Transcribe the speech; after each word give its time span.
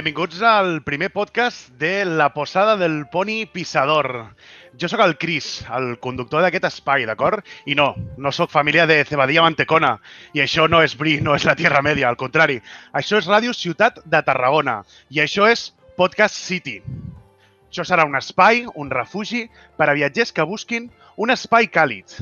Benvinguts 0.00 0.40
al 0.40 0.78
primer 0.80 1.10
podcast 1.12 1.68
de 1.76 2.06
La 2.06 2.30
Posada 2.32 2.78
del 2.80 3.02
Poni 3.12 3.44
Pisador. 3.44 4.32
Jo 4.80 4.88
sóc 4.88 5.02
el 5.04 5.18
Cris, 5.20 5.48
el 5.76 5.98
conductor 6.00 6.40
d'aquest 6.40 6.64
espai, 6.70 7.04
d'acord? 7.04 7.44
I 7.68 7.76
no, 7.76 7.90
no 8.16 8.32
sóc 8.32 8.48
família 8.48 8.86
de 8.88 8.96
Cebadilla 9.04 9.44
Mantecona. 9.44 9.90
I 10.32 10.40
això 10.46 10.64
no 10.72 10.80
és 10.80 10.94
Bri, 10.96 11.18
no 11.20 11.34
és 11.36 11.44
la 11.44 11.52
Tierra 11.58 11.82
Media, 11.84 12.08
al 12.08 12.16
contrari. 12.16 12.56
Això 12.96 13.20
és 13.20 13.28
Ràdio 13.28 13.52
Ciutat 13.52 14.00
de 14.00 14.22
Tarragona. 14.24 14.78
I 15.12 15.20
això 15.26 15.44
és 15.52 15.66
Podcast 16.00 16.40
City. 16.48 16.78
Això 17.68 17.84
serà 17.84 18.08
un 18.08 18.16
espai, 18.16 18.64
un 18.80 18.88
refugi, 18.88 19.50
per 19.76 19.90
a 19.90 19.98
viatgers 20.00 20.32
que 20.32 20.48
busquin 20.48 20.88
un 21.20 21.36
espai 21.36 21.68
càlid, 21.68 22.16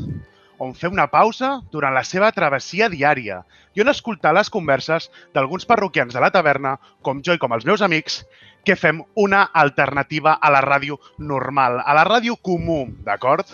on 0.58 0.74
fer 0.74 0.90
una 0.92 1.06
pausa 1.10 1.58
durant 1.72 1.94
la 1.94 2.04
seva 2.04 2.30
travessia 2.34 2.88
diària 2.92 3.42
i 3.74 3.82
on 3.82 3.90
escoltar 3.92 4.34
les 4.34 4.50
converses 4.50 5.08
d'alguns 5.34 5.66
parroquians 5.68 6.14
de 6.14 6.22
la 6.22 6.32
taverna, 6.34 6.76
com 7.02 7.22
jo 7.22 7.36
i 7.36 7.42
com 7.42 7.54
els 7.54 7.66
meus 7.68 7.82
amics, 7.84 8.22
que 8.66 8.76
fem 8.76 9.02
una 9.16 9.44
alternativa 9.54 10.34
a 10.42 10.50
la 10.50 10.62
ràdio 10.64 10.98
normal, 11.18 11.78
a 11.84 11.94
la 11.94 12.04
ràdio 12.08 12.36
comú, 12.42 12.86
d'acord? 13.06 13.46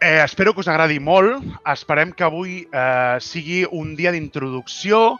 Eh, 0.00 0.22
espero 0.24 0.52
que 0.52 0.60
us 0.60 0.68
agradi 0.68 0.98
molt. 1.00 1.44
Esperem 1.72 2.12
que 2.12 2.24
avui 2.24 2.56
eh, 2.68 3.16
sigui 3.20 3.64
un 3.70 3.94
dia 3.96 4.12
d'introducció. 4.12 5.16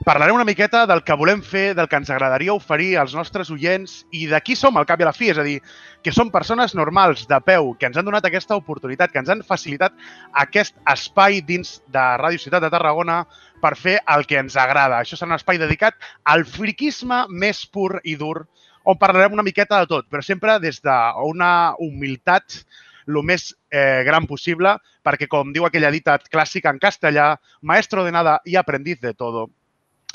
Parlarem 0.00 0.34
una 0.34 0.46
miqueta 0.48 0.86
del 0.88 1.02
que 1.04 1.12
volem 1.12 1.42
fer, 1.44 1.74
del 1.76 1.84
que 1.86 1.98
ens 2.00 2.08
agradaria 2.08 2.54
oferir 2.56 2.94
als 2.96 3.12
nostres 3.12 3.50
oients 3.52 3.98
i 4.16 4.22
de 4.30 4.38
qui 4.40 4.54
som 4.56 4.78
al 4.80 4.86
cap 4.88 5.02
i 5.02 5.04
a 5.04 5.10
la 5.10 5.12
fi, 5.12 5.28
és 5.28 5.36
a 5.36 5.44
dir, 5.44 5.58
que 6.00 6.14
som 6.16 6.30
persones 6.32 6.72
normals, 6.72 7.26
de 7.28 7.36
peu, 7.44 7.74
que 7.76 7.90
ens 7.90 7.98
han 8.00 8.08
donat 8.08 8.24
aquesta 8.24 8.56
oportunitat, 8.56 9.12
que 9.12 9.20
ens 9.20 9.28
han 9.28 9.44
facilitat 9.44 9.92
aquest 10.40 10.72
espai 10.88 11.42
dins 11.44 11.74
de 11.92 12.06
Ràdio 12.22 12.40
Ciutat 12.40 12.64
de 12.64 12.72
Tarragona 12.72 13.18
per 13.60 13.74
fer 13.76 13.98
el 14.16 14.24
que 14.24 14.40
ens 14.40 14.56
agrada. 14.56 15.02
Això 15.04 15.20
serà 15.20 15.34
un 15.34 15.36
espai 15.36 15.60
dedicat 15.60 16.00
al 16.24 16.46
friquisme 16.48 17.26
més 17.28 17.66
pur 17.68 18.00
i 18.00 18.16
dur, 18.16 18.46
on 18.88 18.96
parlarem 18.96 19.36
una 19.36 19.44
miqueta 19.44 19.84
de 19.84 19.92
tot, 19.92 20.08
però 20.08 20.24
sempre 20.24 20.56
des 20.64 20.80
d'una 20.80 21.76
humilitat 21.76 22.62
el 23.04 23.20
més 23.20 23.50
eh, 23.68 24.00
gran 24.08 24.24
possible, 24.24 24.78
perquè, 25.04 25.28
com 25.28 25.52
diu 25.52 25.68
aquella 25.68 25.92
dita 25.92 26.16
clàssica 26.24 26.72
en 26.72 26.80
castellà, 26.80 27.34
maestro 27.60 28.08
de 28.08 28.16
nada 28.16 28.40
i 28.48 28.56
aprendiz 28.56 29.04
de 29.04 29.12
todo. 29.12 29.50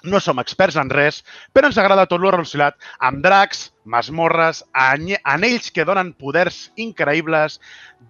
No 0.06 0.20
som 0.22 0.38
experts 0.42 0.78
en 0.78 0.92
res, 0.94 1.24
però 1.54 1.72
ens 1.72 1.80
agrada 1.82 2.06
tot 2.10 2.22
lo 2.22 2.30
relacionat 2.34 2.78
amb 3.08 3.24
dracs, 3.26 3.72
masmorres, 3.90 4.62
anells 4.76 5.72
que 5.74 5.86
donen 5.88 6.14
poders 6.14 6.68
increïbles, 6.78 7.58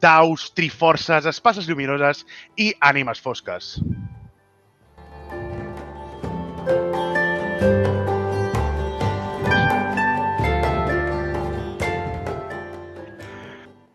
daus, 0.04 0.50
triforces, 0.58 1.30
espases 1.32 1.70
lluminoses 1.70 2.26
i 2.60 2.74
ànimes 2.84 3.24
fosques. 3.24 3.76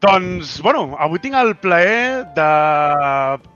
Doncs, 0.01 0.55
bueno, 0.65 0.95
avui 0.97 1.21
tinc 1.21 1.37
el 1.37 1.51
plaer 1.61 2.25
de 2.33 2.45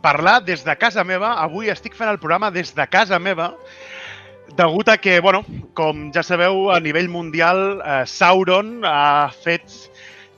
parlar 0.04 0.42
des 0.44 0.60
de 0.66 0.74
casa 0.76 1.00
meva. 1.00 1.30
Avui 1.40 1.72
estic 1.72 1.96
fent 1.96 2.10
el 2.10 2.20
programa 2.20 2.50
des 2.52 2.74
de 2.76 2.84
casa 2.92 3.16
meva, 3.16 3.54
degut 4.56 4.88
a 4.88 4.98
que, 4.98 5.20
bueno, 5.20 5.42
com 5.74 6.10
ja 6.14 6.22
sabeu, 6.22 6.70
a 6.70 6.80
nivell 6.80 7.08
mundial, 7.08 7.80
eh, 7.80 8.02
Sauron 8.06 8.84
ha 8.84 9.30
fet 9.32 9.64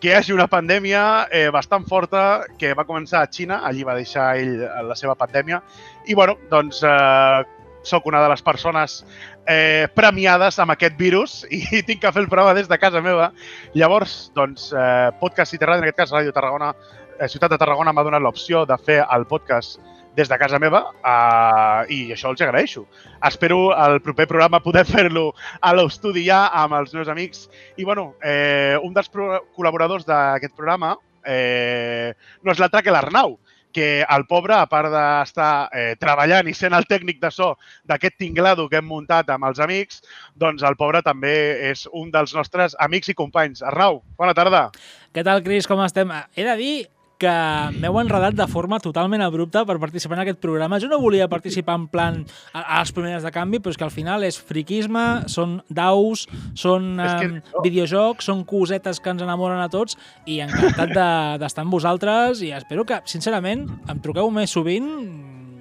que 0.01 0.11
hi 0.11 0.15
hagi 0.15 0.35
una 0.35 0.47
pandèmia 0.47 1.27
eh, 1.33 1.49
bastant 1.51 1.87
forta 1.89 2.45
que 2.61 2.75
va 2.77 2.87
començar 2.87 3.23
a 3.25 3.31
Xina, 3.33 3.63
allí 3.65 3.85
va 3.85 3.97
deixar 3.97 4.37
ell 4.39 4.61
la 4.87 4.97
seva 4.97 5.17
pandèmia, 5.17 5.63
i, 6.07 6.15
bueno, 6.15 6.37
doncs, 6.51 6.83
eh, 6.85 7.45
sóc 7.87 8.07
una 8.07 8.21
de 8.23 8.29
les 8.29 8.43
persones 8.43 9.05
eh, 9.47 9.87
premiades 9.95 10.59
amb 10.59 10.75
aquest 10.75 10.97
virus 10.99 11.39
i 11.55 11.83
tinc 11.87 12.03
que 12.03 12.13
fer 12.13 12.25
el 12.25 12.31
programa 12.31 12.55
des 12.57 12.69
de 12.69 12.79
casa 12.83 13.01
meva. 13.01 13.31
Llavors, 13.75 14.33
doncs, 14.35 14.73
eh, 14.75 15.11
Podcast 15.21 15.55
City 15.55 15.65
Radio, 15.65 15.85
en 15.85 15.89
aquest 15.89 16.03
cas 16.03 16.15
Ràdio 16.15 16.35
Tarragona, 16.35 16.75
eh, 17.19 17.29
Ciutat 17.31 17.55
de 17.55 17.61
Tarragona 17.63 17.95
m'ha 17.95 18.05
donat 18.07 18.25
l'opció 18.25 18.67
de 18.67 18.77
fer 18.79 19.03
el 19.07 19.27
podcast 19.31 19.81
des 20.17 20.29
de 20.29 20.39
casa 20.41 20.59
meva 20.59 20.83
eh, 20.97 21.93
i 21.93 21.99
això 22.15 22.33
els 22.33 22.43
agraeixo. 22.43 22.87
Espero 23.29 23.71
el 23.77 24.01
proper 24.01 24.27
programa 24.31 24.63
poder 24.65 24.87
fer-lo 24.95 25.29
a 25.61 25.75
l'estudi 25.77 26.25
ja 26.27 26.47
amb 26.65 26.79
els 26.81 26.95
meus 26.97 27.11
amics. 27.13 27.47
I, 27.77 27.85
bueno, 27.85 28.15
eh, 28.25 28.77
un 28.83 28.97
dels 28.97 29.13
col·laboradors 29.13 30.09
d'aquest 30.09 30.57
programa 30.57 30.97
eh, 31.27 32.15
no 32.43 32.55
és 32.55 32.63
l'altre 32.63 32.83
que 32.87 32.95
l'Arnau, 32.95 33.37
que 33.77 34.01
el 34.09 34.25
pobre, 34.25 34.55
a 34.57 34.65
part 34.73 34.89
d'estar 34.89 35.69
eh, 35.69 35.93
treballant 36.01 36.49
i 36.49 36.55
sent 36.57 36.73
el 36.73 36.87
tècnic 36.89 37.21
de 37.21 37.29
so 37.29 37.51
d'aquest 37.85 38.17
tinglado 38.23 38.71
que 38.73 38.81
hem 38.81 38.89
muntat 38.89 39.29
amb 39.35 39.45
els 39.51 39.61
amics, 39.61 40.01
doncs 40.33 40.65
el 40.65 40.79
pobre 40.81 41.03
també 41.05 41.35
és 41.69 41.85
un 41.93 42.09
dels 42.15 42.33
nostres 42.33 42.79
amics 42.81 43.13
i 43.13 43.19
companys. 43.19 43.61
Arnau, 43.61 44.01
bona 44.17 44.33
tarda. 44.33 44.71
Què 45.13 45.27
tal, 45.27 45.45
Cris? 45.45 45.69
Com 45.69 45.85
estem? 45.85 46.15
He 46.33 46.49
de 46.49 46.57
dir 46.57 46.77
que 47.19 47.33
m'heu 47.81 47.97
enredat 48.03 48.35
de 48.37 48.47
forma 48.51 48.77
totalment 48.85 49.23
abrupta 49.25 49.63
per 49.65 49.79
participar 49.81 50.19
en 50.19 50.25
aquest 50.27 50.41
programa. 50.43 50.77
Jo 50.83 50.89
no 50.91 50.99
volia 51.01 51.29
participar 51.33 51.79
en 51.81 51.87
plan 51.89 52.19
a, 52.53 52.61
a 52.61 52.81
les 52.83 52.93
primeres 52.93 53.25
de 53.25 53.33
canvi, 53.33 53.61
però 53.65 53.73
és 53.73 53.79
que 53.81 53.87
al 53.87 53.95
final 53.95 54.25
és 54.27 54.37
friquisme, 54.37 55.05
són 55.33 55.59
daus, 55.73 56.27
són 56.55 56.91
És 57.01 57.15
que 57.23 57.29
eh, 57.31 57.41
no. 57.41 57.63
videojocs, 57.65 58.29
són 58.29 58.43
cosetes 58.45 59.01
que 59.01 59.15
ens 59.15 59.25
enamoren 59.25 59.63
a 59.65 59.71
tots 59.73 59.97
i 60.29 60.41
encantat 60.45 60.93
de- 60.93 61.39
d'estar 61.41 61.65
amb 61.65 61.73
vosaltres 61.73 62.43
i 62.45 62.53
espero 62.57 62.85
que, 62.85 63.01
sincerament, 63.09 63.65
em 63.89 64.03
truqueu 64.05 64.29
més 64.31 64.53
sovint 64.53 64.91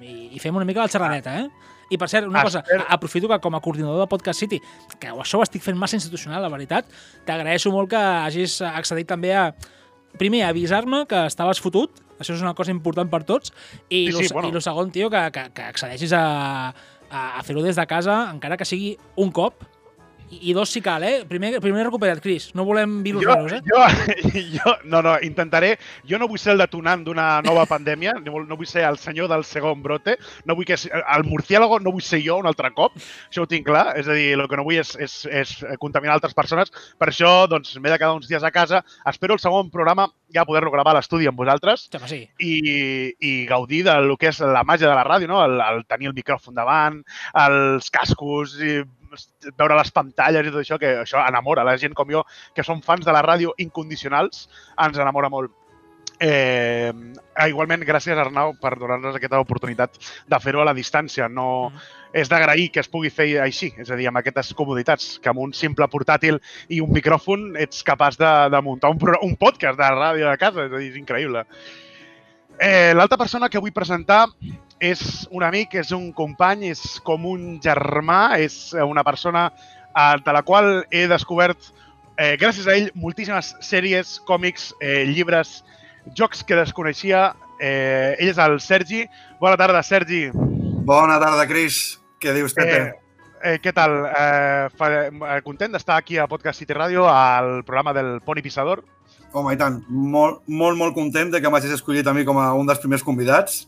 i, 0.04 0.34
i 0.36 0.42
fem 0.42 0.56
una 0.56 0.68
mica 0.68 0.84
la 0.84 0.92
xerradeta, 0.92 1.38
eh? 1.40 1.48
I 1.86 1.94
per 2.02 2.08
cert, 2.10 2.26
una 2.26 2.42
cosa, 2.42 2.64
aprofito 2.90 3.28
que 3.30 3.36
com 3.38 3.54
a 3.54 3.60
coordinador 3.62 4.00
de 4.02 4.08
Podcast 4.10 4.40
City, 4.42 4.58
que 4.98 5.12
això 5.12 5.38
ho 5.38 5.44
estic 5.44 5.62
fent 5.62 5.76
massa 5.78 5.94
institucional, 5.94 6.42
la 6.42 6.50
veritat, 6.50 6.88
t'agraeixo 7.24 7.70
molt 7.70 7.92
que 7.92 8.00
hagis 8.00 8.56
accedit 8.66 9.06
també 9.06 9.30
a, 9.38 9.52
primer, 10.16 10.44
avisar-me 10.48 11.04
que 11.10 11.26
estaves 11.28 11.60
fotut, 11.62 12.02
això 12.18 12.34
és 12.36 12.42
una 12.44 12.54
cosa 12.56 12.72
important 12.74 13.10
per 13.12 13.22
tots, 13.28 13.52
i, 13.88 14.06
Sí, 14.06 14.12
lo, 14.12 14.20
sí, 14.24 14.32
bueno. 14.32 14.48
i 14.48 14.52
lo 14.56 14.60
segon, 14.64 14.90
tio, 14.94 15.10
que, 15.12 15.22
que, 15.34 15.46
que 15.56 15.68
accedeixis 15.70 16.12
a, 16.16 16.26
a, 17.10 17.22
a 17.38 17.42
fer-ho 17.46 17.62
des 17.64 17.76
de 17.76 17.86
casa, 17.86 18.26
encara 18.32 18.56
que 18.56 18.68
sigui 18.68 18.96
un 19.16 19.32
cop, 19.32 19.64
i, 20.30 20.50
i 20.50 20.54
dos 20.56 20.70
si 20.72 20.80
cal, 20.82 21.04
eh? 21.06 21.24
Primer, 21.28 21.60
primer 21.62 21.84
recupera't, 21.86 22.20
Cris, 22.22 22.48
no 22.58 22.64
volem 22.66 22.98
virus 23.04 23.24
Jo, 23.24 23.34
raros, 23.34 23.52
eh? 23.52 23.60
jo, 23.66 23.82
jo, 24.56 24.74
no, 24.84 25.02
no, 25.02 25.16
intentaré. 25.22 25.76
Jo 26.08 26.18
no 26.18 26.28
vull 26.30 26.40
ser 26.42 26.54
el 26.56 26.62
detonant 26.64 27.04
d'una 27.06 27.40
nova 27.46 27.66
pandèmia, 27.70 28.16
no 28.24 28.34
vull- 28.34 28.48
no 28.48 28.58
vull 28.58 28.68
ser 28.68 28.84
el 28.88 28.98
senyor 28.98 29.30
del 29.30 29.44
segon 29.46 29.82
brote, 29.84 30.16
no 30.44 30.56
vull 30.58 30.66
que 30.68 30.76
el 30.76 31.24
murciélago 31.28 31.78
no 31.80 31.92
vull 31.94 32.04
ser 32.04 32.22
jo 32.24 32.38
un 32.42 32.50
altre 32.50 32.72
cop, 32.76 32.96
això 33.30 33.44
ho 33.44 33.50
tinc 33.50 33.66
clar, 33.68 33.86
és 34.00 34.08
a 34.08 34.16
dir, 34.18 34.32
el 34.34 34.46
que 34.50 34.58
no 34.58 34.66
vull 34.66 34.80
és, 34.82 34.94
és, 34.98 35.16
és 35.30 35.54
contaminar 35.82 36.16
altres 36.16 36.34
persones, 36.34 36.72
per 36.98 37.10
això 37.12 37.32
doncs 37.50 37.76
m'he 37.78 37.92
de 37.92 37.98
quedar 37.98 38.14
uns 38.16 38.28
dies 38.30 38.44
a 38.46 38.52
casa, 38.54 38.82
espero 39.06 39.36
el 39.36 39.42
segon 39.42 39.70
programa 39.70 40.08
ja 40.34 40.44
poder-lo 40.44 40.72
gravar 40.74 40.96
a 40.96 40.98
l'estudi 40.98 41.28
amb 41.30 41.38
vosaltres 41.38 41.86
Home, 41.94 42.08
sí. 42.10 42.20
i, 42.42 42.56
i 43.22 43.32
gaudir 43.46 43.84
de 43.86 43.94
lo 44.02 44.16
que 44.18 44.32
és 44.32 44.40
la 44.42 44.64
màgia 44.66 44.88
de 44.90 44.94
la 44.96 45.06
ràdio, 45.06 45.30
no? 45.30 45.42
el, 45.46 45.60
el 45.62 45.84
tenir 45.86 46.10
el 46.10 46.16
micròfon 46.18 46.56
davant, 46.58 47.00
els 47.46 47.90
cascos, 47.94 48.56
i 48.58 48.80
veure 49.58 49.78
les 49.78 49.92
pantalles 49.94 50.46
i 50.46 50.52
tot 50.54 50.62
això, 50.62 50.80
que 50.80 50.96
això 51.02 51.22
enamora 51.26 51.64
la 51.66 51.76
gent 51.80 51.94
com 51.96 52.10
jo, 52.10 52.24
que 52.54 52.64
som 52.66 52.82
fans 52.82 53.06
de 53.06 53.14
la 53.14 53.24
ràdio 53.26 53.54
incondicionals, 53.62 54.48
ens 54.76 54.98
enamora 54.98 55.32
molt. 55.32 55.54
Eh, 56.16 56.92
igualment, 57.44 57.82
gràcies 57.84 58.16
Arnau 58.16 58.54
per 58.56 58.72
donar-nos 58.80 59.18
aquesta 59.18 59.40
oportunitat 59.42 59.98
de 60.24 60.38
fer-ho 60.40 60.62
a 60.62 60.68
la 60.70 60.74
distància. 60.76 61.28
No, 61.28 61.70
és 62.16 62.30
d'agrair 62.32 62.70
que 62.72 62.80
es 62.80 62.88
pugui 62.88 63.10
fer 63.12 63.28
així, 63.44 63.72
és 63.76 63.90
a 63.90 63.98
dir, 63.98 64.08
amb 64.08 64.22
aquestes 64.22 64.54
comoditats, 64.56 65.16
que 65.20 65.32
amb 65.32 65.42
un 65.44 65.52
simple 65.52 65.88
portàtil 65.92 66.40
i 66.72 66.80
un 66.80 66.94
micròfon 66.94 67.50
ets 67.60 67.84
capaç 67.84 68.16
de, 68.20 68.32
de 68.52 68.62
muntar 68.64 68.94
un, 68.94 69.02
un 69.28 69.36
podcast 69.36 69.76
de 69.78 69.90
ràdio 69.98 70.30
de 70.30 70.38
casa, 70.40 70.64
és 70.64 70.72
a 70.72 70.80
dir, 70.80 70.94
és 70.94 71.02
increïble. 71.02 71.44
Eh, 72.58 72.92
L'altra 72.96 73.18
persona 73.20 73.48
que 73.52 73.60
vull 73.60 73.74
presentar 73.74 74.26
és 74.80 75.26
un 75.32 75.44
amic, 75.44 75.74
és 75.80 75.92
un 75.96 76.10
company, 76.12 76.70
és 76.72 76.98
com 77.04 77.24
un 77.28 77.56
germà, 77.62 78.38
és 78.40 78.74
una 78.84 79.04
persona 79.04 79.48
eh, 79.52 80.14
de 80.24 80.32
la 80.36 80.42
qual 80.42 80.84
he 80.90 81.06
descobert, 81.08 81.72
eh, 82.16 82.36
gràcies 82.40 82.66
a 82.66 82.76
ell, 82.76 82.90
moltíssimes 82.94 83.54
sèries, 83.64 84.18
còmics, 84.28 84.72
eh, 84.80 85.04
llibres, 85.08 85.62
jocs 86.16 86.44
que 86.44 86.56
desconeixia. 86.56 87.34
Eh, 87.60 88.16
ell 88.18 88.30
és 88.32 88.38
el 88.38 88.60
Sergi. 88.60 89.06
Bona 89.40 89.56
tarda, 89.56 89.82
Sergi. 89.82 90.28
Bona 90.32 91.18
tarda, 91.18 91.46
Cris. 91.48 91.98
Què 92.20 92.32
dius, 92.36 92.54
Tete? 92.56 92.76
Eh, 92.76 93.06
eh, 93.42 93.58
què 93.62 93.72
tal? 93.72 93.96
Eh, 94.06 94.68
fa, 94.76 94.90
eh, 95.06 95.40
content 95.44 95.72
d'estar 95.72 95.96
aquí 95.96 96.18
a 96.18 96.28
Podcast 96.28 96.60
City 96.60 96.76
Radio 96.76 97.08
al 97.08 97.64
programa 97.64 97.92
del 97.96 98.20
Poni 98.20 98.42
Pissador. 98.42 98.84
Home, 99.36 99.52
i 99.52 99.58
tant. 99.60 99.82
Molt, 99.92 100.40
molt, 100.48 100.78
molt 100.80 100.94
content 100.96 101.28
de 101.34 101.42
que 101.44 101.50
m'hagis 101.52 101.74
escollit 101.76 102.06
a 102.08 102.14
mi 102.16 102.24
com 102.24 102.38
a 102.40 102.52
un 102.56 102.68
dels 102.68 102.80
primers 102.80 103.04
convidats. 103.04 103.66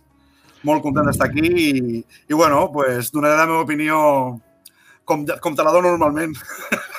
Molt 0.65 0.81
content 0.83 1.07
d'estar 1.07 1.29
aquí 1.29 1.45
i, 1.45 1.99
i 2.01 2.35
bueno, 2.35 2.63
pues, 2.73 3.13
donaré 3.13 3.37
la 3.37 3.47
meva 3.51 3.67
opinió 3.67 3.99
com, 5.09 5.27
com 5.45 5.57
te 5.57 5.67
la 5.67 5.75
dono 5.75 5.93
normalment. 5.93 6.35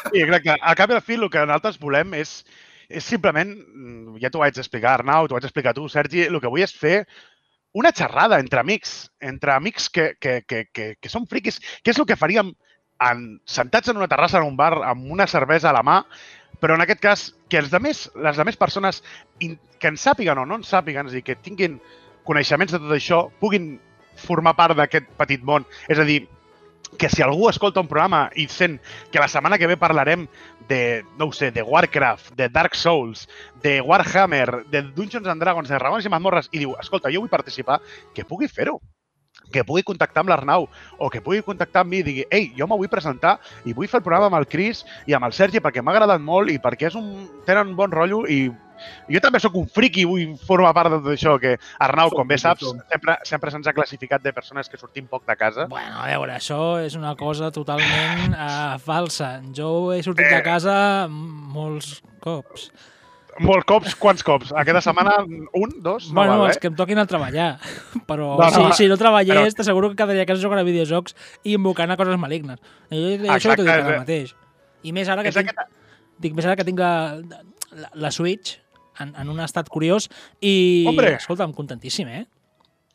Sí, 0.09 0.21
crec 0.29 0.45
que 0.45 0.53
a 0.55 0.75
cap 0.77 0.93
i 0.93 0.99
a 0.99 1.01
fi 1.03 1.17
el 1.17 1.27
que 1.33 1.41
nosaltres 1.43 1.81
volem 1.81 2.13
és, 2.21 2.37
és 2.87 3.05
simplement, 3.05 3.51
mm, 3.57 4.21
ja 4.21 4.29
t'ho 4.29 4.43
vaig 4.43 4.61
explicar, 4.61 4.99
Arnau, 4.99 5.27
t'ho 5.27 5.37
vaig 5.39 5.49
explicar 5.49 5.73
tu, 5.77 5.89
Sergi, 5.91 6.23
el 6.29 6.39
que 6.41 6.53
vull 6.53 6.63
és 6.65 6.73
fer 6.73 7.03
una 7.77 7.91
xerrada 7.93 8.39
entre 8.41 8.61
amics, 8.61 8.95
entre 9.21 9.53
amics 9.53 9.89
que, 9.93 10.11
que, 10.21 10.39
que, 10.47 10.63
que, 10.73 10.91
que 11.01 11.11
són 11.11 11.27
friquis, 11.29 11.59
que 11.83 11.93
és 11.93 11.99
el 12.01 12.07
que 12.09 12.17
faríem 12.17 12.53
en, 13.09 13.27
sentats 13.45 13.91
en 13.91 13.97
una 13.97 14.09
terrassa 14.11 14.39
en 14.39 14.47
un 14.49 14.57
bar 14.57 14.73
amb 14.87 15.11
una 15.11 15.27
cervesa 15.27 15.69
a 15.69 15.77
la 15.77 15.85
mà, 15.85 15.99
però 16.59 16.75
en 16.75 16.83
aquest 16.83 17.01
cas 17.03 17.25
que 17.49 17.59
els 17.61 17.71
demés, 17.71 18.07
les 18.15 18.39
demés 18.39 18.57
persones 18.59 19.03
que 19.39 19.91
en 19.91 19.97
sàpiguen 19.97 20.41
o 20.41 20.45
no 20.45 20.59
en 20.59 20.65
sàpiguen, 20.67 21.07
és 21.07 21.15
dir, 21.17 21.23
que 21.23 21.37
tinguin 21.39 21.79
coneixements 22.27 22.73
de 22.75 22.81
tot 22.81 22.91
això, 22.95 23.23
puguin 23.39 23.77
formar 24.19 24.55
part 24.57 24.75
d'aquest 24.77 25.07
petit 25.17 25.45
món. 25.45 25.65
És 25.87 25.99
a 26.01 26.05
dir, 26.07 26.25
que 26.97 27.09
si 27.09 27.21
algú 27.21 27.49
escolta 27.49 27.81
un 27.81 27.87
programa 27.87 28.27
i 28.35 28.47
sent 28.49 28.79
que 29.11 29.21
la 29.21 29.29
setmana 29.31 29.59
que 29.61 29.67
ve 29.69 29.77
parlarem 29.77 30.27
de, 30.67 31.03
no 31.17 31.29
ho 31.29 31.33
sé, 31.33 31.51
de 31.51 31.63
Warcraft, 31.63 32.33
de 32.35 32.49
Dark 32.49 32.75
Souls, 32.75 33.27
de 33.63 33.79
Warhammer, 33.81 34.65
de 34.69 34.81
Dungeons 34.81 35.27
and 35.27 35.41
Dragons, 35.41 35.69
de 35.69 35.77
Dragons 35.77 36.05
i 36.05 36.13
Mazmorres, 36.13 36.49
i 36.51 36.63
diu, 36.65 36.75
escolta, 36.81 37.11
jo 37.13 37.23
vull 37.23 37.31
participar, 37.31 37.79
que 38.13 38.25
pugui 38.25 38.49
fer-ho 38.49 38.79
que 39.51 39.65
pugui 39.67 39.83
contactar 39.83 40.23
amb 40.23 40.33
l'Arnau 40.33 40.69
o 40.97 41.09
que 41.09 41.23
pugui 41.25 41.43
contactar 41.45 41.83
amb 41.83 41.93
mi 41.93 42.01
i 42.03 42.07
digui 42.07 42.25
ei, 42.29 42.51
jo 42.57 42.67
me 42.69 42.77
vull 42.79 42.91
presentar 42.91 43.37
i 43.65 43.73
vull 43.73 43.89
fer 43.89 43.99
el 43.99 44.07
programa 44.07 44.29
amb 44.29 44.39
el 44.39 44.49
Cris 44.49 44.85
i 45.09 45.17
amb 45.17 45.27
el 45.27 45.35
Sergi 45.35 45.61
perquè 45.63 45.83
m'ha 45.83 45.95
agradat 45.95 46.21
molt 46.23 46.51
i 46.53 46.59
perquè 46.61 46.89
és 46.89 46.97
un, 46.99 47.27
tenen 47.47 47.73
un 47.73 47.77
bon 47.79 47.93
rotllo 47.93 48.25
i 48.29 48.47
jo 49.09 49.21
també 49.23 49.39
sóc 49.41 49.55
un 49.59 49.67
friqui 49.71 50.03
i 50.03 50.07
vull 50.07 50.35
formar 50.47 50.71
part 50.75 50.93
de 50.93 50.99
tot 51.01 51.13
això, 51.13 51.35
que 51.41 51.55
Arnau, 51.83 52.11
com 52.13 52.27
bé 52.27 52.37
saps, 52.41 52.67
sempre, 52.91 53.17
sempre 53.27 53.53
se'ns 53.53 53.67
ha 53.69 53.75
classificat 53.75 54.23
de 54.23 54.33
persones 54.35 54.69
que 54.71 54.79
sortim 54.79 55.09
poc 55.11 55.25
de 55.27 55.35
casa. 55.39 55.67
Bueno, 55.71 55.97
a 55.99 56.07
veure, 56.11 56.37
això 56.37 56.61
és 56.83 56.95
una 56.99 57.15
cosa 57.19 57.51
totalment 57.55 58.35
uh, 58.35 58.77
falsa. 58.83 59.33
Jo 59.55 59.91
he 59.95 59.99
sortit 60.05 60.31
de 60.31 60.39
casa 60.45 60.77
molts 61.09 61.97
cops. 62.23 62.69
Molts 63.39 63.65
cops? 63.69 63.93
Quants 63.95 64.23
cops? 64.27 64.49
Aquesta 64.51 64.81
setmana 64.83 65.13
un, 65.23 65.71
dos? 65.83 66.09
Bueno, 66.11 66.33
no 66.33 66.39
val, 66.43 66.49
els 66.51 66.57
eh? 66.57 66.61
que 66.63 66.67
em 66.71 66.75
toquin 66.75 66.99
a 66.99 67.05
treballar. 67.07 67.49
Però 68.09 68.33
No, 68.39 68.49
no, 68.51 68.65
si, 68.73 68.83
si 68.83 68.89
no 68.91 68.97
treballés, 68.99 69.53
però- 69.53 69.57
t'asseguro 69.61 69.89
que 69.91 69.97
quedaria 70.01 70.25
a 70.25 70.29
casa 70.29 70.41
jugant 70.43 70.59
a 70.61 70.65
videojocs 70.67 71.15
i 71.43 71.53
invocant 71.55 71.91
a 71.91 71.97
coses 71.99 72.19
malignes. 72.19 72.59
Jo, 72.91 72.97
jo 72.99 73.29
això 73.31 73.53
Exacte, 73.53 73.61
t'ho 73.61 73.67
dic 73.67 73.73
ara 73.75 73.99
mateix. 74.03 74.33
I 74.83 74.91
més 74.95 75.09
ara 75.11 75.23
que 75.23 75.31
tinc, 75.31 75.49
aquesta- 75.53 75.67
dic, 76.19 76.35
més 76.35 76.45
ara 76.49 76.57
que 76.59 76.65
tinc 76.67 76.79
la, 76.83 76.91
la, 77.71 77.89
la 78.07 78.11
Switch 78.11 78.57
en, 78.99 79.13
en 79.15 79.29
un 79.31 79.39
estat 79.43 79.69
curiós 79.71 80.09
i, 80.43 80.85
Hombre. 80.87 81.15
escolta'm, 81.19 81.53
contentíssim, 81.55 82.07
eh? 82.11 82.25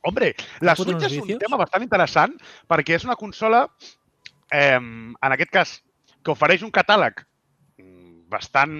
Hombre, 0.04 0.34
la 0.60 0.74
Switch 0.76 1.00
és 1.00 1.16
un 1.16 1.24
vicios? 1.24 1.40
tema 1.40 1.56
bastant 1.56 1.84
interessant 1.86 2.34
perquè 2.68 2.98
és 2.98 3.04
una 3.08 3.16
consola, 3.16 3.64
eh, 4.52 4.76
en 4.76 5.32
aquest 5.38 5.50
cas, 5.52 5.78
que 6.24 6.32
ofereix 6.32 6.62
un 6.64 6.72
catàleg 6.72 7.24
bastant 8.34 8.74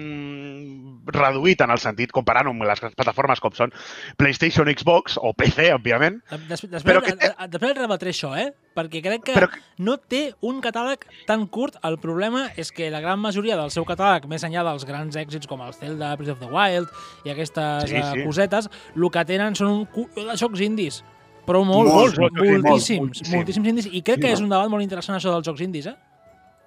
reduït 1.15 1.61
en 1.63 1.71
el 1.73 1.79
sentit 1.81 2.11
comparant 2.15 2.49
amb 2.51 2.65
les 2.67 2.81
plataformes 2.95 3.41
com 3.43 3.53
són 3.55 3.73
PlayStation, 4.19 4.67
Xbox 4.71 5.17
o 5.21 5.31
PC, 5.37 5.69
òbviament. 5.75 6.19
Des, 6.31 6.61
després, 6.67 6.83
Però 6.85 7.01
després, 7.01 7.33
que 7.35 7.47
després 7.55 7.75
rebatré 7.77 8.13
això, 8.13 8.33
eh? 8.37 8.51
Perquè 8.75 9.01
crec 9.05 9.23
que 9.29 9.33
Però 9.37 9.47
que- 9.51 9.61
no 9.79 9.97
té 9.97 10.33
un 10.41 10.61
catàleg 10.61 11.05
tan 11.27 11.47
curt. 11.47 11.77
El 11.83 11.97
problema 11.99 12.49
és 12.57 12.71
que 12.75 12.89
la 12.91 12.99
gran 12.99 13.19
majoria 13.19 13.55
del 13.55 13.71
seu 13.71 13.85
catàleg, 13.85 14.25
més 14.27 14.43
enllà 14.43 14.63
dels 14.67 14.85
grans 14.85 15.15
èxits 15.15 15.47
com 15.47 15.61
el 15.61 15.73
Zelda, 15.73 16.15
Breath 16.15 16.31
of 16.35 16.39
the 16.39 16.51
Wild 16.51 16.89
i 17.25 17.29
aquestes 17.31 17.89
Sí, 17.89 17.95
eh, 17.95 18.03
sí. 18.13 18.23
cosetes, 18.25 18.69
el 18.95 19.09
que 19.11 19.25
tenen 19.25 19.55
són 19.55 19.67
un 19.71 19.85
cu 19.85 20.09
de 20.15 20.35
jocs 20.37 20.59
indis. 20.61 21.03
Però 21.45 21.63
molt, 21.63 21.87
Molts, 21.87 22.17
molts, 22.17 22.19
molts, 22.19 22.33
molts, 22.39 22.63
moltíssims, 22.63 22.99
moltíssims. 22.99 23.33
moltíssims 23.35 23.67
indis. 23.69 23.85
I 23.91 24.01
crec 24.01 24.15
Sí, 24.17 24.21
que 24.21 24.31
és 24.33 24.39
un 24.41 24.49
debat 24.49 24.67
molt 24.67 24.81
interessant 24.81 25.15
això 25.19 25.29
dels 25.31 25.45
jocs 25.45 25.61
indis, 25.61 25.85
eh? 25.85 25.95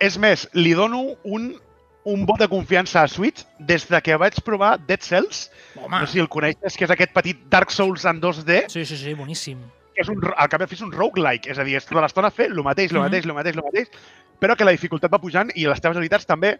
És 0.00 0.16
més, 0.18 0.48
li 0.54 0.72
dono 0.72 1.16
un, 1.24 1.48
un 2.08 2.24
vot 2.26 2.38
de 2.40 2.48
confiança 2.48 3.02
a 3.02 3.08
Switch 3.08 3.44
des 3.58 3.84
de 3.88 4.00
que 4.02 4.16
vaig 4.16 4.38
provar 4.44 4.78
Dead 4.86 5.00
Cells. 5.04 5.50
Home, 5.76 6.00
No 6.00 6.06
sé 6.06 6.12
si 6.14 6.20
el 6.22 6.28
coneixes, 6.32 6.76
que 6.76 6.84
és 6.86 6.90
aquest 6.94 7.12
petit 7.12 7.40
Dark 7.52 7.70
Souls 7.74 8.04
en 8.08 8.20
2D, 8.22 8.64
sí, 8.72 8.84
sí, 8.88 8.96
sí, 8.96 9.14
boníssim. 9.14 9.58
que 9.94 10.02
és 10.04 10.08
un, 10.12 10.20
al 10.36 10.48
cap 10.48 10.62
i 10.62 10.68
és 10.74 10.80
un 10.86 10.92
roguelike, 10.94 11.50
és 11.50 11.58
a 11.58 11.64
dir, 11.66 11.74
és 11.76 11.84
tota 11.88 12.00
l'estona 12.04 12.30
fer 12.30 12.46
el 12.52 12.62
mateix, 12.62 12.92
el 12.92 12.98
Mhm. 12.98 13.04
mateix, 13.08 13.24
el 13.26 13.34
mateix, 13.34 13.56
el 13.56 13.64
mateix, 13.64 13.88
però 14.40 14.54
que 14.56 14.64
la 14.64 14.70
dificultat 14.70 15.10
va 15.12 15.18
pujant 15.18 15.50
i 15.56 15.66
les 15.66 15.80
teves 15.80 15.96
habilitats 15.98 16.24
també 16.26 16.58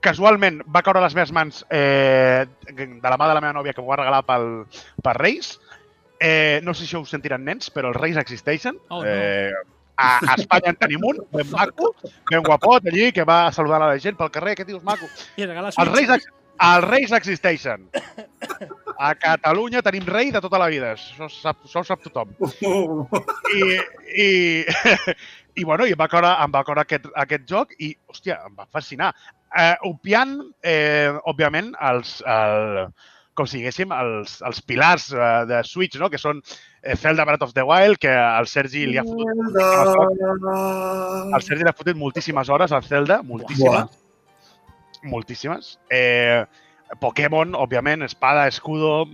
casualment 0.00 0.60
va 0.74 0.82
caure 0.86 1.00
a 1.00 1.02
les 1.02 1.14
meves 1.16 1.32
mans 1.34 1.64
eh, 1.70 2.46
de 2.70 2.86
la 3.02 3.16
mà 3.18 3.26
de 3.28 3.34
la 3.34 3.40
meva 3.42 3.52
nòvia 3.56 3.74
que 3.74 3.82
m'ho 3.82 3.90
va 3.90 3.96
regalar 3.98 4.22
pel, 4.28 4.46
per 5.02 5.16
Reis. 5.18 5.56
Eh, 6.20 6.60
no 6.62 6.74
sé 6.74 6.86
si 6.86 6.96
ho 6.96 7.04
sentiran 7.06 7.44
nens, 7.44 7.70
però 7.74 7.90
els 7.92 7.98
Reis 7.98 8.16
existeixen. 8.16 8.78
Oh, 8.88 9.02
no. 9.02 9.08
eh, 9.10 9.52
a, 9.98 10.34
Espanya 10.36 10.72
en 10.72 10.78
tenim 10.78 11.04
un, 11.04 11.20
ben 11.34 11.48
maco, 11.50 11.92
ben 12.30 12.42
guapot 12.46 12.86
allí, 12.86 13.10
que 13.12 13.26
va 13.26 13.40
saludar 13.52 13.82
a 13.82 13.92
la 13.92 14.02
gent 14.02 14.18
pel 14.18 14.30
carrer, 14.34 14.54
què 14.58 14.66
dius, 14.68 14.82
maco? 14.86 15.08
I 15.36 15.46
Els 15.48 15.90
reis, 15.90 16.28
els 16.58 16.86
reis 16.86 17.14
existeixen. 17.18 17.88
A 18.98 19.12
Catalunya 19.14 19.82
tenim 19.86 20.06
rei 20.10 20.32
de 20.34 20.40
tota 20.42 20.58
la 20.58 20.70
vida, 20.70 20.94
això 20.96 21.28
ho 21.28 21.32
sap, 21.32 21.60
això 21.66 21.82
ho 21.82 21.86
sap 21.86 22.02
tothom. 22.06 22.32
I, 23.54 23.60
i, 24.14 24.30
i, 25.54 25.64
bueno, 25.64 25.86
i 25.86 25.94
em 25.94 26.00
va 26.00 26.08
caure, 26.10 26.32
em 26.42 26.54
va 26.54 26.64
caure 26.66 26.82
aquest, 26.82 27.06
aquest 27.26 27.46
joc 27.50 27.76
i, 27.78 27.92
hòstia, 28.10 28.40
em 28.48 28.56
va 28.58 28.66
fascinar. 28.74 29.12
Eh, 29.54 29.74
obviant, 29.88 30.40
eh, 30.66 31.14
òbviament, 31.30 31.70
els, 31.90 32.18
el, 32.26 32.90
com 33.38 33.46
si 33.46 33.60
diguéssim, 33.60 33.94
els, 33.94 34.40
els 34.46 34.58
pilars 34.66 35.12
eh, 35.14 35.30
de 35.50 35.62
Switch, 35.66 35.98
no? 36.02 36.10
que 36.10 36.18
són 36.18 36.42
eh, 36.82 36.96
Zelda 36.96 37.24
Breath 37.24 37.42
of 37.42 37.52
the 37.54 37.62
Wild, 37.62 37.98
que 37.98 38.08
al 38.10 38.46
Sergi 38.46 38.86
li 38.86 38.98
ha 38.98 39.04
fotut, 39.04 39.26
al 41.34 41.42
Sergi 41.42 41.62
li 41.64 41.68
ha 41.70 41.76
fotut 41.76 41.96
moltíssimes 41.96 42.48
hores 42.48 42.72
al 42.72 42.84
Zelda, 42.84 43.22
moltíssimes. 43.22 43.98
Moltíssimes. 45.02 45.78
Eh, 45.90 46.44
Pokémon, 47.00 47.54
òbviament, 47.54 48.02
Espada, 48.02 48.46
Escudo, 48.48 49.06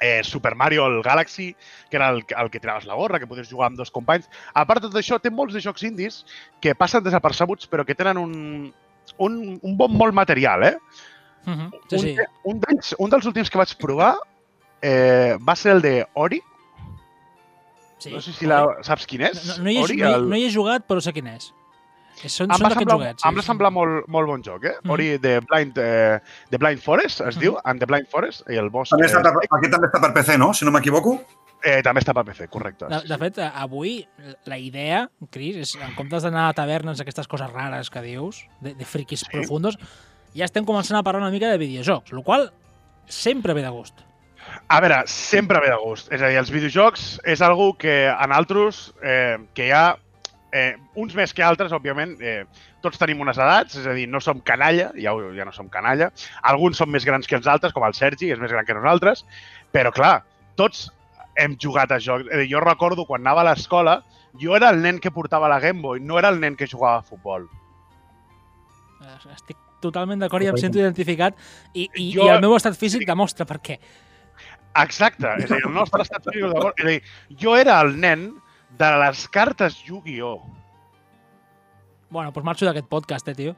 eh, 0.00 0.22
Super 0.22 0.54
Mario, 0.54 0.86
el 0.86 1.02
Galaxy, 1.02 1.56
que 1.90 1.96
era 1.96 2.10
el, 2.10 2.24
el 2.36 2.50
que 2.50 2.60
tiraves 2.60 2.84
la 2.86 2.94
gorra, 2.94 3.18
que 3.18 3.26
podies 3.26 3.48
jugar 3.50 3.66
amb 3.72 3.78
dos 3.80 3.90
companys. 3.90 4.28
A 4.54 4.66
part 4.68 4.82
de 4.84 4.90
tot 4.92 4.98
això, 5.00 5.18
té 5.18 5.30
molts 5.30 5.54
de 5.56 5.62
jocs 5.64 5.82
indis 5.88 6.20
que 6.62 6.74
passen 6.78 7.02
desapercebuts, 7.02 7.66
però 7.66 7.84
que 7.86 7.96
tenen 7.98 8.18
un, 8.20 8.34
un, 9.18 9.38
un 9.62 9.76
bon 9.76 9.96
molt 9.96 10.14
material, 10.14 10.64
eh? 10.68 10.76
Mhm, 11.48 11.70
Sí, 11.88 11.96
un, 11.96 12.02
sí. 12.02 12.14
de- 12.18 12.26
un, 12.44 12.60
d'ells- 12.60 12.94
un 12.98 13.10
dels 13.10 13.26
últims 13.26 13.48
que 13.50 13.58
vaig 13.58 13.72
provar 13.80 14.16
eh, 14.82 15.36
va 15.40 15.56
ser 15.56 15.72
el 15.78 15.82
de 15.82 15.94
Ori. 16.14 16.42
Sí. 17.98 18.12
No 18.12 18.20
sé 18.20 18.32
si 18.32 18.46
la, 18.46 18.62
saps 18.82 19.06
quin 19.06 19.22
és. 19.22 19.44
No, 19.58 19.64
no, 19.64 19.70
hi 19.70 19.76
he, 19.78 19.82
Ori, 19.82 19.96
no, 19.96 20.08
hi, 20.08 20.12
el- 20.14 20.28
no 20.30 20.36
hi 20.36 20.44
he 20.46 20.52
jugat, 20.52 20.86
però 20.88 21.00
sé 21.00 21.12
quin 21.12 21.26
és. 21.28 21.52
És- 22.24 22.32
Són, 22.34 22.50
em 22.50 22.56
són 22.56 22.64
va 22.64 22.68
d'aquests 22.68 22.78
semblar, 22.80 22.96
joguets. 22.98 23.24
em 23.28 23.36
va 23.38 23.42
semblar 23.46 23.70
molt, 23.70 24.08
molt 24.08 24.26
bon 24.26 24.42
joc, 24.42 24.64
eh? 24.64 24.72
Mhm. 24.82 24.90
Ori 24.90 25.18
de 25.18 25.38
Blind, 25.40 25.78
eh, 25.78 26.18
de 26.50 26.58
Blind 26.58 26.80
Forest, 26.82 27.20
es 27.20 27.36
Mhm. 27.36 27.40
diu, 27.40 27.56
and 27.64 27.78
the 27.78 27.86
Blind 27.86 28.08
Forest, 28.08 28.42
i 28.50 28.56
el 28.56 28.70
boss 28.70 28.90
També 28.90 29.06
està 29.06 29.20
eh, 29.20 29.22
per, 29.22 29.32
aquest 29.58 29.72
també 29.72 29.86
està 29.86 30.00
per 30.00 30.12
PC, 30.14 30.36
no? 30.38 30.52
Si 30.54 30.64
no 30.64 30.72
m'equivoco. 30.72 31.20
eh, 31.62 31.80
també 31.82 32.00
està 32.00 32.14
per 32.14 32.24
PC, 32.24 32.46
correcte. 32.48 32.86
De, 32.86 33.00
de 33.02 33.18
fet, 33.18 33.38
eh, 33.38 33.50
avui 33.54 34.06
la 34.46 34.58
idea, 34.58 35.10
Cris, 35.30 35.56
és 35.56 35.74
en 35.76 35.92
comptes 35.96 36.22
d'anar 36.22 36.48
a 36.48 36.52
tavernes, 36.54 37.00
aquestes 37.00 37.26
coses 37.26 37.50
rares 37.52 37.90
que 37.90 38.00
dius, 38.02 38.46
de, 38.60 38.74
de 38.74 38.84
friquis 38.84 39.20
Sí. 39.20 39.26
profundos, 39.32 39.76
ja 40.34 40.44
estem 40.44 40.64
començant 40.64 40.96
a 40.98 41.02
parlar 41.02 41.22
una 41.22 41.30
mica 41.32 41.48
de 41.50 41.58
videojocs, 41.58 42.12
el 42.12 42.22
qual 42.22 42.52
sempre 43.06 43.54
ve 43.54 43.62
de 43.62 43.68
gust. 43.70 43.94
A 44.68 44.80
veure, 44.84 45.02
sempre 45.06 45.60
ve 45.60 45.70
de 45.72 45.76
gust. 45.82 46.10
És 46.12 46.20
a 46.22 46.28
dir, 46.28 46.36
els 46.40 46.50
videojocs 46.52 47.20
és 47.24 47.40
algo 47.42 47.72
que 47.78 48.08
en 48.10 48.32
altres, 48.32 48.92
eh, 49.02 49.38
que 49.54 49.68
hi 49.68 49.72
ha 49.72 49.96
eh, 50.52 50.76
uns 50.96 51.14
més 51.16 51.32
que 51.36 51.42
altres, 51.44 51.72
òbviament, 51.72 52.16
eh, 52.20 52.44
tots 52.84 52.98
tenim 53.00 53.20
unes 53.20 53.36
edats, 53.36 53.76
és 53.80 53.86
a 53.86 53.92
dir, 53.96 54.06
no 54.08 54.20
som 54.20 54.40
canalla, 54.40 54.90
ja, 54.96 55.12
ja 55.36 55.44
no 55.44 55.52
som 55.52 55.68
canalla. 55.72 56.10
Alguns 56.42 56.76
són 56.80 56.90
més 56.92 57.04
grans 57.04 57.26
que 57.26 57.36
els 57.36 57.46
altres, 57.46 57.72
com 57.72 57.84
el 57.84 57.94
Sergi, 57.96 58.30
és 58.32 58.38
més 58.40 58.52
gran 58.52 58.64
que 58.68 58.76
nosaltres, 58.76 59.24
però 59.72 59.92
clar, 59.92 60.22
tots 60.56 60.90
hem 61.36 61.56
jugat 61.60 61.92
a 61.92 61.98
jocs. 62.02 62.26
Eh, 62.32 62.46
jo 62.50 62.60
recordo 62.64 63.04
quan 63.06 63.20
anava 63.26 63.42
a 63.44 63.50
l'escola, 63.50 64.02
jo 64.40 64.56
era 64.56 64.68
el 64.70 64.80
nen 64.82 64.98
que 65.00 65.10
portava 65.10 65.48
la 65.48 65.60
Game 65.60 65.80
Boy, 65.82 66.00
no 66.00 66.18
era 66.18 66.28
el 66.28 66.40
nen 66.40 66.56
que 66.56 66.66
jugava 66.66 66.98
a 66.98 67.02
futbol. 67.06 67.46
Estic 69.32 69.56
totalment 69.80 70.18
d'acord 70.18 70.42
i 70.42 70.48
em 70.50 70.56
sento 70.58 70.78
identificat 70.80 71.36
i, 71.72 71.84
i, 71.94 72.08
Jo- 72.16 72.24
i 72.26 72.28
el 72.34 72.40
meu 72.42 72.54
estat 72.56 72.74
físic 72.76 73.04
demostra 73.06 73.46
per 73.46 73.60
què. 73.62 73.76
Exacte, 74.82 75.26
és 75.42 75.50
a 75.50 75.54
dir, 75.56 75.64
el 75.66 75.72
nostre 75.74 76.02
estat 76.02 76.22
físic 76.28 76.44
de 76.52 76.72
és 76.76 76.84
a 76.84 76.88
dir, 76.88 77.02
jo 77.40 77.56
era 77.56 77.80
el 77.80 77.94
nen 78.00 78.28
de 78.78 78.90
les 79.04 79.24
cartes 79.28 79.80
Yu-Gi-Oh! 79.86 80.42
Bueno, 82.10 82.30
doncs 82.32 82.44
marxo 82.46 82.64
d'aquest 82.68 82.86
podcast, 82.88 83.28
eh, 83.28 83.34
tio. 83.34 83.56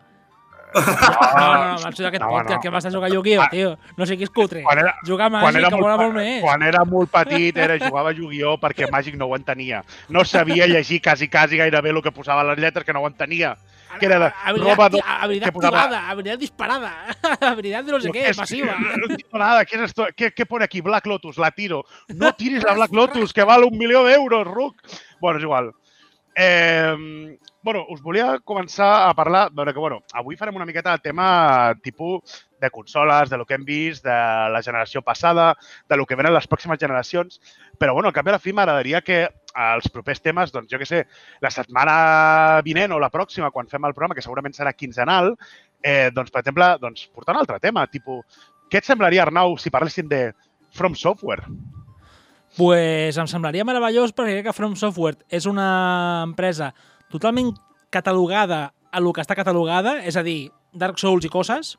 No, 0.73 0.81
no, 0.83 1.65
no, 1.75 1.79
marxo 1.83 2.03
d'aquest 2.05 2.23
No, 2.23 2.29
podcast, 2.31 2.57
no. 2.57 2.61
que 2.63 2.71
vas 2.71 2.85
a 2.87 2.91
jugar 2.91 3.11
a 3.11 3.15
Yu-Gi-Oh, 3.15 3.43
Ah. 3.43 3.49
tio. 3.51 3.79
No 3.97 4.07
sé 4.07 4.17
qui 4.17 4.23
és 4.25 4.31
cutre. 4.31 4.63
Quan 4.63 4.79
era, 4.79 4.95
Jugar 5.07 5.27
a 5.27 5.31
quan 5.31 5.43
Màgic, 5.43 5.59
era, 5.61 5.69
que 5.71 5.81
mola 5.83 5.97
molt 5.97 6.15
més. 6.15 6.43
quan 6.43 6.63
era 6.63 6.85
molt 6.85 7.11
petit 7.11 7.57
era 7.57 7.79
jugava 7.79 8.11
a 8.11 8.13
Yu-Gi-Oh 8.13 8.59
perquè 8.61 8.89
Màgic 8.91 9.17
no 9.17 9.27
ho 9.27 9.37
entenia. 9.37 9.85
No 10.09 10.25
sabia 10.25 10.67
llegir 10.67 11.01
quasi, 11.03 11.29
quasi 11.29 11.57
gairebé 11.57 11.91
el 11.91 12.03
que 12.03 12.13
posava 12.13 12.45
les 12.45 12.59
lletres, 12.59 12.85
que 12.85 12.93
no 12.93 13.01
ho 13.01 13.07
entenia. 13.09 13.57
Que 13.99 14.07
era 14.07 14.19
de 14.19 14.33
roba 14.59 14.89
do- 14.89 15.01
habilitat 15.05 15.49
que 15.49 15.53
posava- 15.53 15.81
activada, 15.83 16.09
habilitat 16.11 16.39
disparada, 16.39 16.93
habilitat 17.41 17.85
de 17.85 17.93
no 17.93 18.01
sé 18.01 18.07
Lo 18.09 18.13
què, 18.15 18.29
es- 18.31 18.37
passiva. 18.37 18.77
No 18.79 19.39
nada. 19.39 19.65
¿Qué, 19.65 19.77
es 19.77 19.83
esto? 19.83 20.07
¿Qué, 20.15 20.31
¿Qué 20.33 20.47
pone 20.47 20.65
aquí? 20.65 20.81
Black 20.81 21.07
Lotus, 21.07 21.39
la 21.39 21.51
tiro. 21.51 21.85
No 22.09 22.33
tires 22.39 22.63
la 22.63 22.75
Black 22.75 22.93
Lotus, 22.93 23.33
que 23.33 23.43
vale 23.45 23.67
un 23.67 23.77
milió 23.77 24.05
d'euros, 24.05 24.47
Ruc. 24.47 24.77
Bueno, 25.21 25.39
és 25.39 25.43
igual. 25.45 25.73
Eh, 26.37 27.39
bueno, 27.63 27.85
us 27.91 28.01
volia 28.01 28.39
començar 28.45 29.09
a 29.09 29.15
parlar, 29.15 29.51
veure 29.53 29.73
que, 29.75 29.81
bueno, 29.81 29.99
avui 30.15 30.37
farem 30.37 30.57
una 30.57 30.65
miqueta 30.65 30.93
de 30.93 30.99
tema 31.11 31.75
tipus 31.83 32.47
de 32.61 32.71
consoles, 32.71 33.31
de 33.31 33.39
lo 33.39 33.47
que 33.47 33.55
hem 33.55 33.65
vist, 33.65 34.05
de 34.05 34.17
la 34.53 34.63
generació 34.63 35.03
passada, 35.03 35.55
de 35.89 35.97
lo 35.97 36.07
que 36.07 36.17
venen 36.19 36.35
les 36.35 36.49
pròximes 36.49 36.79
generacions, 36.79 37.41
però, 37.79 37.95
bueno, 37.97 38.11
al 38.11 38.17
cap 38.17 38.29
i 38.29 38.33
a 38.33 38.37
la 38.37 38.43
fi 38.43 38.53
m'agradaria 38.53 39.01
que 39.03 39.23
els 39.51 39.89
propers 39.91 40.23
temes, 40.23 40.53
doncs, 40.53 40.71
jo 40.71 40.79
que 40.79 40.87
sé, 40.87 41.03
la 41.43 41.51
setmana 41.51 42.61
vinent 42.67 42.93
o 42.93 43.01
la 43.03 43.11
pròxima, 43.11 43.51
quan 43.51 43.69
fem 43.69 43.85
el 43.89 43.97
programa, 43.97 44.15
que 44.15 44.25
segurament 44.25 44.55
serà 44.55 44.75
quinzenal, 44.77 45.35
eh, 45.83 46.11
doncs, 46.15 46.31
per 46.31 46.45
exemple, 46.45 46.71
doncs, 46.81 47.09
portar 47.15 47.35
un 47.35 47.43
altre 47.43 47.59
tema, 47.59 47.87
tipus, 47.91 48.25
què 48.71 48.79
et 48.79 48.87
semblaria, 48.87 49.25
Arnau, 49.27 49.57
si 49.59 49.73
parléssim 49.73 50.09
de 50.09 50.31
From 50.77 50.95
Software? 50.95 51.49
pues 52.57 53.17
em 53.19 53.29
semblaria 53.31 53.65
meravellós 53.65 54.11
perquè 54.11 54.39
crec 54.39 54.49
que 54.49 54.57
From 54.57 54.77
Software 54.79 55.21
és 55.31 55.47
una 55.47 56.25
empresa 56.27 56.73
totalment 57.13 57.53
catalogada 57.95 58.73
a 58.91 59.01
lo 59.01 59.13
que 59.15 59.23
està 59.23 59.37
catalogada, 59.39 60.01
és 60.03 60.17
a 60.19 60.25
dir, 60.27 60.51
Dark 60.75 60.99
Souls 60.99 61.27
i 61.27 61.31
coses, 61.31 61.77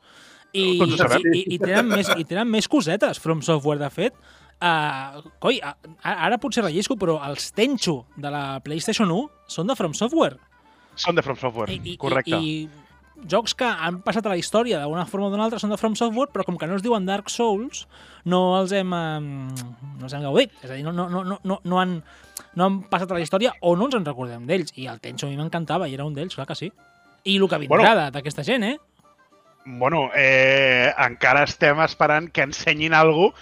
i, 0.52 0.64
i, 0.78 1.42
i, 1.56 1.58
tenen 1.58 1.88
més, 1.88 2.12
i 2.18 2.24
tenen 2.28 2.48
més 2.52 2.68
cosetes 2.68 3.20
From 3.22 3.42
Software, 3.44 3.80
de 3.80 3.90
fet. 3.92 4.16
Uh, 4.62 5.22
coi, 5.42 5.58
ara 6.04 6.38
potser 6.38 6.62
rellisco, 6.62 6.94
però 7.00 7.16
els 7.26 7.50
Tenchu 7.56 7.96
de 8.20 8.30
la 8.30 8.60
PlayStation 8.62 9.10
1 9.10 9.50
són 9.50 9.72
de 9.72 9.76
From 9.78 9.96
Software. 9.98 10.38
Són 10.94 11.16
de 11.18 11.24
From 11.24 11.40
Software, 11.40 11.72
I, 11.72 11.80
i, 11.94 11.96
correcte. 11.98 12.38
I, 12.38 12.62
i 12.62 12.82
jocs 13.28 13.54
que 13.58 13.66
han 13.66 14.00
passat 14.02 14.26
a 14.26 14.32
la 14.32 14.38
història 14.38 14.80
d'una 14.82 15.04
forma 15.06 15.28
o 15.28 15.32
d'una 15.32 15.46
altra 15.46 15.60
són 15.62 15.72
de 15.72 15.78
From 15.80 15.96
Software, 15.98 16.30
però 16.32 16.46
com 16.46 16.58
que 16.58 16.68
no 16.70 16.76
es 16.78 16.84
diuen 16.84 17.06
Dark 17.06 17.30
Souls, 17.30 17.86
no 18.28 18.42
els 18.60 18.74
hem, 18.76 18.92
no 18.92 20.06
els 20.06 20.14
hem 20.14 20.24
gaudit. 20.26 20.54
És 20.62 20.70
a 20.70 20.76
dir, 20.76 20.84
no, 20.86 20.94
no, 20.94 21.08
no, 21.10 21.24
no, 21.42 21.58
no, 21.58 21.80
han, 21.80 21.98
no 22.58 22.66
han 22.66 22.80
passat 22.90 23.10
a 23.10 23.18
la 23.18 23.24
història 23.24 23.54
o 23.60 23.74
no 23.78 23.88
ens 23.88 23.98
en 23.98 24.06
recordem 24.08 24.46
d'ells. 24.48 24.74
I 24.78 24.88
el 24.92 25.02
Tencho 25.02 25.28
a 25.28 25.32
mi 25.32 25.38
m'encantava 25.40 25.88
i 25.88 25.96
era 25.98 26.06
un 26.08 26.16
d'ells, 26.16 26.36
clar 26.38 26.48
que 26.50 26.58
sí. 26.58 26.72
I 27.24 27.38
el 27.38 27.48
que 27.48 27.60
vindrà 27.62 27.94
bueno, 27.94 28.08
d'aquesta 28.14 28.44
gent, 28.46 28.66
eh? 28.66 28.76
Bueno, 29.64 30.08
eh, 30.14 30.92
encara 31.06 31.44
estem 31.44 31.80
esperant 31.84 32.30
que 32.32 32.42
ensenyin 32.42 32.94
alguna 32.94 33.32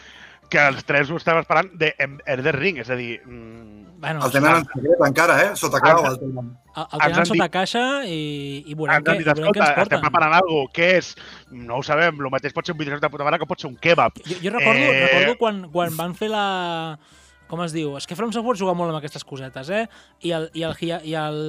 que 0.50 0.58
els 0.66 0.82
tres 0.84 1.10
ho 1.10 1.16
estem 1.20 1.38
esperant 1.38 1.68
de 1.78 1.92
Elden 2.26 2.56
Ring, 2.58 2.78
és 2.82 2.90
a 2.90 2.96
dir... 2.98 3.20
Mm, 3.26 3.68
Bueno, 4.00 4.22
El 4.24 4.32
tenen 4.32 4.54
en 4.56 4.64
secret 4.64 5.02
encara, 5.04 5.34
eh? 5.44 5.48
Sota 5.60 5.76
clau 5.84 5.98
el 6.08 6.14
tenen. 6.16 6.46
el, 6.72 6.84
el 6.88 7.02
ens 7.04 7.12
tenen 7.12 7.26
sota 7.28 7.44
dit- 7.44 7.52
caixa 7.52 7.82
i, 8.08 8.64
i 8.64 8.72
veurem, 8.74 8.96
ens 8.96 9.04
què, 9.04 9.12
han 9.12 9.18
dit, 9.20 9.26
veurem 9.28 9.36
què 9.36 9.42
escolta, 9.44 9.60
ens 9.60 9.68
estem 9.68 9.82
porten. 9.82 10.00
preparant 10.06 10.36
alguna 10.38 10.70
que 10.72 10.86
és... 10.96 11.10
No 11.52 11.76
ho 11.76 11.82
sabem, 11.84 12.16
el 12.24 12.30
mateix 12.32 12.54
pot 12.56 12.64
ser 12.64 12.72
un 12.72 12.78
videojoc 12.80 13.02
de 13.04 13.10
puta 13.12 13.26
mare 13.28 13.38
que 13.42 13.48
pot 13.50 13.60
ser 13.60 13.68
un 13.68 13.76
kebab. 13.76 14.16
Jo, 14.24 14.38
jo 14.40 14.54
recordo, 14.54 14.86
eh... 14.88 15.02
recordo 15.04 15.36
quan, 15.42 15.58
quan 15.74 15.98
van 16.00 16.14
fer 16.16 16.30
la... 16.32 16.46
Com 17.50 17.64
es 17.64 17.72
diu? 17.74 17.96
És 17.98 18.06
que 18.06 18.14
From 18.14 18.30
Software 18.30 18.58
juga 18.60 18.76
molt 18.78 18.92
amb 18.92 19.00
aquestes 19.00 19.24
cosetes, 19.26 19.66
eh? 19.74 19.82
I 20.22 20.30
el, 20.36 20.44
i 20.54 20.62
el, 20.62 20.74
i 21.02 21.14
el 21.18 21.40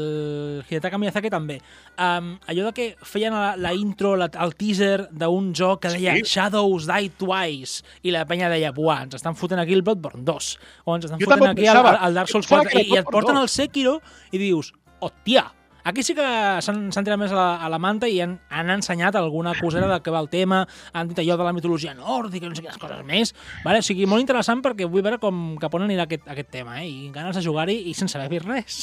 Hidetaka 0.65 0.97
Miyazaki 0.97 1.29
també. 1.29 1.59
Um, 2.01 2.31
allò 2.49 2.65
de 2.67 2.73
que 2.73 2.87
feien 3.05 3.35
la, 3.37 3.51
la 3.61 3.73
intro, 3.77 4.15
la, 4.17 4.25
el 4.41 4.55
teaser 4.57 5.05
d'un 5.13 5.51
joc 5.53 5.83
que 5.85 5.93
deia 5.93 6.15
Sí. 6.17 6.25
Shadows 6.33 6.89
Die 6.89 7.11
Twice 7.21 7.85
i 8.01 8.15
la 8.15 8.25
penya 8.25 8.49
deia, 8.49 8.73
buah, 8.73 9.03
ens 9.05 9.19
estan 9.21 9.37
fotent 9.37 9.61
aquí 9.61 9.77
el 9.77 9.85
Bloodborne 9.85 10.25
2 10.25 10.51
o 10.85 10.97
ens 10.97 11.05
estan 11.05 11.21
Jo 11.21 11.29
fotent 11.29 11.51
aquí 11.53 11.69
el, 11.69 11.77
el 11.93 12.17
Dark 12.17 12.33
Souls 12.33 12.49
Pensava 12.49 12.65
4 12.65 12.73
que 12.73 12.81
i, 12.87 12.95
i 12.95 12.97
et 12.97 13.05
porten 13.13 13.37
2. 13.37 13.43
el 13.45 13.51
Sekiro 13.53 13.99
i 14.33 14.41
dius, 14.41 14.73
hòstia, 15.05 15.45
Aquí 15.83 16.03
sí 16.05 16.13
que 16.17 16.25
s'han 16.61 16.91
tirat 16.91 17.19
més 17.19 17.33
a 17.33 17.37
la, 17.37 17.47
a 17.65 17.69
la 17.73 17.79
manta 17.81 18.09
i 18.09 18.19
han, 18.21 18.37
han 18.53 18.69
ensenyat 18.77 19.17
alguna 19.17 19.53
coseta 19.57 19.89
de 19.89 19.99
què 20.05 20.13
va 20.13 20.21
el 20.21 20.29
tema, 20.29 20.63
han 20.93 21.09
dit 21.09 21.21
allò 21.23 21.37
de 21.39 21.47
la 21.47 21.53
mitologia 21.57 21.95
nòrdica 21.97 22.45
i 22.45 22.51
no 22.51 22.57
sé 22.57 22.65
quines 22.65 22.81
coses 22.81 23.03
més. 23.07 23.33
Vale? 23.65 23.81
O 23.81 23.85
sigui, 23.85 24.07
molt 24.09 24.23
interessant 24.23 24.61
perquè 24.65 24.89
vull 24.89 25.05
veure 25.05 25.21
com 25.21 25.55
cap 25.61 25.73
on 25.77 25.87
anirà 25.87 26.05
aquest, 26.05 26.27
aquest 26.29 26.51
tema, 26.53 26.81
eh? 26.81 26.89
I 26.89 27.13
ganes 27.15 27.37
de 27.37 27.45
jugar-hi 27.45 27.79
i 27.89 27.95
sense 27.97 28.19
haver 28.19 28.29
vist 28.35 28.49
res. 28.49 28.81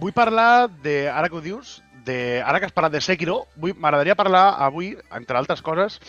Vull 0.00 0.14
parlar 0.16 0.68
de, 0.84 1.06
ara 1.08 1.28
que 1.32 1.38
ho 1.38 1.44
dius, 1.44 1.80
de, 2.06 2.40
ara 2.44 2.60
que 2.60 2.68
has 2.68 2.76
parlat 2.76 2.94
de 2.94 3.02
Sekiro, 3.04 3.42
m'agradaria 3.60 4.16
parlar 4.16 4.46
avui, 4.64 4.94
entre 5.16 5.38
altres 5.40 5.62
coses, 5.64 6.00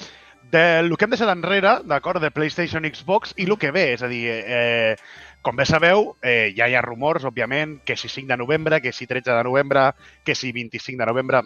de 0.52 0.84
lo 0.84 0.96
que 0.96 1.06
hem 1.06 1.12
deixat 1.12 1.32
enrere, 1.32 1.74
d'acord, 1.88 2.22
de 2.24 2.32
PlayStation, 2.32 2.86
Xbox 2.88 3.34
i 3.36 3.48
el 3.48 3.58
que 3.60 3.72
ve, 3.76 3.90
és 3.98 4.04
a 4.04 4.08
dir, 4.12 4.24
eh, 4.32 4.96
com 5.42 5.56
bé 5.56 5.66
sabeu, 5.66 6.16
eh, 6.22 6.54
ja 6.58 6.68
hi 6.68 6.76
ha 6.76 6.82
rumors, 6.84 7.26
òbviament, 7.28 7.80
que 7.86 7.96
si 7.96 8.10
5 8.10 8.28
de 8.28 8.38
novembre, 8.38 8.82
que 8.82 8.92
si 8.92 9.08
13 9.08 9.32
de 9.32 9.44
novembre, 9.48 9.92
que 10.26 10.36
si 10.36 10.52
25 10.52 11.00
de 11.00 11.06
novembre, 11.10 11.44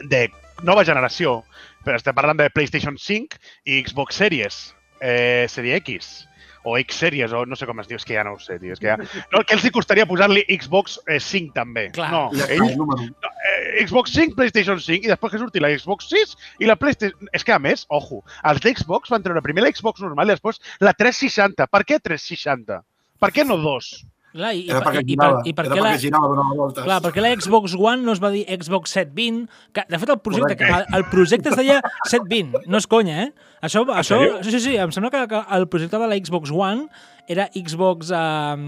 de 0.00 0.30
nova 0.62 0.84
generació, 0.84 1.42
però 1.84 1.98
estem 2.00 2.16
parlant 2.16 2.40
de 2.40 2.48
PlayStation 2.50 2.96
5 2.98 3.36
i 3.66 3.82
Xbox 3.84 4.16
Series, 4.22 4.62
eh, 5.00 5.46
Serie 5.52 5.76
X, 5.82 6.26
o 6.66 6.76
X 6.78 6.96
Series, 6.96 7.30
o 7.30 7.44
no 7.46 7.54
sé 7.54 7.66
com 7.68 7.78
es 7.78 7.86
diu, 7.86 7.94
és 8.00 8.04
que 8.04 8.16
ja 8.16 8.24
no 8.26 8.32
ho 8.34 8.40
sé, 8.42 8.56
tio. 8.58 8.72
És 8.74 8.80
que 8.82 8.88
ja... 8.88 8.96
no, 9.32 9.44
què 9.46 9.54
els 9.54 9.68
hi 9.68 9.70
costaria 9.70 10.06
posar-li 10.10 10.42
Xbox 10.50 10.96
eh, 11.06 11.20
5 11.22 11.54
també? 11.54 11.84
Clar. 11.94 12.08
No, 12.10 12.24
ells, 12.48 12.72
el 12.72 12.80
número. 12.80 13.06
eh, 13.52 13.84
Xbox 13.84 14.16
5, 14.16 14.34
PlayStation 14.34 14.80
5 14.82 15.06
i 15.06 15.12
després 15.12 15.36
que 15.36 15.42
surti 15.44 15.62
la 15.62 15.70
Xbox 15.76 16.10
6 16.10 16.34
i 16.64 16.66
la 16.66 16.74
PlayStation... 16.80 17.30
És 17.36 17.46
que 17.46 17.54
a 17.54 17.60
més, 17.62 17.86
ojo, 17.94 18.24
els 18.50 18.64
d'Xbox 18.64 19.14
van 19.14 19.22
treure 19.22 19.44
primer 19.46 19.62
la 19.62 19.70
Xbox 19.70 20.02
normal 20.02 20.32
i 20.32 20.34
després 20.34 20.58
la 20.82 20.96
360. 20.96 21.68
Per 21.70 21.84
què 21.86 22.00
360? 22.02 22.82
Per 23.20 23.30
què 23.32 23.44
no 23.46 23.56
dos? 23.62 23.94
Clar, 24.36 24.50
i, 24.52 24.66
Era 24.68 24.82
perquè 24.84 25.00
i, 25.00 25.14
i, 25.14 25.16
per, 25.16 25.24
girava, 25.30 25.42
i 25.48 25.52
per 25.56 25.64
era 25.64 25.74
què 25.76 25.80
la, 25.80 25.90
perquè 25.94 26.00
girava 26.02 26.28
donava 26.28 26.56
voltes. 26.58 26.84
Clar, 26.84 26.98
perquè 27.06 27.22
la 27.24 27.30
Xbox 27.40 27.72
One 27.80 28.04
no 28.04 28.12
es 28.12 28.20
va 28.20 28.28
dir 28.34 28.42
Xbox 28.52 28.92
720, 28.92 29.46
que 29.72 29.84
de 29.88 30.00
fet 30.02 30.12
el 30.12 30.18
projecte, 30.20 30.56
que, 30.60 30.68
el, 30.76 30.84
el 30.98 31.04
projecte 31.08 31.48
es 31.54 31.56
deia 31.56 31.78
720, 32.10 32.66
no 32.68 32.76
és 32.82 32.86
conya, 32.90 33.16
eh? 33.24 33.30
Això, 33.64 33.80
això, 33.96 34.18
sèrio? 34.20 34.42
sí, 34.44 34.52
sí, 34.52 34.60
sí, 34.66 34.74
em 34.76 34.92
sembla 34.92 35.08
que, 35.14 35.22
que 35.32 35.40
el 35.56 35.64
projecte 35.72 35.96
de 36.02 36.10
la 36.12 36.18
Xbox 36.20 36.52
One 36.52 36.84
era 37.32 37.48
Xbox 37.56 38.12
um, 38.12 38.66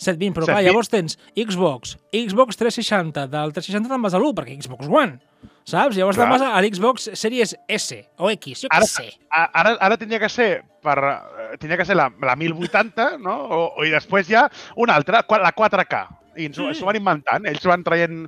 720, 0.00 0.32
però 0.38 0.48
clar, 0.48 0.62
720. 0.62 0.70
llavors 0.70 0.88
tens 0.96 1.18
Xbox, 1.36 1.92
Xbox 2.16 2.56
360, 2.62 3.26
del 3.36 3.52
360 3.52 3.92
te'n 3.92 4.08
vas 4.08 4.16
a 4.16 4.22
l'1, 4.22 4.32
perquè 4.40 4.56
Xbox 4.56 4.88
One, 4.88 5.18
saps? 5.68 6.00
Llavors 6.00 6.16
te'n 6.16 6.30
Clar. 6.32 6.38
vas 6.40 6.46
a 6.48 6.64
l'Xbox 6.64 7.10
Series 7.12 7.52
S 7.68 8.00
o 8.16 8.32
X, 8.32 8.64
jo 8.64 8.72
què 8.72 8.80
Ara, 8.80 8.88
sé. 8.88 9.10
a- 9.28 9.50
ara, 9.52 9.76
ara 9.84 10.00
tindria 10.00 10.24
que 10.24 10.32
ser 10.32 10.62
per, 10.80 10.96
tindria 11.58 11.78
que 11.80 11.86
ser 11.88 11.96
la, 11.98 12.10
la 12.22 12.36
1080, 12.36 13.18
no? 13.18 13.36
O, 13.46 13.62
o, 13.76 13.86
I 13.86 13.94
després 13.94 14.28
ja 14.28 14.46
una 14.76 14.98
altra, 14.98 15.24
la 15.42 15.54
4K. 15.56 16.02
I 16.38 16.50
ens, 16.50 16.60
sí. 16.60 16.76
s'ho 16.78 16.88
van 16.88 17.00
inventant, 17.00 17.48
ells 17.50 17.66
van 17.66 17.82
traient... 17.86 18.22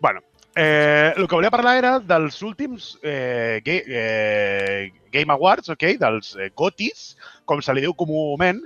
Bueno, 0.00 0.22
eh, 0.56 1.12
el 1.16 1.28
que 1.28 1.34
volia 1.34 1.52
parlar 1.52 1.76
era 1.78 1.98
dels 2.00 2.40
últims 2.42 2.94
eh, 3.02 3.60
ga 3.64 3.78
eh, 3.84 4.92
Game 5.12 5.32
Awards, 5.32 5.70
ok? 5.74 5.84
dels 6.00 6.34
eh, 6.36 6.50
GOTYs, 6.56 7.14
com 7.44 7.62
se 7.62 7.74
li 7.74 7.84
diu 7.84 7.94
comúment, 7.98 8.62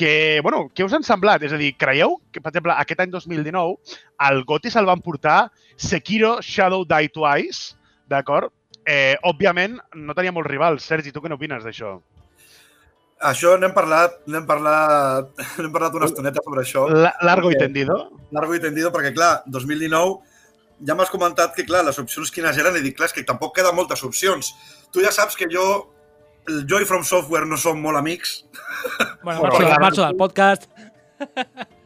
que, 0.00 0.40
bueno, 0.42 0.70
què 0.72 0.86
us 0.86 0.94
han 0.96 1.04
semblat? 1.04 1.42
És 1.44 1.52
a 1.52 1.58
dir, 1.60 1.74
creieu 1.76 2.16
que, 2.32 2.40
per 2.40 2.54
exemple, 2.54 2.72
aquest 2.72 3.02
any 3.04 3.10
2019 3.12 3.98
el 4.30 4.44
GOTY 4.48 4.72
se'l 4.72 4.88
van 4.88 5.02
portar 5.04 5.50
Sekiro 5.76 6.38
Shadow 6.40 6.86
Die 6.88 7.12
Twice, 7.12 7.74
d'acord? 8.08 8.54
Eh, 8.88 9.16
òbviament, 9.28 9.76
no 10.00 10.16
tenia 10.16 10.32
molts 10.32 10.48
rivals. 10.48 10.86
Sergi, 10.88 11.12
tu 11.12 11.20
què 11.20 11.28
n'opines 11.28 11.66
d'això? 11.66 11.98
Això 13.20 13.52
n'hem 13.60 13.72
parlat, 13.76 14.14
n'hem 14.32 14.46
parlat, 14.48 15.28
n'hem 15.60 15.72
parlat 15.74 15.96
una 15.98 16.06
estoneta 16.08 16.40
sobre 16.44 16.62
això. 16.64 16.86
La- 16.88 17.12
Largo 17.26 17.50
i 17.52 17.58
tendido? 17.60 17.96
Largo 18.32 18.54
i 18.56 18.60
tendido, 18.62 18.90
perquè, 18.94 19.12
clar, 19.16 19.42
2019 19.46 20.18
ja 20.88 20.94
m'has 20.96 21.10
comentat 21.12 21.52
que, 21.54 21.66
clar, 21.68 21.82
les 21.84 21.98
opcions 22.00 22.30
quines 22.32 22.56
eren, 22.56 22.78
i 22.78 22.84
dic, 22.86 22.96
clar, 22.96 23.10
és 23.10 23.12
que 23.16 23.24
tampoc 23.28 23.52
queden 23.58 23.76
moltes 23.76 24.00
opcions. 24.06 24.54
Tu 24.94 25.02
ja 25.04 25.12
saps 25.12 25.36
que 25.36 25.44
jo, 25.52 25.66
el 26.48 26.62
jo 26.70 26.80
i 26.80 26.86
From 26.88 27.04
Software 27.04 27.44
no 27.44 27.58
som 27.60 27.76
molt 27.84 28.00
amics. 28.00 28.38
Bueno, 29.22 29.42
marxo, 29.42 29.58
clar. 29.60 29.80
marxo 29.84 30.06
del 30.06 30.16
podcast. 30.16 30.70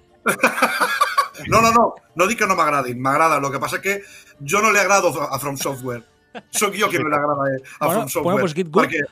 No, 1.51 1.61
no, 1.61 1.73
no, 1.75 1.95
no 2.15 2.27
dic 2.31 2.39
que 2.39 2.47
no 2.47 2.55
m'agradin, 2.57 3.01
m'agrada. 3.03 3.37
El 3.43 3.51
que 3.53 3.59
passa 3.61 3.81
que 3.83 3.97
jo 4.41 4.61
no 4.63 4.71
li 4.73 4.79
agrado 4.79 5.11
a 5.27 5.39
From 5.43 5.57
Software. 5.59 6.05
Soc 6.55 6.77
jo 6.79 6.87
qui 6.89 7.01
no 7.03 7.09
li 7.11 7.17
agrada 7.19 7.35
a 7.35 7.37
Bueno, 7.43 7.65
From 7.91 8.09
Software. 8.09 8.23
bueno, 8.25 8.41
pues 8.47 8.55
get 8.55 8.71
good. 8.71 8.85
perquè 8.87 9.03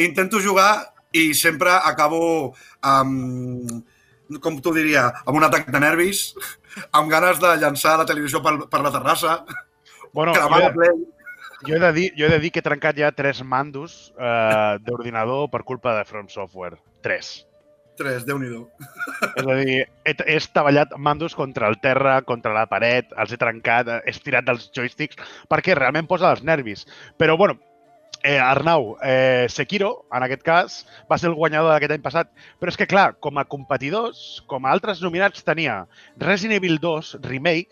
intento 0.00 0.40
jugar 0.40 0.94
i 1.16 1.34
sempre 1.34 1.72
acabo 1.76 2.20
amb, 2.86 3.70
com 4.42 4.60
t'ho 4.60 4.74
diria, 4.76 5.08
amb 5.24 5.38
un 5.40 5.46
atac 5.46 5.70
de 5.72 5.82
nervis, 5.82 6.28
amb 6.92 7.10
ganes 7.12 7.40
de 7.42 7.54
llançar 7.62 7.96
la 8.00 8.08
televisió 8.08 8.42
per, 8.44 8.58
per 8.70 8.82
la 8.84 8.92
terrassa, 8.94 9.40
Bueno, 10.16 10.32
cremar 10.32 10.62
la 10.62 10.72
play. 10.72 10.94
jo, 11.66 11.74
he 11.74 11.78
de 11.78 11.92
dir, 11.92 12.06
jo 12.16 12.24
he 12.24 12.30
de 12.32 12.38
dir 12.40 12.50
que 12.52 12.62
he 12.62 12.64
trencat 12.64 12.96
ja 12.96 13.10
tres 13.12 13.42
mandos 13.44 14.14
eh, 14.16 14.78
d'ordinador 14.86 15.50
per 15.52 15.60
culpa 15.68 15.92
de 15.98 16.06
From 16.08 16.30
Software. 16.32 16.78
Tres. 17.04 17.46
3, 17.96 18.24
déu 18.28 18.38
nhi 18.40 18.48
És 19.36 19.46
a 19.46 19.54
dir, 19.60 19.76
he, 20.04 20.14
he 20.14 20.36
estavellat 20.36 20.92
mandos 20.96 21.34
contra 21.36 21.68
el 21.68 21.78
terra, 21.80 22.20
contra 22.22 22.52
la 22.56 22.66
paret, 22.68 23.12
els 23.16 23.32
he 23.32 23.38
trencat, 23.40 23.88
he 24.04 24.12
estirat 24.12 24.44
dels 24.48 24.70
joysticks, 24.72 25.16
perquè 25.48 25.76
realment 25.76 26.08
posa 26.08 26.32
els 26.32 26.44
nervis. 26.44 26.86
Però, 27.20 27.36
bueno, 27.36 27.56
eh, 28.26 28.38
Arnau, 28.42 28.96
eh, 29.06 29.46
Sekiro, 29.48 30.06
en 30.10 30.24
aquest 30.26 30.42
cas, 30.42 30.80
va 31.10 31.16
ser 31.18 31.30
el 31.30 31.36
guanyador 31.38 31.70
d'aquest 31.72 31.94
any 31.94 32.02
passat. 32.02 32.32
Però 32.58 32.72
és 32.72 32.76
que, 32.80 32.88
clar, 32.90 33.12
com 33.22 33.38
a 33.38 33.44
competidors, 33.46 34.42
com 34.50 34.66
a 34.66 34.72
altres 34.74 34.98
nominats, 35.04 35.44
tenia 35.46 35.84
Resident 36.18 36.58
Evil 36.58 36.80
2 36.82 37.16
Remake, 37.22 37.70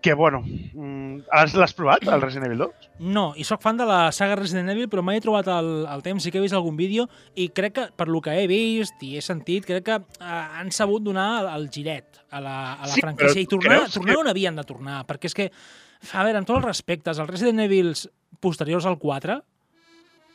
que, 0.00 0.14
bueno, 0.14 0.44
mm, 0.44 1.24
has- 1.32 1.54
l'has 1.54 1.74
provat, 1.74 2.04
el 2.06 2.20
Resident 2.22 2.46
Evil 2.46 2.58
2? 2.58 2.90
No, 3.00 3.32
i 3.36 3.42
sóc 3.44 3.60
fan 3.60 3.76
de 3.76 3.84
la 3.84 4.12
saga 4.12 4.36
Resident 4.38 4.70
Evil, 4.70 4.86
però 4.88 5.02
mai 5.02 5.18
he 5.18 5.20
trobat 5.24 5.48
el, 5.50 5.84
el 5.90 6.02
temps, 6.06 6.22
sí 6.22 6.30
que 6.30 6.38
he 6.38 6.44
vist 6.44 6.54
algun 6.54 6.76
vídeo 6.78 7.08
i 7.34 7.48
crec 7.50 7.74
que, 7.74 7.86
per 7.96 8.06
lo 8.06 8.20
que 8.22 8.36
he 8.38 8.46
vist 8.46 9.02
i 9.02 9.16
he 9.18 9.22
sentit, 9.24 9.66
crec 9.66 9.84
que 9.88 9.96
eh, 9.98 10.44
han 10.60 10.70
sabut 10.70 11.02
donar 11.02 11.42
el, 11.42 11.48
el 11.56 11.66
giret 11.74 12.22
a 12.30 12.40
la, 12.40 12.54
a 12.74 12.86
la 12.86 12.94
Sí, 12.94 13.02
franquícia 13.02 13.42
i 13.42 13.46
tornar, 13.50 13.88
tornar 13.90 14.14
que- 14.14 14.20
on 14.22 14.28
havien 14.30 14.54
de 14.54 14.62
tornar, 14.68 15.02
perquè 15.10 15.26
és 15.26 15.34
que, 15.34 15.50
a 16.12 16.22
veure, 16.22 16.38
amb 16.38 16.46
tots 16.46 16.60
els 16.62 16.68
respectes, 16.70 17.18
els 17.18 17.28
Resident 17.30 17.58
Evils 17.66 18.06
posteriors 18.40 18.86
al 18.86 18.98
4 18.98 19.40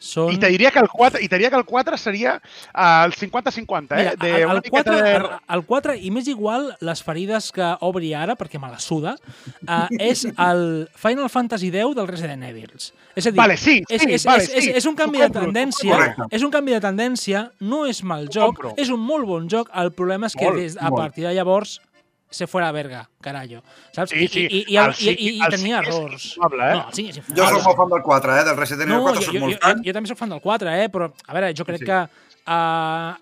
són... 0.03 0.33
I 0.35 0.37
te 0.37 0.49
diria 0.51 0.69
que 0.75 0.81
el 0.83 0.89
4, 0.91 1.21
i 1.23 1.29
te 1.31 1.37
diria 1.37 1.49
que 1.49 1.55
el 1.55 1.63
4 1.63 1.97
seria 1.97 2.33
eh, 2.35 3.03
el 3.05 3.13
50-50, 3.15 3.95
eh? 3.95 3.95
Mira, 3.95 4.15
de 4.19 4.31
el, 4.41 4.49
el, 4.49 4.57
miqueta 4.57 4.83
4, 4.83 4.97
de- 4.97 5.13
el, 5.15 5.27
el 5.55 5.63
4, 5.69 5.95
i 5.95 6.11
més 6.11 6.27
igual 6.27 6.65
les 6.83 7.03
ferides 7.07 7.47
que 7.55 7.69
obri 7.87 8.11
ara, 8.13 8.35
perquè 8.35 8.59
me 8.59 8.67
la 8.67 8.81
suda, 8.83 9.15
uh, 9.63 9.87
és 10.03 10.25
el 10.49 10.65
Final 10.99 11.31
Fantasy 11.31 11.71
X 11.71 11.95
dels 11.95 12.11
Resident 12.11 12.43
Evils. 12.49 12.91
És 13.15 13.29
a 13.29 13.31
dir, 13.31 13.39
Vale, 13.39 13.55
sí, 13.55 13.77
és, 13.87 14.03
sí, 14.03 14.11
és, 14.17 14.27
vale, 14.27 14.43
és, 14.43 14.51
sí. 14.51 14.59
és, 14.73 14.81
és 14.81 14.89
un 14.91 14.99
canvi 14.99 15.23
de 15.23 15.29
compro, 15.29 15.39
t'ho 15.39 15.47
tendència, 15.53 16.01
compro. 16.03 16.27
és 16.35 16.43
un 16.43 16.51
canvi 16.51 16.75
de 16.75 16.83
tendència, 16.83 17.45
no 17.63 17.85
és 17.87 18.03
mal 18.03 18.27
joc, 18.33 18.59
és 18.75 18.91
un 18.91 18.99
molt 18.99 19.29
bon 19.29 19.47
joc, 19.47 19.71
el 19.71 19.95
problema 19.95 20.27
és 20.27 20.35
que 20.35 20.49
Molt, 20.51 20.59
des, 20.59 20.75
a 20.75 20.89
molt. 20.91 20.99
partir 20.99 21.29
de 21.29 21.35
llavors 21.39 21.79
se 22.33 22.47
fuera 22.49 22.71
verga, 22.73 23.03
carallo. 23.21 23.61
Saps? 23.93 24.09
Sí, 24.11 24.27
sí. 24.27 24.43
I, 24.49 24.57
i, 24.57 24.63
i, 24.73 24.77
El 24.81 24.93
i, 24.97 25.11
i, 25.13 25.31
i, 25.37 25.49
tenia 25.53 25.79
errors. 25.83 26.25
infumable, 26.33 26.63
eh? 26.65 26.75
No, 26.79 26.87
el 26.89 26.93
5 26.97 27.09
és 27.09 27.15
Jo 27.15 27.21
infumable. 27.21 27.53
soc 27.53 27.67
molt 27.69 27.77
fan 27.83 27.93
del 27.93 28.01
4, 28.07 28.37
eh? 28.39 28.43
Del 28.49 28.57
Resident 28.57 28.89
Evil 28.89 28.95
No, 28.97 29.03
4 29.11 29.19
jo, 29.21 29.25
soc 29.27 29.33
jo, 29.37 29.43
molt 29.45 29.53
jo, 29.53 29.59
fan. 29.67 29.83
jo 29.85 29.93
també 29.99 30.11
sóc 30.11 30.17
fan 30.23 30.33
del 30.33 30.41
4, 30.41 30.73
eh? 30.83 30.89
però 30.89 31.09
a 31.27 31.33
veure, 31.37 31.53
jo 31.55 31.65
crec 31.69 31.83
Sí. 31.83 31.85
que 31.91 31.99
uh, 32.47 33.13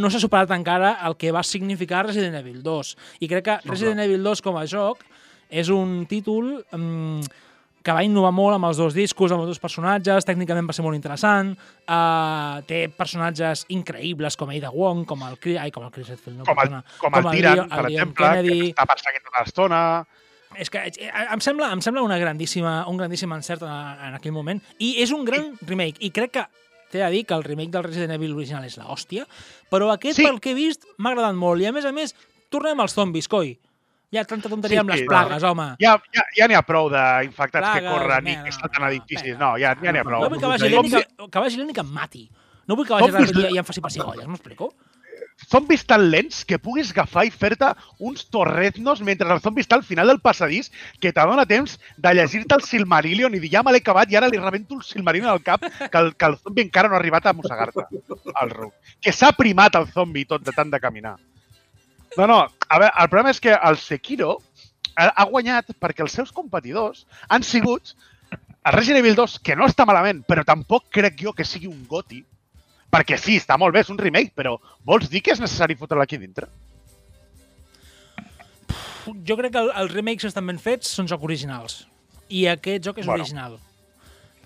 no 0.00 0.10
s'ha 0.10 0.20
superat 0.22 0.50
encara 0.54 0.96
el 1.06 1.16
que 1.16 1.30
va 1.34 1.42
significar 1.46 2.04
Resident 2.06 2.36
Evil 2.42 2.62
2. 2.62 2.96
I 3.20 3.28
crec 3.30 3.44
que 3.46 3.56
Resident 3.70 4.00
Evil 4.04 4.22
2 4.26 4.42
com 4.42 4.58
a 4.58 4.66
joc 4.66 5.02
és 5.50 5.68
un 5.74 6.04
títol 6.06 6.64
um, 6.72 7.20
que 7.82 7.92
va 7.96 8.02
innovar 8.04 8.30
molt 8.36 8.54
amb 8.58 8.66
els 8.68 8.76
dos 8.76 8.92
discos, 8.92 9.32
amb 9.32 9.40
els 9.40 9.48
dos 9.54 9.58
personatges, 9.62 10.26
tècnicament 10.28 10.66
va 10.68 10.74
ser 10.76 10.82
molt 10.84 10.96
interessant, 10.98 11.54
uh, 11.88 12.60
té 12.68 12.88
personatges 12.92 13.64
increïbles 13.72 14.36
com 14.36 14.50
Ada 14.52 14.70
Wong, 14.74 15.06
com 15.08 15.22
el, 15.26 15.38
ai, 15.58 15.70
com 15.72 15.84
el 15.86 15.90
Chris 15.94 16.08
Redfield, 16.12 16.38
no, 16.42 16.44
com 16.44 16.58
el, 16.58 16.60
perdona, 16.60 16.82
com 17.00 17.14
el 17.16 17.28
Tyrann, 17.30 17.56
Leon- 17.56 17.68
per 17.72 17.84
el 17.86 17.92
exemple, 17.94 18.26
Kennedy, 18.26 18.58
que 18.60 18.72
està 18.74 18.86
perseguint 18.90 19.24
tota 19.24 19.44
l'estona. 19.46 19.82
és 20.58 20.68
que 20.68 20.80
eh, 20.90 21.10
em 21.32 21.40
sembla, 21.40 21.70
em 21.72 21.80
sembla 21.80 22.02
una 22.02 22.18
grandíssima, 22.18 22.84
un 22.90 22.96
grandíssim 22.98 23.32
encert 23.32 23.62
en, 23.62 23.70
en 24.08 24.14
aquell 24.18 24.32
moment. 24.34 24.60
I 24.82 24.96
és 25.04 25.12
un 25.14 25.24
gran 25.24 25.52
remake. 25.62 26.02
I 26.02 26.10
crec 26.10 26.32
que 26.34 26.44
t'he 26.90 26.98
de 26.98 27.10
dir 27.14 27.24
que 27.24 27.34
el 27.38 27.44
remake 27.46 27.70
del 27.70 27.84
Resident 27.86 28.16
Evil 28.16 28.34
original 28.34 28.64
és 28.66 28.76
l'hòstia, 28.76 29.24
però 29.70 29.92
aquest, 29.94 30.18
Sí. 30.18 30.24
pel 30.26 30.40
que 30.42 30.50
he 30.50 30.54
vist, 30.58 30.84
m'ha 30.98 31.12
agradat 31.14 31.36
molt. 31.38 31.62
I 31.62 31.66
a 31.70 31.72
més 31.72 31.84
a 31.86 31.92
més, 31.94 32.16
tornem 32.50 32.80
als 32.82 32.94
zombis, 32.98 33.28
coi. 33.30 33.56
Hi 34.10 34.18
ha 34.18 34.24
tanta 34.26 34.50
tonteria 34.50 34.80
Sí, 34.80 34.82
amb 34.82 34.90
les 34.90 35.02
plagues, 35.06 35.44
home. 35.46 35.66
Ja, 35.78 35.94
ja, 36.16 36.22
ja 36.34 36.46
n'hi 36.50 36.56
ha 36.58 36.64
prou 36.66 36.88
d'infectats 36.90 37.62
que 37.62 37.82
Plagues, 37.82 37.90
corren 37.94 38.30
i 38.30 38.36
que 38.42 38.54
salten 38.56 38.86
edificis. 38.88 39.36
No, 39.38 39.52
ja 39.62 39.76
ja 39.78 39.94
n'hi 39.94 40.02
ha 40.02 40.06
prou. 40.06 40.24
No 40.24 40.30
vull 40.32 40.42
que 40.42 40.50
vagi 40.50 40.70
l'Eni 40.72 40.90
que, 40.90 41.02
que, 41.22 41.42
vagi 41.44 41.60
l'Eni 41.60 41.76
que 41.76 41.84
em 41.86 41.92
mati. 41.94 42.24
No 42.66 42.78
vull 42.78 42.88
que 42.88 42.96
vagi 42.96 43.12
darrere 43.14 43.52
i 43.54 43.60
em 43.62 43.68
faci 43.68 43.84
pessigolles, 43.84 44.26
m'explico? 44.26 44.72
zombis 45.48 45.86
tan 45.86 46.10
lents 46.10 46.44
que 46.44 46.58
puguis 46.58 46.90
agafar 46.92 47.24
i 47.26 47.30
fer-te 47.32 47.70
uns 47.98 48.26
torreznos 48.34 49.00
mentre 49.06 49.30
el 49.32 49.40
zombi 49.40 49.64
està 49.64 49.78
al 49.78 49.86
final 49.86 50.10
del 50.10 50.20
passadís 50.20 50.70
que 51.00 51.12
te 51.12 51.24
dona 51.30 51.46
temps 51.48 51.78
de 51.96 52.14
llegir-te 52.14 52.58
el 52.58 52.66
Silmarillion 52.66 53.34
i 53.34 53.40
dir 53.40 53.52
ja 53.54 53.62
me 53.64 53.72
l'he 53.72 53.80
acabat 53.80 54.12
i 54.12 54.18
ara 54.20 54.28
li 54.28 54.40
rebento 54.42 54.76
el 54.76 54.84
Silmarillion 54.84 55.30
al 55.32 55.42
cap 55.46 55.64
que 55.64 55.98
el, 56.02 56.14
que 56.16 56.28
el 56.28 56.36
zombi 56.36 56.66
encara 56.66 56.90
no 56.90 56.98
ha 56.98 57.00
arribat 57.00 57.26
a 57.26 57.32
mossegar-te 57.32 57.86
al 58.34 58.50
ruc. 58.50 58.74
Que 59.00 59.12
s'ha 59.16 59.32
primat 59.38 59.80
el 59.80 59.88
zombi 59.94 60.26
tot 60.28 60.44
de 60.44 60.52
tant 60.56 60.70
de 60.70 60.80
caminar. 60.80 61.16
No, 62.18 62.26
no, 62.26 62.38
a 62.68 62.78
veure, 62.78 62.92
el 62.98 63.08
problema 63.10 63.30
és 63.30 63.40
que 63.42 63.52
el 63.54 63.76
Sekiro 63.78 64.38
ha, 64.96 65.10
ha 65.10 65.26
guanyat 65.30 65.70
perquè 65.80 66.02
els 66.04 66.16
seus 66.16 66.32
competidors 66.34 67.04
han 67.28 67.44
sigut 67.46 67.94
el 68.30 68.74
Resident 68.74 69.00
Evil 69.00 69.14
2, 69.16 69.38
que 69.46 69.54
no 69.56 69.68
està 69.70 69.86
malament, 69.88 70.20
però 70.28 70.44
tampoc 70.44 70.90
crec 70.92 71.16
jo 71.22 71.32
que 71.32 71.46
sigui 71.48 71.70
un 71.70 71.86
goti, 71.88 72.20
perquè 72.92 73.16
sí, 73.16 73.38
està 73.40 73.56
molt 73.56 73.72
bé, 73.72 73.80
és 73.86 73.92
un 73.92 73.98
remake, 73.98 74.34
però 74.36 74.58
vols 74.84 75.08
dir 75.08 75.22
que 75.24 75.32
és 75.32 75.40
necessari 75.40 75.78
fotre-la 75.78 76.04
aquí 76.04 76.18
dintre? 76.20 76.50
Jo 79.24 79.36
crec 79.38 79.54
que 79.54 79.62
el, 79.62 79.70
els 79.80 79.94
remakes 79.94 80.28
estan 80.28 80.46
ben 80.50 80.60
fets 80.60 80.90
són 80.98 81.08
jocs 81.08 81.24
originals. 81.24 81.78
I 82.28 82.44
aquest 82.52 82.84
joc 82.84 83.00
és 83.00 83.06
Bueno. 83.06 83.22
original. 83.22 83.56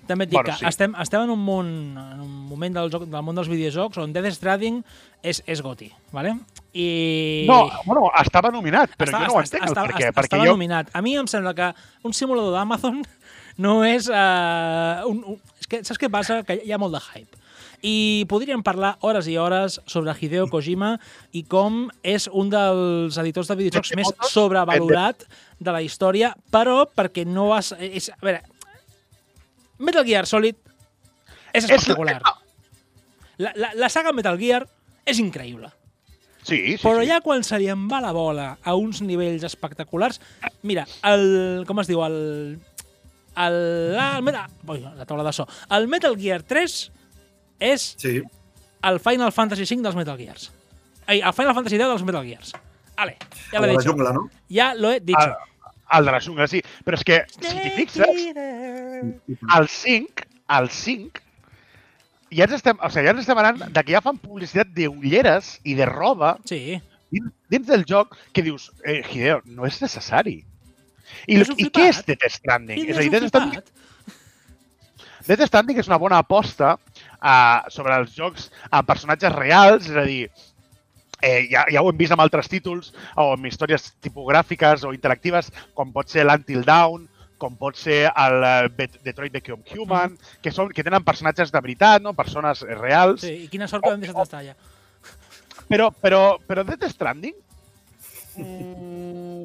També 0.07 0.25
et 0.27 0.31
dic 0.31 0.37
Bueno, 0.39 0.53
que 0.53 0.59
sí. 0.61 0.67
estem, 0.69 0.95
estem 1.01 1.23
en 1.25 1.31
un 1.33 1.41
món, 1.41 1.69
en 1.97 2.21
un 2.21 2.33
moment 2.51 2.75
del, 2.77 2.91
joc, 2.93 3.07
del 3.09 3.23
món 3.25 3.35
dels 3.39 3.49
videojocs 3.49 3.99
on 4.03 4.13
Death 4.13 4.35
Stranding 4.37 4.83
és, 5.23 5.43
és 5.49 5.63
goti, 5.65 5.89
¿vale? 6.13 6.35
I... 6.75 7.47
No, 7.49 7.71
bueno, 7.87 8.11
estava 8.21 8.51
nominat, 8.53 8.93
però 8.99 9.13
Està- 9.13 9.23
jo 9.25 9.31
no 9.31 9.39
ho 9.39 9.41
entenc 9.45 9.63
el 9.65 9.71
està- 9.73 9.87
per 9.87 9.95
què. 9.95 10.09
està- 10.11 10.17
Perquè 10.19 10.31
estava 10.33 10.45
jo, 10.49 10.57
nominat. 10.59 10.91
A 10.93 11.01
mi 11.03 11.15
em 11.17 11.27
sembla 11.31 11.55
que 11.55 11.71
un 12.05 12.13
simulador 12.13 12.53
d'Amazon 12.53 13.01
no 13.65 13.79
és... 13.87 14.09
Uh, 14.11 15.07
un, 15.09 15.23
un, 15.35 15.41
és 15.61 15.67
que, 15.71 15.81
saps 15.87 15.99
què 16.03 16.11
passa? 16.13 16.43
Que 16.45 16.61
hi 16.65 16.73
ha 16.75 16.79
molt 16.83 16.93
de 16.99 17.01
hype. 17.01 17.41
I 17.85 18.25
podríem 18.31 18.63
parlar 18.65 18.95
hores 19.05 19.27
i 19.29 19.35
hores 19.37 19.75
sobre 19.87 20.15
Hideo 20.19 20.47
Kojima 20.49 20.95
i 21.37 21.43
com 21.45 21.91
és 22.03 22.31
un 22.33 22.49
dels 22.49 23.19
editors 23.21 23.51
de 23.51 23.57
videojocs 23.59 23.91
més 23.99 24.09
Fotos, 24.09 24.31
sobrevalorat 24.33 25.27
de 25.61 25.71
la 25.75 25.83
història, 25.85 26.31
però 26.51 26.87
perquè 26.89 27.27
no 27.29 27.51
has... 27.55 27.75
És, 27.77 28.09
a 28.09 28.17
veure, 28.25 28.41
Metal 29.85 30.05
Gear 30.07 30.27
Solid 30.27 30.57
és 31.53 31.65
és, 31.65 31.71
espectacular. 31.71 32.21
La, 33.39 33.53
la, 33.59 33.73
la 33.75 33.89
saga 33.91 34.13
Metal 34.15 34.39
Gear 34.39 34.65
és 35.07 35.19
increïble. 35.21 35.71
sí, 36.45 36.57
sí, 36.77 36.79
Però 36.83 37.01
sí. 37.01 37.09
ja 37.09 37.21
quan 37.25 37.43
se 37.45 37.59
li 37.59 37.69
en 37.73 37.87
va 37.91 38.01
la 38.05 38.13
bola 38.13 38.59
a 38.63 38.75
uns 38.77 39.01
nivells 39.03 39.45
espectaculars... 39.45 40.21
Mira, 40.63 40.87
el... 41.09 41.65
com 41.67 41.81
es 41.81 41.89
diu? 41.89 42.03
El... 42.05 42.59
El... 43.37 43.57
La, 43.97 44.17
el 44.19 44.23
meta, 44.23 44.47
ui, 44.69 44.81
la 44.85 45.07
taula 45.09 45.25
de 45.27 45.33
so. 45.33 45.47
El 45.71 45.89
Metal 45.89 46.17
Gear 46.21 46.43
3 46.43 46.75
és 47.65 47.87
Sí. 47.99 48.21
el 48.85 49.01
Final 49.01 49.33
Fantasy 49.33 49.65
V 49.65 49.83
dels 49.83 49.97
Metal 49.97 50.17
Gears. 50.21 50.51
Ai, 51.07 51.21
el 51.21 51.33
Final 51.37 51.55
Fantasy 51.57 51.77
X 51.81 51.85
dels 51.89 52.05
Metal 52.05 52.25
Gears. 52.27 52.53
Vale, 52.97 53.17
ja 53.51 53.61
l'he 53.61 53.73
dit. 53.75 53.87
jungla, 53.89 54.13
no? 54.15 54.29
Ja 54.53 54.73
lo 54.79 54.93
he 54.93 55.01
dit. 55.01 55.17
El, 55.19 55.33
el 55.93 56.05
de 56.09 56.13
la 56.13 56.21
jungla, 56.21 56.47
sí. 56.49 56.63
Però 56.85 56.99
és 56.99 57.05
que, 57.05 57.21
si 57.35 57.53
t'hi 57.59 57.71
fixes, 57.77 58.25
el 59.59 59.69
5, 59.69 60.25
el 60.59 60.71
5, 60.71 61.23
ja 62.35 62.49
ens 62.49 62.57
estem, 62.59 62.81
o 62.81 62.91
sigui, 62.91 63.07
ja 63.07 63.15
ens 63.15 63.23
estem 63.23 63.39
anant 63.39 63.63
de 63.71 63.85
que 63.85 63.95
ja 63.95 64.03
fan 64.05 64.19
publicitat 64.23 64.73
d'ulleres 64.75 65.59
i 65.65 65.77
de 65.79 65.87
roba 65.87 66.37
Sí. 66.49 66.81
dins, 67.13 67.31
dins 67.53 67.67
del 67.69 67.85
joc 67.87 68.17
que 68.33 68.43
dius, 68.43 68.71
eh, 68.85 69.03
Hideo, 69.07 69.41
no 69.45 69.67
és 69.67 69.81
necessari. 69.83 70.41
I, 71.29 71.39
És 71.41 71.51
i 71.57 71.69
què 71.71 71.91
és. 71.91 72.01
Death 72.07 72.27
Stranding? 72.33 72.81
I 72.81 72.91
És 72.91 72.97
a 72.97 73.01
dir, 73.05 73.13
és 73.13 73.13
Death 73.13 73.29
Stranding. 73.29 73.63
Death 75.29 75.47
Stranding 75.47 75.79
és 75.81 75.89
una 75.89 75.99
bona 76.01 76.19
aposta 76.21 76.75
uh, 76.77 77.61
sobre 77.73 77.95
els 78.01 78.13
jocs 78.17 78.51
amb 78.71 78.89
personatges 78.89 79.33
reals, 79.37 79.89
és 79.89 79.97
a 79.97 80.05
dir, 80.09 80.25
eh, 81.23 81.47
ja, 81.51 81.65
ja 81.71 81.83
ho 81.83 81.91
hem 81.91 81.99
vist 81.99 82.15
amb 82.15 82.25
altres 82.25 82.49
títols 82.51 82.93
o 83.17 83.33
amb 83.35 83.47
històries 83.49 83.93
tipogràfiques 84.05 84.85
o 84.85 84.95
interactives, 84.97 85.51
com 85.75 85.93
pot 85.95 86.13
ser 86.13 86.27
l'Until 86.27 86.65
Dawn, 86.67 87.09
com 87.39 87.57
pot 87.61 87.77
ser 87.79 88.05
el 88.09 88.47
eh, 88.49 88.89
Detroit 89.05 89.33
Become 89.35 89.65
Human, 89.75 90.17
que, 90.43 90.53
són, 90.55 90.71
que 90.75 90.85
tenen 90.87 91.05
personatges 91.05 91.53
de 91.53 91.61
veritat, 91.61 92.03
no? 92.03 92.15
persones 92.17 92.63
eh, 92.65 92.79
reals. 92.79 93.25
Sí, 93.27 93.35
i 93.47 93.51
quina 93.53 93.69
sort 93.71 93.85
que 93.85 93.93
vam 93.93 94.03
deixar 94.03 94.17
d'estar 94.21 94.43
allà. 94.43 94.57
Però, 95.69 95.91
però, 95.91 96.25
però 96.47 96.65
Death 96.67 96.91
Stranding... 96.93 97.37
Mm, 98.35 99.45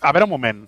a 0.00 0.12
veure 0.14 0.24
un 0.24 0.30
moment. 0.30 0.60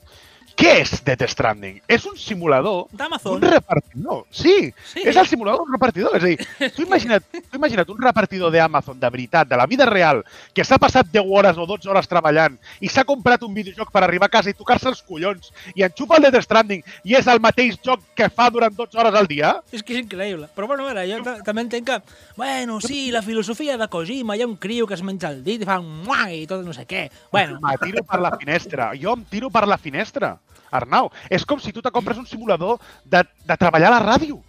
Què 0.62 0.76
és 0.78 0.90
Death 1.02 1.24
Stranding? 1.26 1.80
És 1.90 2.04
un 2.06 2.14
simulador 2.16 2.84
D'Amazon. 2.94 3.34
un 3.34 3.42
repartidor. 3.42 4.20
Sí, 4.30 4.72
Sí. 4.92 5.00
és 5.04 5.16
el 5.16 5.26
simulador 5.26 5.64
d'un 5.64 5.72
repartidor. 5.72 6.14
És 6.16 6.22
a 6.22 6.26
dir, 6.26 6.70
tu 6.76 6.82
imagina't, 6.86 7.24
tu 7.50 7.56
imagina't 7.58 7.88
un 7.90 7.98
repartidor 8.00 8.52
d'Amazon 8.54 9.00
de 9.00 9.10
veritat, 9.10 9.48
de 9.48 9.56
la 9.56 9.66
vida 9.66 9.86
real, 9.86 10.22
que 10.54 10.62
s'ha 10.64 10.78
passat 10.78 11.08
10 11.10 11.24
hores 11.26 11.58
o 11.58 11.66
12 11.66 11.88
hores 11.90 12.06
treballant 12.06 12.54
i 12.80 12.88
s'ha 12.88 13.02
comprat 13.04 13.42
un 13.42 13.54
videojoc 13.54 13.90
per 13.90 14.04
arribar 14.04 14.26
a 14.30 14.34
casa 14.36 14.50
i 14.50 14.54
tocar-se 14.54 14.86
els 14.92 15.02
collons 15.02 15.50
i 15.74 15.82
enxufa 15.82 16.20
el 16.20 16.28
Death 16.30 16.44
Stranding 16.46 16.84
i 17.10 17.16
és 17.18 17.26
el 17.26 17.40
mateix 17.40 17.80
joc 17.82 17.98
que 18.14 18.30
fa 18.30 18.48
durant 18.50 18.72
12 18.76 18.96
hores 19.02 19.14
al 19.18 19.26
dia. 19.26 19.56
És 19.72 19.82
que 19.82 19.94
és 19.98 20.04
increïble. 20.04 20.46
Però 20.54 20.68
bueno, 20.68 20.86
a 20.86 20.92
veure, 20.94 21.08
jo 21.10 21.24
ta- 21.24 21.42
també 21.42 21.62
entenc 21.66 21.86
que, 21.90 21.98
bueno, 22.36 22.80
sí, 22.80 23.10
la 23.10 23.22
filosofia 23.22 23.76
de 23.76 23.88
Kojima, 23.88 24.36
hi 24.36 24.42
ha 24.42 24.46
un 24.46 24.56
criu 24.56 24.86
que 24.86 24.94
es 24.94 25.02
menja 25.02 25.28
el 25.34 25.42
dit 25.42 25.62
i 25.62 25.64
fa 25.66 25.80
un 25.82 26.04
muà 26.06 26.30
i 26.30 26.46
tot 26.46 26.62
no 26.64 26.72
sé 26.72 26.86
què. 26.86 27.08
Bueno, 27.32 27.58
Me 27.60 27.74
tiro 27.82 28.04
per 28.04 28.20
la 28.20 28.36
finestra. 28.38 28.92
Jo 28.94 29.14
em 29.14 29.24
tiro 29.24 29.50
per 29.50 29.66
la 29.66 29.76
finestra. 29.76 30.38
Arnau, 30.72 31.10
és 31.30 31.44
com 31.46 31.60
si 31.60 31.72
tu 31.72 31.82
te 31.84 31.90
compres 31.94 32.18
un 32.18 32.26
simulador 32.26 32.80
de, 33.04 33.22
de 33.46 33.56
treballar 33.60 33.92
a 33.92 33.98
la 34.00 34.02
ràdio. 34.16 34.40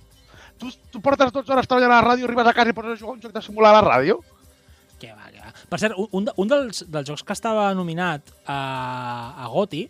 tu, 0.58 0.70
tu 0.92 1.02
portes 1.04 1.32
12 1.34 1.52
hores 1.52 1.68
treballant 1.68 1.92
a 1.92 2.02
la 2.02 2.08
ràdio, 2.08 2.26
arribes 2.30 2.48
a 2.48 2.54
casa 2.56 2.70
i 2.72 2.74
poses 2.78 2.96
a 2.96 3.00
jugar 3.02 3.16
un 3.18 3.22
joc 3.22 3.34
de 3.36 3.42
simular 3.44 3.74
a 3.76 3.82
la 3.82 3.88
ràdio? 3.98 4.20
Que 5.02 5.10
va, 5.12 5.28
que 5.34 5.40
va. 5.42 5.52
Per 5.70 5.80
cert, 5.82 5.96
un- 5.98 6.08
un, 6.12 6.26
de- 6.30 6.34
un 6.38 6.48
dels, 6.48 6.86
dels 6.88 7.10
jocs 7.10 7.24
que 7.28 7.34
estava 7.36 7.66
nominat 7.76 8.22
a, 8.48 8.60
a 9.44 9.48
GOTY 9.52 9.90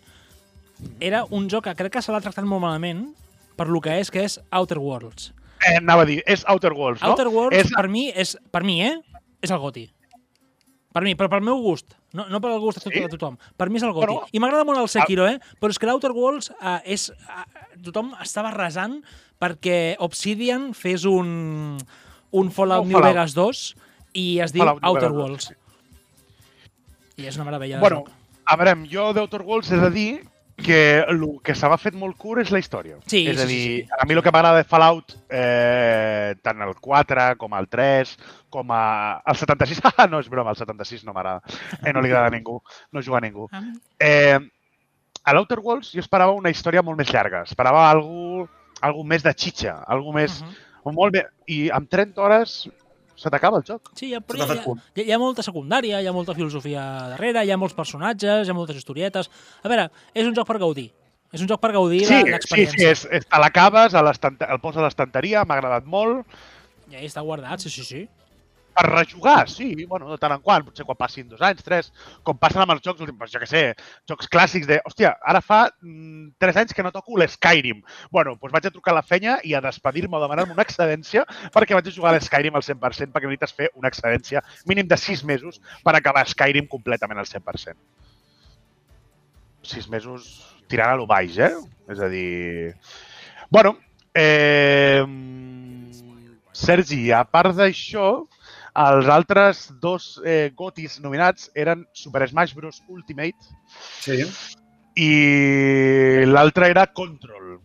era 1.00 1.24
un 1.30 1.46
joc 1.48 1.64
que 1.68 1.74
crec 1.78 1.92
que 1.94 2.02
se 2.02 2.10
l'ha 2.12 2.20
tractat 2.24 2.44
molt 2.48 2.64
malament 2.64 3.04
per 3.56 3.68
lo 3.70 3.78
que 3.80 3.94
és, 4.00 4.10
que 4.10 4.24
és 4.26 4.40
Outer 4.50 4.80
Worlds. 4.82 5.30
Eh, 5.64 5.76
anava 5.78 6.02
a 6.02 6.08
dir, 6.08 6.18
és 6.26 6.42
Outer 6.50 6.72
Worlds, 6.74 7.00
no? 7.04 7.12
Outer 7.14 7.28
Worlds, 7.30 7.56
és, 7.62 7.70
per 7.72 7.86
mi, 7.88 8.08
és, 8.10 8.34
per 8.50 8.64
mi, 8.66 8.80
eh? 8.82 8.96
És 9.40 9.52
el 9.54 9.60
GOTY. 9.62 9.86
Per 10.94 11.02
mi, 11.02 11.16
però 11.18 11.26
pel 11.32 11.42
meu 11.42 11.58
gust. 11.58 11.96
No, 12.14 12.28
no 12.30 12.38
pel 12.40 12.54
gust 12.62 12.78
de, 12.78 12.84
tot, 12.84 12.92
Sí? 12.94 13.00
de 13.02 13.08
tothom. 13.10 13.34
Per 13.58 13.66
mi 13.68 13.80
és 13.80 13.82
el 13.86 13.90
GOTY. 13.96 14.06
Bueno, 14.06 14.28
I 14.30 14.38
m'agrada 14.42 14.62
molt 14.68 14.78
el 14.78 14.88
Sekiro, 14.92 15.26
eh? 15.26 15.40
Però 15.58 15.72
és 15.74 15.78
que 15.82 15.88
l'Outer 15.90 16.12
Worlds 16.14 16.52
eh, 16.54 16.78
és... 16.94 17.08
Eh, 17.10 17.44
tothom 17.84 18.12
estava 18.22 18.52
resant 18.54 19.00
perquè 19.42 19.96
Obsidian 19.98 20.70
fes 20.78 21.02
un, 21.10 21.76
un 22.30 22.50
Fallout 22.54 22.86
New 22.86 22.94
Fallout. 22.94 23.10
Vegas 23.10 23.34
2 23.34 23.64
i 24.14 24.26
es 24.44 24.54
diu 24.54 24.62
Fallout 24.62 24.86
Outer 24.86 25.10
Vegas 25.10 25.16
2, 25.18 25.22
Worlds. 25.24 25.50
I 27.18 27.26
és 27.30 27.36
una 27.38 27.44
meravella 27.50 27.76
de 27.76 27.80
Bueno, 27.82 28.04
joc. 28.04 28.14
a 28.46 28.56
veure, 28.60 28.76
jo 28.90 29.08
d'Outer 29.18 29.42
Worlds 29.42 29.72
he 29.74 29.80
de 29.82 29.90
dir 29.94 30.08
que 30.56 31.00
el 31.00 31.20
que 31.42 31.54
se 31.54 31.68
m'ha 31.68 31.78
fet 31.80 31.96
molt 31.98 32.16
curt 32.20 32.44
és 32.44 32.52
la 32.54 32.60
història. 32.62 32.98
Sí, 33.10 33.24
és 33.30 33.40
a 33.40 33.46
sí, 33.46 33.48
sí, 33.48 33.56
dir, 33.58 33.78
sí. 33.86 33.98
a 33.98 34.06
mi 34.06 34.14
el 34.14 34.22
que 34.22 34.32
m'agrada 34.34 34.62
de 34.62 34.68
Fallout, 34.68 35.16
eh, 35.28 36.34
tant 36.46 36.62
el 36.62 36.74
4 36.80 37.26
com 37.40 37.56
el 37.58 37.68
3, 37.68 38.14
com 38.54 38.70
a... 38.70 38.84
el 39.26 39.40
76, 39.40 39.82
ah, 39.90 40.06
no 40.12 40.22
és 40.22 40.30
broma, 40.30 40.54
el 40.54 40.60
76 40.60 41.04
no 41.08 41.14
m'agrada. 41.16 41.42
Eh, 41.82 41.92
no 41.92 42.02
li 42.02 42.12
agrada 42.12 42.30
a 42.30 42.34
ningú, 42.36 42.60
no 42.92 43.02
juga 43.02 43.18
a 43.18 43.24
ningú. 43.24 43.48
Eh, 43.98 44.38
a 45.24 45.34
l'Outer 45.34 45.58
Worlds 45.58 45.90
jo 45.96 46.04
esperava 46.04 46.36
una 46.36 46.52
història 46.54 46.84
molt 46.86 47.00
més 47.00 47.10
llarga, 47.10 47.42
esperava 47.48 47.88
algú, 47.90 48.46
algú 48.84 49.04
més 49.04 49.26
de 49.26 49.34
xitxa, 49.34 49.80
algú 49.88 50.14
més... 50.14 50.40
Uh 50.40 50.46
-huh. 50.84 50.92
molt 50.92 51.12
bé, 51.14 51.26
I 51.48 51.70
amb 51.70 51.88
30 51.88 52.20
hores 52.20 52.68
se 53.16 53.30
t'acaba 53.30 53.58
el 53.60 53.64
joc. 53.64 53.90
Sí, 53.98 54.10
però 54.26 54.40
Se 54.42 54.46
t'ha 54.46 54.54
hi 54.54 54.58
ha, 54.58 54.74
hi, 54.96 55.00
ha, 55.00 55.04
hi 55.06 55.12
ha 55.14 55.18
molta 55.22 55.42
secundària, 55.46 56.00
hi 56.02 56.06
ha 56.06 56.12
molta 56.12 56.34
filosofia 56.34 56.82
darrere, 57.14 57.44
hi 57.44 57.50
ha 57.54 57.56
molts 57.60 57.74
personatges, 57.74 58.46
hi 58.46 58.50
ha 58.50 58.54
moltes 58.58 58.76
historietes... 58.80 59.30
A 59.62 59.68
veure, 59.70 59.88
és 60.14 60.26
un 60.26 60.34
joc 60.34 60.46
per 60.48 60.58
gaudir. 60.58 60.90
És 61.34 61.40
un 61.42 61.48
joc 61.50 61.58
per 61.60 61.72
gaudir 61.74 62.04
Sí, 62.06 62.12
la- 62.14 62.18
sí, 62.20 62.24
sí, 62.26 62.32
l'experiència. 62.34 62.90
és, 62.94 63.06
és, 63.20 63.24
te 63.26 63.38
l'acabes, 63.42 63.94
el 63.94 64.60
poses 64.62 64.78
a 64.82 64.84
l'estanteria, 64.86 65.44
m'ha 65.44 65.56
agradat 65.58 65.84
molt. 65.86 66.26
I 66.90 66.96
ahí 67.00 67.06
està 67.08 67.22
guardat, 67.26 67.58
sí, 67.64 67.70
sí, 67.70 67.82
sí. 67.84 68.04
Per 68.74 68.84
rejugar, 68.88 69.48
sí, 69.48 69.68
bueno, 69.86 70.08
de 70.10 70.18
tant 70.18 70.32
en 70.34 70.40
quant, 70.42 70.64
potser 70.66 70.82
quan 70.86 70.98
passin 70.98 71.28
dos 71.30 71.42
anys, 71.46 71.62
tres, 71.62 71.90
com 72.26 72.38
passen 72.40 72.64
amb 72.64 72.74
els 72.74 72.82
jocs, 72.82 73.04
doncs 73.06 73.30
jo 73.30 73.42
què 73.42 73.46
sé, 73.46 73.62
jocs 74.10 74.30
clàssics 74.32 74.66
de, 74.66 74.80
hòstia, 74.88 75.12
ara 75.22 75.38
fa 75.44 75.60
mm, 75.68 76.32
tres 76.42 76.58
anys 76.58 76.74
que 76.74 76.82
no 76.82 76.90
toco 76.94 77.14
l'Skyrim. 77.20 77.84
Bueno, 78.10 78.34
doncs 78.40 78.56
vaig 78.56 78.66
a 78.66 78.72
trucar 78.74 78.90
a 78.94 78.98
la 78.98 79.04
fenya 79.06 79.36
i 79.46 79.54
a 79.54 79.62
despedir-me 79.62 80.18
o 80.18 80.22
demanar-me 80.24 80.56
una 80.56 80.66
excedència 80.66 81.22
perquè 81.54 81.78
vaig 81.78 81.92
a 81.92 81.94
jugar 81.94 82.10
a 82.10 82.18
l'Skyrim 82.18 82.58
al 82.58 82.66
100%, 82.66 83.14
perquè 83.14 83.30
necessites 83.30 83.54
fer 83.60 83.70
una 83.78 83.92
excedència 83.92 84.42
mínim 84.66 84.90
de 84.90 84.98
sis 84.98 85.22
mesos 85.22 85.62
per 85.86 85.94
acabar 85.94 86.26
Skyrim 86.26 86.66
completament 86.70 87.22
al 87.22 87.30
100%. 87.30 87.78
Sis 89.64 89.86
mesos 89.88 90.32
tirant 90.68 90.90
a 90.90 90.98
lo 90.98 91.06
baix, 91.06 91.38
eh? 91.38 91.54
És 91.94 92.02
a 92.02 92.10
dir... 92.10 92.74
Bueno, 93.54 93.76
eh... 94.14 95.04
Sergi, 96.54 97.08
a 97.10 97.24
part 97.26 97.56
d'això, 97.58 98.24
els 98.74 99.06
altres 99.08 99.68
dos 99.80 100.20
eh, 100.26 100.50
gotis 100.56 100.98
nominats 101.00 101.50
eren 101.54 101.84
Super 101.94 102.26
Smash 102.28 102.54
Bros. 102.54 102.82
Ultimate 102.88 103.36
Sí. 104.00 104.24
i 104.98 106.24
l'altre 106.26 106.68
era 106.72 106.86
Control. 106.92 107.58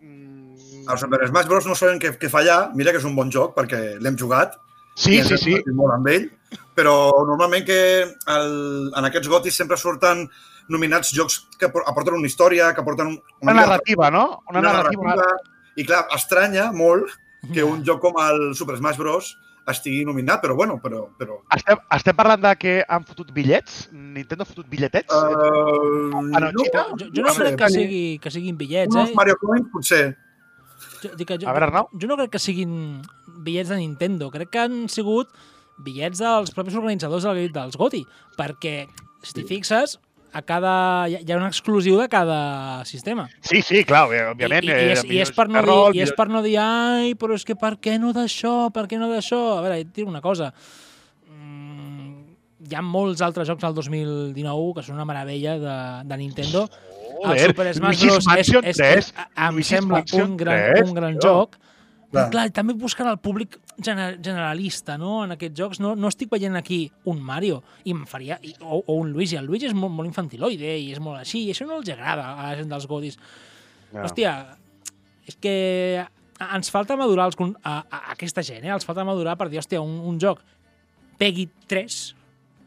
Mm, 0.00 0.88
El 0.90 0.98
Super 0.98 1.26
Smash 1.28 1.46
Bros. 1.48 1.66
no 1.66 1.74
sabem 1.74 1.98
què, 2.00 2.14
què 2.18 2.28
fallar. 2.30 2.70
Mira 2.74 2.92
que 2.92 2.98
és 3.00 3.04
un 3.08 3.16
bon 3.16 3.30
joc 3.30 3.54
perquè 3.56 3.98
l'hem 4.00 4.16
jugat. 4.18 4.56
Sí, 4.96 5.22
sí, 5.24 5.38
sí. 5.40 5.54
Molt 5.72 5.94
amb 5.94 6.08
ell. 6.12 6.30
Però 6.76 6.94
normalment 7.26 7.64
que 7.64 7.78
el, 8.04 8.92
en 8.96 9.04
aquests 9.08 9.28
gotis 9.28 9.56
sempre 9.56 9.76
surten 9.80 10.26
nominats 10.68 11.12
jocs 11.16 11.38
que 11.58 11.66
apor- 11.70 11.84
aporten 11.88 12.14
una 12.14 12.26
història, 12.28 12.74
que 12.74 12.80
aporten 12.80 13.06
un- 13.06 13.22
Una 13.40 13.52
mica 13.52 13.54
de- 13.54 13.60
narrativa, 13.66 14.10
no? 14.10 14.42
Una, 14.50 14.60
narrativa. 14.60 15.16
I 15.76 15.84
clar, 15.86 16.06
estranya 16.14 16.70
molt 16.72 17.08
que 17.52 17.64
un 17.64 17.82
joc 17.84 18.00
com 18.00 18.14
el 18.20 18.54
Super 18.54 18.76
Smash 18.76 18.98
Bros. 18.98 19.38
Estigui 19.70 20.04
nominat, 20.04 20.40
però 20.42 20.54
bueno, 20.58 20.78
però... 20.82 21.04
però 21.18 21.36
Estem, 21.54 21.78
estem 21.94 22.16
parlant 22.18 22.42
de 22.42 22.52
que 22.58 22.72
han 22.88 23.04
fotut 23.06 23.30
bitllets? 23.32 23.88
Nintendo 23.92 24.42
ha 24.42 24.48
fotut 24.48 24.66
bitlletets? 24.68 25.12
uh, 25.14 26.10
Ah, 26.34 26.40
no, 26.40 26.50
Xina? 26.64 26.84
Jo, 26.98 27.06
jo 27.14 27.22
no 27.22 27.32
sé, 27.34 27.44
crec 27.44 27.58
que, 27.60 27.68
sigui, 27.70 28.02
que 28.22 28.30
siguin 28.34 28.58
bitllets, 28.58 28.96
eh? 28.96 29.08
Mario 29.14 29.36
Coins, 29.40 29.68
potser. 29.72 30.16
Jo, 31.02 31.12
dic 31.18 31.28
que 31.28 31.38
jo, 31.38 31.48
A 31.48 31.52
veure, 31.54 31.66
Arnau. 31.70 31.88
jo 31.94 32.08
no 32.10 32.16
crec 32.18 32.32
que 32.34 32.38
siguin 32.42 33.02
bitllets 33.44 33.70
de 33.70 33.78
Nintendo. 33.78 34.30
Crec 34.34 34.50
que 34.50 34.58
han 34.64 34.88
sigut 34.90 35.30
bitllets 35.82 36.18
dels 36.22 36.50
propis 36.54 36.74
organitzadors 36.78 37.24
del- 37.24 37.52
dels 37.54 37.76
GOTY. 37.78 38.04
Perquè, 38.38 38.88
si 39.22 39.32
t'hi 39.34 39.44
fixes, 39.46 39.98
a 40.32 40.40
cada, 40.42 41.08
hi 41.08 41.16
ha- 41.30 41.36
un 41.36 41.44
exclusiu 41.46 41.98
de 42.00 42.08
cada 42.08 42.84
sistema. 42.88 43.28
Sí, 43.40 43.60
sí, 43.62 43.84
clar, 43.84 44.06
òbvi- 44.08 44.22
òbviament. 44.32 44.64
I, 44.64 44.68
i, 44.68 44.70
eh, 44.72 44.92
és, 44.92 45.04
i, 45.04 45.18
és 45.20 45.32
per 45.36 45.48
no 45.50 45.60
dir, 45.62 46.00
I 46.00 46.02
és 46.06 46.12
per 46.16 46.28
no 46.32 46.40
dir, 46.42 46.56
ai, 46.58 47.14
però 47.14 47.34
és 47.36 47.44
que 47.44 47.54
per 47.56 47.74
què 47.78 47.98
no 48.00 48.12
d'això, 48.16 48.70
per 48.72 48.86
què 48.88 48.98
no 48.98 49.10
d'això? 49.12 49.58
A 49.58 49.60
veure, 49.64 49.78
et 49.84 50.02
una 50.06 50.20
cosa. 50.24 50.52
Mm, 51.28 52.34
hi 52.70 52.74
ha 52.78 52.82
molts 52.82 53.20
altres 53.24 53.48
jocs 53.48 53.64
al 53.64 53.74
2019 53.76 54.74
que 54.78 54.84
són 54.86 54.96
una 54.98 55.04
meravella 55.08 55.58
de, 55.58 55.76
de 56.08 56.16
Nintendo. 56.20 56.68
el 57.22 57.28
Joder, 57.28 57.48
Super 57.52 57.74
Smash 57.74 58.04
Bros. 58.06 58.26
és, 58.38 58.48
és, 58.48 58.76
3, 58.76 58.96
és, 58.98 59.12
em 59.36 59.54
Luigi's 59.54 59.68
sembla 59.76 59.98
Mansion 60.00 60.30
un 60.30 60.36
gran, 60.36 60.62
3, 60.74 60.88
un 60.88 60.94
gran 60.94 61.18
joc. 61.22 61.56
Clar. 62.12 62.26
clar, 62.30 62.44
també 62.52 62.74
busquen 62.76 63.08
el 63.08 63.16
públic 63.24 63.58
gener 63.80 64.18
generalista, 64.22 64.98
no? 65.00 65.22
En 65.24 65.32
aquests 65.32 65.56
jocs 65.58 65.80
no, 65.80 65.94
no 65.96 66.10
estic 66.12 66.28
veient 66.30 66.58
aquí 66.60 66.84
un 67.08 67.22
Mario 67.24 67.62
i 67.88 67.94
em 67.96 68.02
faria, 68.06 68.36
i, 68.44 68.52
o, 68.60 68.82
o 68.84 68.96
un 69.00 69.10
Luigi. 69.14 69.38
El 69.40 69.46
Luigi 69.48 69.70
és 69.70 69.74
molt, 69.74 69.94
molt 69.96 70.10
infantiloide 70.10 70.74
i 70.78 70.90
és 70.92 71.00
molt 71.00 71.22
així, 71.22 71.46
i 71.46 71.54
això 71.54 71.64
no 71.66 71.80
els 71.80 71.88
agrada 71.88 72.26
a 72.34 72.50
la 72.50 72.56
gent 72.60 72.68
dels 72.68 72.86
godis. 72.90 73.16
Ja. 73.94 74.04
Hòstia, 74.04 74.34
és 75.26 75.36
que 75.40 75.54
ens 76.42 76.70
falta 76.74 76.96
madurar 77.00 77.30
els, 77.30 77.36
a, 77.40 77.50
a, 77.64 77.80
a 77.80 78.00
aquesta 78.12 78.42
gent, 78.44 78.64
eh? 78.66 78.72
Els 78.76 78.84
falta 78.84 79.04
madurar 79.08 79.38
per 79.40 79.48
dir, 79.48 79.60
hòstia, 79.62 79.80
un, 79.80 79.98
un 80.12 80.20
joc 80.20 80.44
Peggy 81.18 81.48
3, 81.70 82.00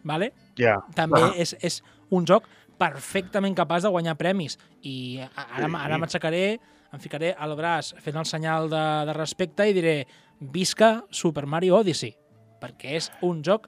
vale? 0.07 0.31
Ja. 0.57 0.77
també 0.95 1.19
Ah. 1.21 1.33
és, 1.35 1.53
és 1.59 1.81
un 2.09 2.25
joc 2.25 2.45
perfectament 2.79 3.55
capaç 3.55 3.83
de 3.83 3.89
guanyar 3.91 4.15
premis. 4.19 4.57
I 4.83 5.19
ara, 5.35 5.67
Sí. 5.67 5.75
ara 5.75 5.97
m'aixecaré, 5.97 6.59
em 6.95 7.01
ficaré 7.03 7.33
al 7.37 7.53
braç 7.59 7.93
fent 8.03 8.15
el 8.21 8.25
senyal 8.29 8.69
de, 8.71 8.83
de 9.09 9.13
respecte 9.17 9.67
i 9.69 9.75
diré 9.75 9.95
visca 10.39 11.01
Super 11.11 11.45
Mario 11.45 11.77
Odyssey, 11.83 12.13
perquè 12.61 12.95
és 12.97 13.11
un 13.23 13.43
joc 13.43 13.67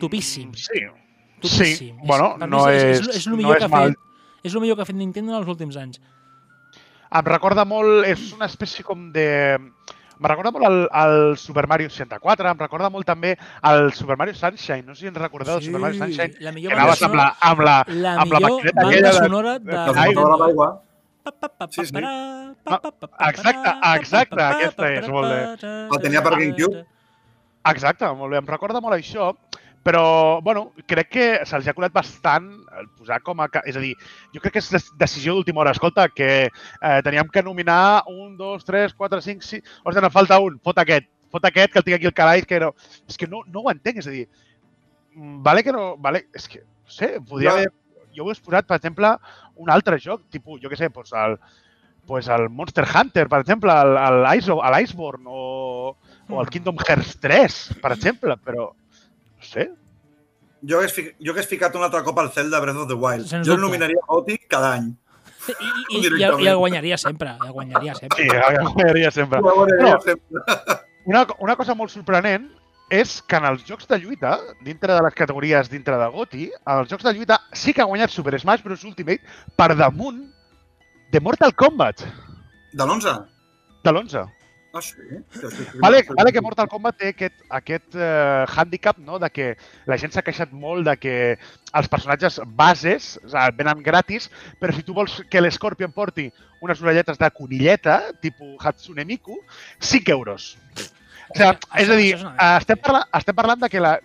topíssim. 0.00 0.52
Sí. 0.54 0.84
topíssim. 1.40 1.74
Sí, 1.78 1.92
bueno, 2.04 2.34
per 2.38 2.48
mi 2.48 2.56
no 2.56 2.64
és, 2.68 2.82
és, 2.82 3.00
és, 3.00 3.16
és, 3.16 3.26
el 3.26 3.32
no 3.32 3.40
millor 3.40 3.56
és 3.56 3.62
que 3.64 3.68
ha 3.68 3.72
mal. 3.74 3.92
fet, 3.94 4.44
és 4.44 4.54
el 4.54 4.60
millor 4.64 4.76
que 4.78 4.82
ha 4.84 4.88
fet 4.88 4.96
Nintendo 4.98 5.32
en 5.34 5.38
els 5.42 5.48
últims 5.48 5.76
anys. 5.80 6.00
Em 7.08 7.24
recorda 7.24 7.64
molt, 7.64 8.04
és 8.04 8.32
una 8.36 8.46
espècie 8.50 8.84
com 8.84 9.08
de... 9.14 9.56
Me 10.18 10.26
recorda 10.26 10.50
molt 10.50 10.66
el, 10.66 10.80
el 10.98 11.36
Super 11.38 11.68
Mario 11.70 11.88
64, 11.94 12.48
em 12.50 12.58
recorda 12.58 12.88
molt 12.90 13.06
també 13.06 13.36
el 13.70 13.92
Super 13.94 14.16
Mario 14.18 14.34
Sunshine, 14.34 14.82
no 14.82 14.96
sé 14.96 15.04
si 15.06 15.10
ens 15.12 15.20
recordeu 15.22 15.54
del 15.60 15.62
Super 15.68 15.80
Mario 15.84 16.00
Sunshine, 16.02 16.34
la 16.42 16.50
que 16.50 16.56
millor 16.56 16.74
banda 16.74 16.88
anaves 16.88 17.04
amb 17.06 17.14
la, 17.14 17.28
sonora, 17.38 17.52
amb 17.52 17.60
la, 17.62 17.76
la 18.02 18.14
amb 18.24 18.32
la 18.34 18.40
millor 18.42 18.56
maquineta 18.56 18.82
banda 18.82 18.88
aquella 18.90 19.12
de- 19.12 19.18
sonora 19.22 19.52
de, 19.60 19.70
de- 19.70 19.84
Que 19.94 20.87
Sí, 21.70 21.86
sí. 21.86 21.94
exacte, 23.28 23.72
exacte, 23.94 24.42
aquesta 24.42 24.92
és 24.92 25.08
molt 25.12 25.32
bé. 25.32 25.40
El 25.68 26.02
tenia 26.04 26.22
per 26.24 26.34
GameCube. 26.36 26.84
Exacte, 27.68 28.10
molt 28.16 28.32
bé, 28.32 28.40
em 28.40 28.48
recorda 28.48 28.80
molt 28.80 28.96
això, 28.96 29.32
però, 29.88 30.40
bueno, 30.42 30.72
crec 30.90 31.08
que 31.14 31.26
se'ls 31.48 31.68
ha 31.70 31.74
colat 31.76 31.94
bastant 31.94 32.48
posar 32.98 33.20
com 33.24 33.40
a... 33.40 33.46
És 33.64 33.78
a 33.78 33.82
dir, 33.82 33.94
jo 34.34 34.42
crec 34.42 34.58
que 34.58 34.62
és 34.62 34.90
decisió 35.00 35.32
d'última 35.36 35.62
hora. 35.62 35.72
Escolta, 35.76 36.08
que 36.12 36.28
eh, 36.48 36.98
teníem 37.06 37.30
que 37.32 37.44
nominar 37.46 38.02
un, 38.10 38.36
dos, 38.36 38.66
tres, 38.68 38.92
quatre, 38.92 39.22
cinc, 39.24 39.46
sis... 39.46 39.64
Ostres, 39.84 40.02
en 40.04 40.12
falta 40.12 40.40
un, 40.44 40.58
fot 40.64 40.82
aquest, 40.82 41.08
fot 41.32 41.46
aquest, 41.48 41.72
que 41.72 41.80
el 41.80 41.86
tinc 41.86 41.98
aquí 41.98 42.10
al 42.10 42.16
calaix, 42.20 42.48
que 42.48 42.60
no... 42.60 42.74
És 43.08 43.16
que 43.20 43.30
no, 43.30 43.44
no 43.48 43.64
ho 43.64 43.72
entenc, 43.72 44.02
és 44.02 44.10
a 44.10 44.14
dir, 44.14 44.26
vale 45.46 45.64
que 45.64 45.72
no... 45.72 45.90
Vale, 46.04 46.26
és 46.36 46.50
que, 46.52 46.64
no 46.66 46.98
sé, 46.98 47.14
podria 47.28 47.56
No. 47.62 47.76
Jo 48.16 48.24
ho 48.24 48.32
he 48.32 48.34
posat, 48.42 48.66
per 48.66 48.76
exemple, 48.80 49.14
un 49.56 49.70
altre 49.70 49.98
joc, 50.00 50.22
tipus, 50.30 50.60
jo 50.62 50.68
què 50.70 50.76
sé, 50.76 50.88
doncs 50.88 51.12
el, 51.12 51.36
pues 52.06 52.28
el 52.32 52.48
Monster 52.48 52.86
Hunter, 52.88 53.26
per 53.28 53.40
exemple, 53.44 53.72
el, 53.72 53.96
el, 53.96 54.22
Ice, 54.38 54.52
el 54.52 54.78
Iceborne 54.82 55.24
o, 55.28 55.96
o 56.28 56.40
el 56.40 56.48
Kingdom 56.48 56.76
Hearts 56.86 57.18
3, 57.20 57.58
per 57.82 57.92
exemple, 57.92 58.36
però 58.44 58.70
no 58.72 59.42
sé. 59.44 59.68
Jo 60.66 60.78
hagués, 60.80 60.92
fi- 60.96 61.12
jo 61.22 61.30
hagués 61.34 61.46
ficat 61.46 61.76
un 61.78 61.84
altre 61.86 62.00
cop 62.02 62.18
al 62.18 62.32
Zelda 62.34 62.58
Breath 62.64 62.80
of 62.82 62.88
the 62.90 62.96
Wild. 62.98 63.26
Sens 63.30 63.46
jo 63.46 63.54
el 63.54 63.60
nominaria 63.62 64.00
Gothic 64.08 64.48
cada 64.50 64.72
any. 64.80 64.88
I, 65.48 65.52
i, 65.52 65.98
i, 65.98 66.00
Directament. 66.02 66.42
i 66.42 66.48
el 66.50 66.56
guanyaria 66.58 66.96
sempre, 66.98 67.36
el 67.44 67.52
guanyaria 67.54 67.94
sempre. 67.94 68.24
Sí, 68.24 68.28
ja 68.28 68.62
guanyaria 68.72 69.10
sempre. 69.14 69.40
Guanyaria 69.40 69.92
No. 69.94 70.00
sempre. 70.00 70.42
Una, 71.08 71.22
una 71.40 71.54
cosa 71.56 71.72
molt 71.78 71.88
sorprenent 71.94 72.50
és 72.90 73.18
que 73.22 73.36
en 73.36 73.44
els 73.48 73.64
jocs 73.68 73.86
de 73.88 73.98
lluita, 74.00 74.38
dintre 74.64 74.94
de 74.94 75.02
les 75.04 75.14
categories 75.14 75.68
dintre 75.70 75.98
de 76.00 76.08
GOTY, 76.14 76.48
els 76.74 76.90
jocs 76.90 77.04
de 77.04 77.12
lluita 77.12 77.40
sí 77.52 77.74
que 77.74 77.82
ha 77.84 77.88
guanyat 77.90 78.10
Super 78.10 78.38
Smash 78.40 78.64
Bros. 78.64 78.84
Ultimate 78.88 79.20
per 79.56 79.74
damunt 79.76 80.24
de 81.12 81.20
Mortal 81.20 81.54
Kombat, 81.54 82.04
De 82.72 82.84
l'11? 82.84 83.14
de 83.84 83.92
l'11. 83.92 84.26
Ah, 84.74 84.82
sí? 84.82 84.92
Sí, 85.32 85.40
sí, 85.40 85.64
sí. 85.64 85.78
Vale, 85.80 86.02
vale 86.14 86.32
que 86.32 86.42
Mortal 86.44 86.68
Kombat 86.68 86.98
té 87.00 87.08
aquest, 87.14 87.38
aquest 87.48 87.96
eh, 87.96 88.44
handicap, 88.54 88.98
no?, 89.00 89.18
de 89.18 89.30
que 89.32 89.46
la 89.88 89.96
gent 89.96 90.12
s'ha 90.12 90.22
queixat 90.22 90.52
molt 90.52 90.84
de 90.84 90.94
que 91.00 91.14
els 91.72 91.88
personatges 91.88 92.36
bases 92.44 93.14
o 93.22 93.30
sigui, 93.32 93.56
venen 93.56 93.80
gratis, 93.82 94.28
però 94.60 94.76
si 94.76 94.84
tu 94.84 94.92
vols 94.96 95.22
que 95.32 95.40
l'Scorpion 95.40 95.92
porti 95.96 96.28
unes 96.60 96.84
orelletes 96.84 97.16
de 97.18 97.30
conilleta, 97.32 98.12
tipus 98.20 98.60
Hatsune 98.60 99.08
Miku, 99.08 99.40
5 99.80 100.12
euros. 100.12 100.52
O 101.30 101.34
sigui, 101.34 101.48
Això- 101.48 101.80
és 101.82 101.90
a 101.90 101.96
dir, 101.96 102.12
estem, 102.58 102.76
parla, 102.78 103.06
estem 103.18 103.34
parlant 103.34 103.60
de 103.60 103.68
que 103.68 103.80
la 103.80 103.98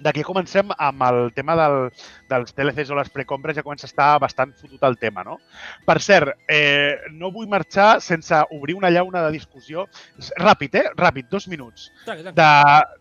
de 0.00 0.12
que 0.12 0.22
comencem 0.22 0.68
amb 0.78 1.02
el 1.02 1.32
tema 1.34 1.56
del, 1.58 1.88
dels 2.30 2.52
DLCs 2.54 2.90
o 2.92 2.94
les 2.94 3.08
precompres, 3.10 3.56
ja 3.56 3.64
comença 3.66 3.84
a 3.84 3.90
estar 3.90 4.20
bastant 4.22 4.52
fotut 4.54 4.80
el 4.86 4.94
tema, 4.96 5.24
no? 5.26 5.40
Per 5.84 5.96
cert, 6.00 6.36
eh, 6.46 7.00
no 7.10 7.32
vull 7.34 7.48
marxar 7.50 8.00
sense 8.00 8.32
obrir 8.54 8.76
una 8.78 8.90
llauna 8.94 9.24
de 9.24 9.32
discussió. 9.32 9.88
Ràpid, 10.38 10.76
eh? 10.78 10.84
Ràpid, 10.94 11.26
dos 11.28 11.48
minuts. 11.48 11.88
De, 12.06 12.46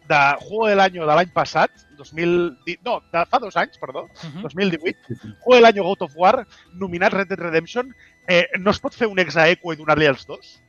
de 0.10 0.22
Juego 0.42 0.68
del 0.72 0.80
Año 0.80 1.06
de 1.06 1.14
l'any 1.20 1.30
passat, 1.30 1.70
2010, 1.98 2.80
no, 2.84 3.04
de 3.14 3.26
fa 3.30 3.38
dos 3.46 3.56
anys, 3.56 3.78
perdó, 3.78 4.08
Mhm. 4.24 4.42
2018, 4.42 4.98
Juego 5.42 5.56
del 5.56 5.66
Año 5.66 5.84
God 5.84 6.02
of 6.02 6.14
War, 6.16 6.48
nominat 6.74 7.14
Red 7.14 7.28
Dead 7.28 7.38
Redemption, 7.40 7.94
eh, 8.28 8.48
no 8.58 8.72
es 8.72 8.80
pot 8.80 8.96
fer 8.96 9.06
un 9.06 9.20
exaequo 9.20 9.72
i 9.72 9.76
donar-li 9.76 10.06
els 10.08 10.26
dos? 10.26 10.64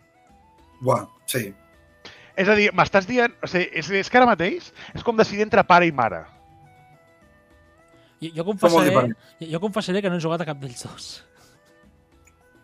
Buah, 0.83 1.07
sí. 1.25 1.55
És 2.39 2.49
a 2.49 2.55
dir, 2.59 2.69
m'estàs 2.77 3.07
dient... 3.09 3.35
O 3.43 3.51
sigui, 3.51 3.69
és, 3.81 3.89
és 4.05 4.11
que 4.11 4.21
ara 4.21 4.29
mateix 4.31 4.71
és 4.95 5.05
com 5.07 5.17
decidir 5.19 5.43
entre 5.47 5.65
pare 5.67 5.89
i 5.89 5.95
mare. 5.95 6.23
Jo, 8.23 8.31
jo, 8.35 8.45
confessaré, 8.47 8.93
jo, 9.39 9.49
jo 9.53 9.61
confessaré 9.63 10.03
que 10.03 10.11
no 10.11 10.19
he 10.19 10.23
jugat 10.23 10.43
a 10.43 10.47
cap 10.47 10.61
dels 10.63 10.85
dos. 10.87 11.09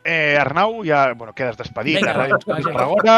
Eh, 0.04 0.36
Arnau, 0.36 0.82
ja 0.84 1.14
bueno, 1.14 1.32
quedes 1.32 1.56
despedit 1.56 1.96
Vinga, 1.96 2.12
de 2.12 2.18
Ràdio 2.18 2.38
va, 2.44 2.58
Tarragona. 2.60 3.14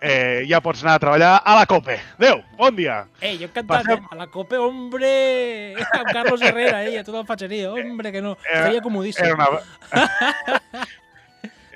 Eh, 0.00 0.42
ja 0.50 0.58
pots 0.60 0.82
anar 0.82 0.96
a 0.98 1.02
treballar 1.04 1.32
a 1.38 1.54
la 1.54 1.68
COPE. 1.70 2.00
Adéu, 2.18 2.40
bon 2.58 2.74
dia. 2.74 2.96
Ei, 3.20 3.36
jo 3.38 3.46
he 3.46 3.52
cantat 3.54 3.84
Passem- 3.86 4.02
eh? 4.02 4.10
a 4.10 4.18
la 4.18 4.26
Cope, 4.34 4.58
hombre! 4.58 5.12
Amb 6.00 6.10
Carlos 6.10 6.42
Herrera, 6.42 6.82
eh? 6.82 6.98
A 6.98 7.04
tot 7.06 7.20
el 7.22 7.28
fatxeria. 7.28 7.70
Hombre, 7.70 8.10
que 8.10 8.24
no. 8.24 8.34
Eh, 8.42 8.62
Feia 8.66 8.82
comodíssim. 8.82 9.24
Era 9.24 9.38
una... 9.38 9.46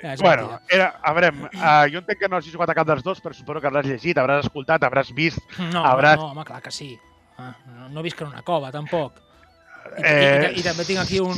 Ja, 0.01 0.15
Bueno, 0.19 0.47
mentida. 0.49 0.61
era, 0.69 0.87
a 1.03 1.13
veure, 1.13 1.29
uh, 1.53 1.85
jo 1.93 1.99
entenc 1.99 2.19
que 2.19 2.27
no 2.27 2.37
hagis 2.37 2.53
jugat 2.53 2.69
a 2.69 2.75
cap 2.75 2.87
dels 2.87 3.03
dos, 3.03 3.19
però 3.21 3.33
suposo 3.37 3.61
que 3.61 3.67
hauràs 3.69 3.85
llegit, 3.85 4.17
hauràs 4.17 4.45
escoltat, 4.47 4.81
hauràs 4.83 5.11
vist. 5.13 5.37
No, 5.59 5.83
hauràs- 5.85 6.17
no, 6.17 6.31
home, 6.31 6.43
clar 6.45 6.61
que 6.61 6.71
sí. 6.71 6.97
Ah, 7.37 7.55
no, 7.67 7.89
no 7.89 8.01
visc 8.01 8.19
en 8.21 8.27
una 8.31 8.41
cova, 8.41 8.71
tampoc. 8.71 9.19
I, 9.97 10.01
Eh, 10.03 10.49
i, 10.53 10.55
i, 10.55 10.59
i 10.59 10.63
també 10.63 10.85
tinc 10.85 10.99
aquí 11.01 11.19
un, 11.19 11.37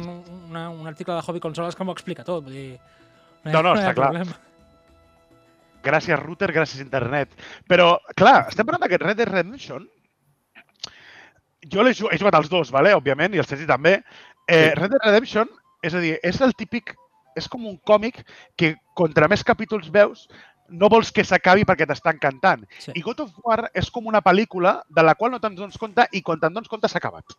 una, 0.50 0.70
un 0.70 0.88
article 0.88 1.14
de 1.16 1.22
Hobby 1.26 1.40
Consoles 1.40 1.76
que 1.76 1.84
m'ho 1.84 1.94
explica 1.94 2.24
tot. 2.24 2.44
Vull 2.44 2.54
dir, 2.54 2.80
No, 3.46 3.62
no, 3.64 3.72
ha 3.74 3.76
està 3.80 3.94
clar. 3.94 4.10
problema. 4.12 4.36
Gràcies, 5.84 6.20
router, 6.20 6.52
gràcies, 6.56 6.80
internet. 6.80 7.34
Però, 7.68 7.98
clar, 8.16 8.46
estem 8.48 8.66
parlant 8.66 8.84
d'aquest 8.86 9.02
Red 9.04 9.18
Dead 9.18 9.28
Redemption. 9.28 9.88
Jo 11.72 11.84
ju- 11.92 12.10
he 12.12 12.18
jugat 12.20 12.36
als 12.36 12.50
dos, 12.50 12.72
vale? 12.72 12.94
òbviament, 12.96 13.34
i 13.36 13.40
el 13.40 13.46
Sergi 13.46 13.66
també. 13.68 14.02
Eh, 14.48 14.70
Sí. 14.72 14.76
Red 14.80 14.92
Dead 14.92 15.04
Redemption, 15.04 15.50
és 15.82 15.94
a 15.94 16.00
dir, 16.00 16.20
és 16.24 16.40
el 16.42 16.54
típic... 16.56 16.96
És 17.36 17.48
com 17.50 17.66
un 17.68 17.78
còmic 17.86 18.24
que, 18.56 18.76
contra 18.94 19.28
més 19.28 19.44
capítols 19.44 19.90
veus, 19.92 20.28
no 20.70 20.88
vols 20.90 21.12
que 21.12 21.24
s'acabi 21.28 21.66
perquè 21.68 21.86
t'està 21.86 22.14
encantant. 22.14 22.64
Sí. 22.80 22.92
I 22.96 23.02
God 23.02 23.20
of 23.26 23.34
War 23.44 23.70
és 23.74 23.90
com 23.92 24.06
una 24.08 24.22
pel·lícula 24.26 24.82
de 24.90 25.04
la 25.04 25.14
qual 25.16 25.32
no 25.32 25.40
te'n 25.44 25.56
dones 25.56 25.78
compte 25.78 26.08
i 26.14 26.22
quan 26.22 26.40
te'n 26.40 26.54
dones 26.54 26.70
compte 26.72 26.88
s'ha 26.90 26.98
acabat. 27.02 27.36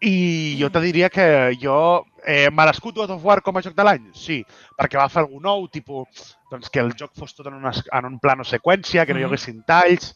I 0.00 0.56
jo 0.60 0.70
te 0.70 0.80
diria 0.80 1.08
que 1.10 1.56
jo... 1.60 2.04
Eh, 2.28 2.50
merescut 2.52 2.94
God 2.98 3.10
of 3.14 3.24
War 3.24 3.40
com 3.42 3.56
a 3.56 3.62
joc 3.62 3.74
de 3.78 3.84
l'any? 3.86 4.08
Sí, 4.12 4.42
perquè 4.76 4.98
va 4.98 5.08
fer 5.08 5.22
algú 5.22 5.38
nou, 5.40 5.64
tipus 5.72 6.34
doncs, 6.50 6.68
que 6.68 6.80
el 6.82 6.90
joc 6.98 7.14
fos 7.16 7.32
tot 7.34 7.46
en, 7.48 7.54
una, 7.56 7.70
en 7.72 8.04
un 8.08 8.18
plano 8.20 8.44
seqüència, 8.44 9.06
que 9.06 9.14
no 9.14 9.20
hi 9.20 9.22
Mhm. 9.22 9.28
haguessin 9.30 9.62
talls, 9.64 10.14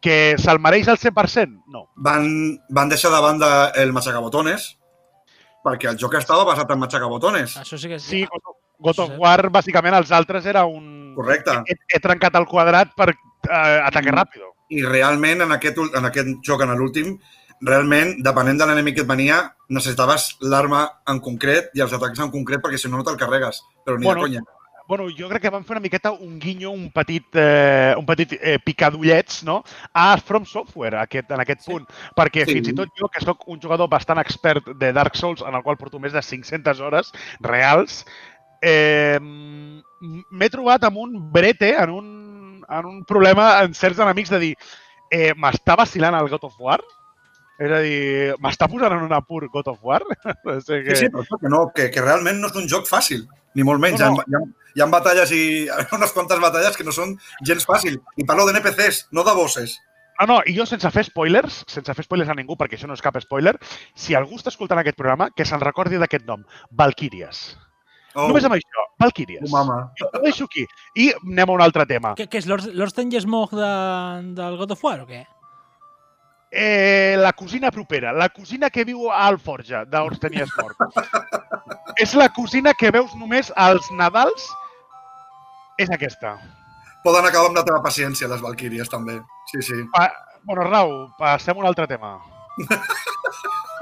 que 0.00 0.36
se'l 0.38 0.60
mereix 0.60 0.88
al 0.88 0.98
100%? 0.98 1.64
No. 1.72 1.88
Van, 1.96 2.28
van 2.68 2.88
deixar 2.88 3.10
de 3.10 3.20
banda 3.20 3.70
el 3.74 3.92
matxacabotones 3.92 4.75
perquè 5.66 5.90
el 5.90 5.98
joc 5.98 6.14
estava 6.20 6.44
basat 6.46 6.70
en 6.70 6.78
matxacabotones. 6.84 7.56
Això 7.64 7.78
sí 7.78 7.90
que 7.90 7.98
és... 7.98 8.06
Sí, 8.06 8.22
God 8.30 8.42
of- 8.52 8.62
God 8.78 8.98
of 9.06 9.10
Sí. 9.14 9.16
War, 9.22 9.40
bàsicament, 9.50 9.94
els 9.98 10.10
altres 10.12 10.46
era 10.46 10.66
un... 10.68 11.14
Correcte. 11.16 11.54
He, 11.66 11.74
he 11.96 12.00
trencat 12.04 12.34
el 12.36 12.44
quadrat 12.46 12.90
per 12.96 13.10
eh, 13.14 13.80
ataque 13.86 14.12
Mm. 14.12 14.18
ràpido. 14.20 14.52
I 14.68 14.82
realment 14.84 15.42
en 15.46 15.52
aquest, 15.54 15.78
en 15.94 16.04
aquest 16.04 16.28
joc, 16.44 16.60
en 16.66 16.74
l'últim, 16.76 17.12
realment, 17.62 18.16
depenent 18.22 18.58
de 18.60 18.66
l'enemic 18.68 18.96
que 18.98 19.04
et 19.06 19.08
venia, 19.08 19.38
necessitaves 19.72 20.36
l'arma 20.42 20.82
en 21.08 21.20
concret 21.24 21.70
i 21.74 21.80
els 21.80 21.92
atacs 21.96 22.20
en 22.20 22.30
concret 22.34 22.60
perquè 22.60 22.76
si 22.78 22.90
no 22.90 22.98
no 22.98 23.04
te'l 23.06 23.16
carregues. 23.16 23.62
Però 23.86 23.96
ni 23.98 24.04
Bueno, 24.04 24.20
de 24.22 24.26
conya. 24.26 24.42
Bueno, 24.88 25.06
jo 25.16 25.28
crec 25.28 25.42
que 25.42 25.50
van 25.50 25.64
fer 25.64 25.76
una 25.76 25.80
miqueta 25.84 26.12
un 26.12 26.38
guinyo, 26.38 26.70
un 26.70 26.90
petit, 26.92 27.26
eh, 27.34 27.94
un 27.98 28.06
petit 28.06 28.32
eh, 28.40 28.58
picadullets 28.64 29.42
no? 29.44 29.62
a 29.92 30.16
From 30.18 30.44
Software 30.46 30.96
aquest, 31.02 31.30
en 31.30 31.40
aquest 31.40 31.60
Sí. 31.62 31.72
punt. 31.72 31.86
Perquè 32.16 32.44
Sí. 32.46 32.52
fins 32.54 32.68
i 32.68 32.74
tot 32.74 32.88
jo, 32.96 33.08
que 33.08 33.20
sóc 33.24 33.46
un 33.48 33.60
jugador 33.60 33.88
bastant 33.88 34.18
expert 34.18 34.66
de 34.76 34.92
Dark 34.92 35.16
Souls, 35.16 35.42
en 35.42 35.54
el 35.54 35.62
qual 35.62 35.76
porto 35.76 35.98
més 35.98 36.12
de 36.12 36.22
500 36.22 36.80
hores 36.80 37.12
reals, 37.40 38.04
eh, 38.62 39.18
m'he 39.20 40.48
trobat 40.50 40.84
amb 40.84 40.96
un 40.98 41.32
brete, 41.32 41.74
en 41.76 41.90
un, 41.90 42.64
en 42.68 42.84
un 42.86 43.04
problema 43.04 43.62
en 43.64 43.74
certs 43.74 43.98
enemics 43.98 44.30
de 44.30 44.38
dir 44.38 44.54
eh, 45.10 45.32
m'està 45.36 45.76
vacilant 45.76 46.14
el 46.18 46.28
God 46.28 46.44
of 46.48 46.54
War? 46.58 46.80
És 47.58 47.72
a 47.72 47.78
dir, 47.80 48.34
m'està 48.44 48.68
posant 48.68 48.92
en 48.92 49.06
un 49.06 49.12
apur 49.16 49.46
God 49.48 49.68
of 49.72 49.78
War? 49.82 50.02
o 50.44 50.58
sigui 50.60 50.92
Sí, 50.94 51.06
sí, 51.06 51.08
però 51.12 51.22
això 51.24 51.38
que, 51.40 51.48
no, 51.52 51.62
que, 51.72 51.90
que 51.94 52.02
realment 52.04 52.40
no 52.42 52.50
és 52.52 52.56
un 52.60 52.68
joc 52.68 52.84
fàcil, 52.90 53.24
ni 53.56 53.64
molt 53.64 53.80
menys. 53.80 54.00
No, 54.00 54.10
No, 54.10 54.22
no. 54.26 54.38
no. 54.40 54.44
Hi, 54.44 54.44
ha, 54.44 54.72
hi 54.76 54.84
ha 54.84 54.88
batalles 54.92 55.32
i 55.32 55.42
unes 55.96 56.12
quantes 56.12 56.40
batalles 56.42 56.76
que 56.76 56.84
no 56.84 56.92
són 56.92 57.16
gens 57.42 57.64
fàcil. 57.64 57.96
I 58.20 58.24
parlo 58.28 58.44
de 58.46 58.52
NPCs, 58.58 59.06
no 59.16 59.24
de 59.24 59.32
bosses. 59.34 59.78
No, 60.20 60.26
no, 60.30 60.36
i 60.48 60.54
jo 60.56 60.64
sense 60.68 60.88
fer 60.92 61.02
spoilers, 61.04 61.62
sense 61.68 61.92
fer 61.92 62.04
spoilers 62.04 62.30
a 62.32 62.36
ningú, 62.36 62.56
perquè 62.56 62.76
això 62.78 62.88
no 62.88 62.94
és 62.96 63.02
cap 63.04 63.16
spoiler, 63.20 63.52
si 63.94 64.14
algú 64.16 64.36
està 64.40 64.48
escoltant 64.52 64.80
aquest 64.80 64.96
programa, 64.96 65.26
que 65.36 65.44
se'n 65.44 65.60
recordi 65.60 65.98
d'aquest 66.00 66.24
nom, 66.28 66.44
Valkyries. 66.72 67.42
Oh, 68.16 68.30
Només 68.30 68.46
amb 68.48 68.54
això, 68.56 68.84
Valkyries. 69.02 69.42
oh, 69.44 69.52
mama. 69.52 69.90
Jo 70.00 70.06
ho 70.08 70.22
deixo 70.24 70.46
aquí. 70.48 70.62
I 70.96 71.10
anem 71.18 71.50
a 71.52 71.56
un 71.58 71.60
altre 71.60 71.84
tema. 71.84 72.14
Què, 72.16 72.24
què 72.32 72.40
és 72.40 72.46
l'Ors- 72.48 72.70
l'Orsten 72.72 73.10
Jesmog 73.12 73.52
de, 73.52 73.68
del 74.38 74.56
God 74.56 74.72
of 74.72 74.84
War 74.84 75.02
o 75.02 75.06
què? 75.10 75.26
Eh, 76.50 77.16
la 77.18 77.32
cosina 77.32 77.70
propera, 77.70 78.12
la 78.12 78.28
cosina 78.28 78.70
que 78.70 78.84
viu 78.86 79.10
a 79.10 79.26
Alforja, 79.26 79.84
d'Orsten 79.84 80.36
i 80.38 80.44
Smort. 80.46 80.78
és 82.02 82.14
la 82.14 82.28
cosina 82.32 82.74
que 82.78 82.92
veus 82.94 83.14
només 83.18 83.50
als 83.56 83.88
Nadals, 83.98 84.46
és 85.78 85.90
aquesta. 85.90 86.36
Poden 87.04 87.26
acabar 87.26 87.50
amb 87.50 87.58
la 87.58 87.66
teva 87.66 87.82
paciència, 87.82 88.30
les 88.30 88.42
Valkyries, 88.42 88.88
també. 88.90 89.18
Sí, 89.52 89.62
sí. 89.62 89.82
Pa 89.92 90.08
bueno, 90.46 90.62
Rau, 90.70 90.92
passem 91.18 91.56
a 91.56 91.60
un 91.60 91.66
altre 91.66 91.86
tema. 91.90 92.18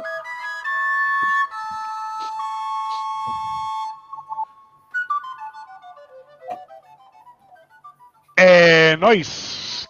Eh, 8.36 8.96
nois, 8.98 9.28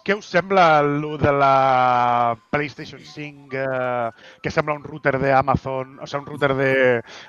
què 0.05 0.13
us 0.13 0.27
sembla 0.29 0.65
el 0.83 0.99
de 1.17 1.31
la 1.33 2.37
PlayStation 2.53 3.01
5 3.01 3.49
eh, 3.57 4.09
que 4.41 4.51
sembla 4.53 4.75
un 4.77 4.83
router 4.85 5.17
d'Amazon, 5.19 5.97
o 5.99 6.05
sigui, 6.07 6.21
un 6.21 6.27
router 6.29 6.51
de, 6.55 6.71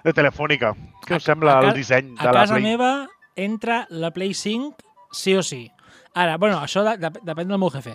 de 0.04 0.12
Telefònica? 0.12 0.74
Què 1.06 1.16
us 1.16 1.24
A- 1.24 1.32
sembla 1.32 1.58
a 1.58 1.62
el 1.70 1.72
disseny 1.78 2.12
A 2.18 2.26
de 2.28 2.32
la 2.32 2.40
casa 2.42 2.54
Play? 2.58 2.66
meva 2.68 2.90
entra 3.36 3.86
la 3.90 4.10
Play 4.12 4.34
5 4.34 4.76
sí 5.12 5.34
o 5.36 5.42
sí. 5.42 5.70
Ara, 6.14 6.36
bueno, 6.36 6.60
això 6.64 6.84
de, 6.84 6.96
de, 7.00 7.10
depèn 7.24 7.48
del 7.48 7.58
meu 7.60 7.72
jefe. 7.72 7.94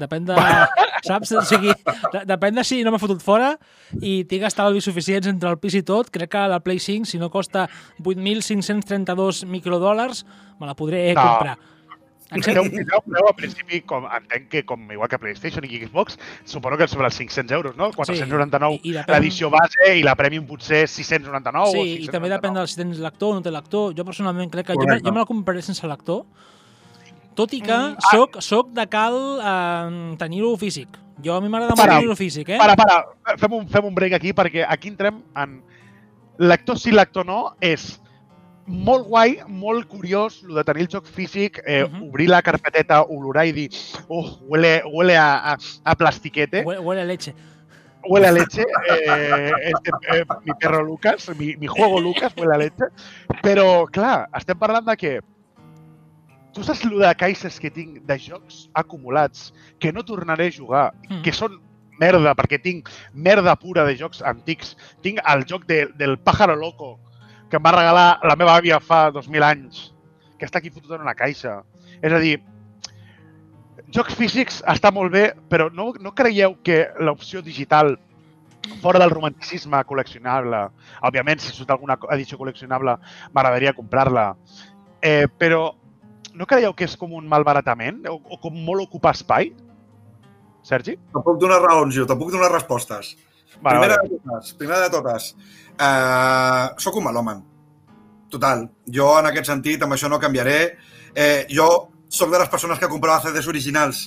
Depèn 0.00 0.24
de... 0.26 0.34
saps? 1.06 1.30
O 1.36 1.40
sigui, 1.44 1.72
de, 2.12 2.20
depèn 2.28 2.54
de 2.56 2.62
si 2.64 2.82
no 2.86 2.90
m'ha 2.94 3.00
fotut 3.02 3.20
fora 3.22 3.52
i 4.00 4.24
tinc 4.30 4.46
estalvis 4.48 4.86
suficients 4.86 5.26
entre 5.30 5.50
el 5.50 5.58
pis 5.62 5.74
i 5.78 5.82
tot. 5.86 6.10
Crec 6.14 6.30
que 6.34 6.44
la 6.50 6.60
Play 6.64 6.78
5, 6.82 7.06
si 7.10 7.18
no 7.20 7.28
costa 7.30 7.66
8.532 8.02 9.44
microdòlars, 9.46 10.24
me 10.60 10.66
la 10.66 10.74
podré 10.74 11.12
No. 11.14 11.22
comprar. 11.22 11.58
Tindreu, 12.30 12.62
tindreu 12.70 13.00
preu 13.02 13.28
a 13.28 13.32
principi, 13.34 13.80
com, 13.82 14.04
entenc 14.06 14.48
que 14.48 14.62
com 14.64 14.78
igual 14.92 15.08
que 15.08 15.18
PlayStation 15.18 15.64
i 15.66 15.80
Xbox, 15.86 16.16
suposo 16.44 16.76
que 16.78 16.86
sobre 16.88 17.06
els 17.06 17.16
500 17.18 17.50
euros, 17.52 17.76
no? 17.76 17.90
499 17.92 18.78
I- 18.82 18.90
i 18.90 18.92
depèn- 18.94 19.14
l'edició 19.18 19.50
base 19.50 19.96
i 19.98 20.02
la 20.06 20.14
Premium 20.14 20.46
potser 20.46 20.86
699 20.86 21.68
o 21.68 21.72
Sí, 21.72 21.78
699. 21.98 22.04
i 22.04 22.08
també 22.14 22.28
depèn 22.30 22.54
de 22.54 22.66
si 22.68 22.76
tens 22.76 22.98
lector 22.98 23.32
o 23.32 23.34
no 23.34 23.42
té 23.42 23.50
lector. 23.50 23.94
Jo 23.96 24.04
personalment 24.04 24.50
crec 24.50 24.66
que 24.66 24.74
jo 24.74 24.78
Correcte. 24.84 25.08
jo 25.08 25.12
me 25.12 25.18
la 25.18 25.26
compraré 25.26 25.62
sense 25.62 25.86
lector, 25.86 26.24
tot 27.34 27.52
i 27.54 27.60
que 27.60 27.72
Mm, 27.72 27.96
ah. 27.98 28.10
soc, 28.12 28.40
soc 28.42 28.68
de 28.72 28.86
cal 28.88 29.40
eh, 29.42 30.16
tenir-ho 30.18 30.56
físic. 30.56 30.88
Jo 31.22 31.34
a 31.36 31.40
mi 31.40 31.48
m'agrada 31.48 31.74
molt 31.76 31.88
tenir-ho 31.90 32.16
físic, 32.16 32.48
eh? 32.48 32.58
Para, 32.58 32.74
para, 32.76 33.36
fem 33.36 33.52
un, 33.52 33.68
fem 33.68 33.84
un 33.84 33.94
break 33.94 34.14
aquí 34.14 34.32
perquè 34.32 34.64
aquí 34.66 34.88
entrem 34.88 35.20
en 35.36 35.62
lector 36.38 36.78
sí, 36.78 36.90
lector 36.92 37.26
no, 37.26 37.54
és 37.60 38.00
molt 38.70 39.06
guai, 39.08 39.38
molt 39.48 39.86
curiós, 39.90 40.42
el 40.48 40.54
de 40.54 40.64
tenir 40.64 40.82
el 40.86 40.88
joc 40.88 41.06
físic, 41.06 41.60
eh, 41.66 41.84
Mhm. 41.84 42.08
obrir 42.08 42.28
la 42.30 42.40
carpeteta, 42.42 43.02
olorar 43.02 43.46
i 43.46 43.52
dir, 43.52 43.70
oh, 44.08 44.38
huele, 44.48 44.82
huele 44.86 45.16
a, 45.16 45.52
a, 45.52 45.58
a 45.84 45.94
plastiquete, 45.96 46.62
Huele, 46.64 46.80
huele 46.80 47.00
a 47.02 47.04
leche. 47.04 47.34
huele 48.08 48.28
a 48.28 48.32
leche, 48.32 48.62
eh, 48.62 49.50
este, 49.64 49.90
eh, 50.12 50.24
mi 50.44 50.52
perro 50.58 50.82
Lucas, 50.84 51.28
mi, 51.36 51.56
mi 51.56 51.66
juego 51.66 52.00
Lucas 52.00 52.32
huele 52.36 52.54
a 52.54 52.58
leche, 52.58 52.86
però, 53.42 53.86
clar, 53.90 54.28
estem 54.38 54.56
parlant 54.58 54.86
de 54.86 54.96
que 54.96 55.20
tu 56.52 56.62
saps 56.64 56.84
lo 56.84 56.98
de 56.98 57.14
caixes 57.14 57.60
que 57.60 57.70
tinc 57.70 58.00
de 58.06 58.18
jocs 58.18 58.68
acumulats 58.74 59.52
que 59.78 59.92
no 59.92 60.04
tornaré 60.04 60.48
a 60.48 60.52
jugar, 60.56 60.94
Mm. 61.08 61.22
que 61.22 61.32
són 61.32 61.60
merda, 62.00 62.34
perquè 62.34 62.58
tinc 62.62 62.88
merda 63.12 63.54
pura 63.56 63.84
de 63.84 63.94
jocs 63.96 64.22
antics. 64.22 64.76
Tinc 65.02 65.20
el 65.28 65.44
joc 65.44 65.66
de, 65.66 65.86
del 65.98 66.18
Pájaro 66.18 66.56
Loco, 66.56 66.98
que 67.50 67.58
em 67.58 67.64
va 67.66 67.74
regalar 67.74 68.20
la 68.24 68.36
meva 68.38 68.54
àvia 68.56 68.78
fa 68.80 69.08
2.000 69.12 69.46
anys, 69.46 69.88
que 70.38 70.46
està 70.46 70.60
aquí 70.60 70.70
fotut 70.70 70.94
en 70.96 71.02
una 71.04 71.16
caixa. 71.18 71.58
És 72.00 72.14
a 72.14 72.20
dir, 72.22 72.36
jocs 73.92 74.14
físics 74.16 74.60
està 74.70 74.92
molt 74.94 75.12
bé, 75.12 75.24
però 75.50 75.68
no, 75.74 75.90
no 76.00 76.14
creieu 76.16 76.54
que 76.64 76.84
l'opció 77.02 77.42
digital 77.42 77.96
fora 78.80 79.00
del 79.02 79.10
romanticisme 79.10 79.80
col·leccionable, 79.88 80.66
òbviament, 81.08 81.40
si 81.42 81.52
surt 81.56 81.72
alguna 81.74 81.96
edició 82.14 82.38
col·leccionable, 82.38 82.96
m'agradaria 83.34 83.74
comprar-la, 83.76 84.30
eh, 85.02 85.26
però 85.40 85.72
no 86.36 86.46
creieu 86.46 86.76
que 86.76 86.86
és 86.86 86.94
com 87.00 87.16
un 87.16 87.26
malbaratament 87.28 88.04
o, 88.08 88.20
o 88.20 88.38
com 88.40 88.54
molt 88.54 88.86
ocupar 88.86 89.16
espai? 89.16 89.50
Sergi? 90.62 90.94
Te'n 91.10 91.24
puc 91.24 91.40
donar 91.40 91.58
raons, 91.64 91.96
jo, 91.96 92.06
te'n 92.06 92.20
puc 92.20 92.30
donar 92.32 92.52
respostes. 92.52 93.14
Vale, 93.60 93.78
primera, 93.78 93.96
vale. 93.96 94.08
De 94.08 94.18
totes, 94.24 94.52
primera 94.60 94.80
de 94.84 94.90
totes, 94.94 95.30
uh, 95.80 96.78
soc 96.80 96.96
un 96.96 97.04
melòman. 97.04 97.42
Total. 98.30 98.68
Jo, 98.86 99.08
en 99.18 99.26
aquest 99.26 99.50
sentit, 99.50 99.82
amb 99.82 99.96
això 99.96 100.08
no 100.08 100.20
canviaré. 100.22 100.76
Eh, 101.14 101.46
jo 101.50 101.66
sóc 102.08 102.30
de 102.30 102.38
les 102.38 102.48
persones 102.48 102.78
que 102.78 102.88
comprava 102.88 103.20
CDs 103.24 103.48
originals. 103.50 104.04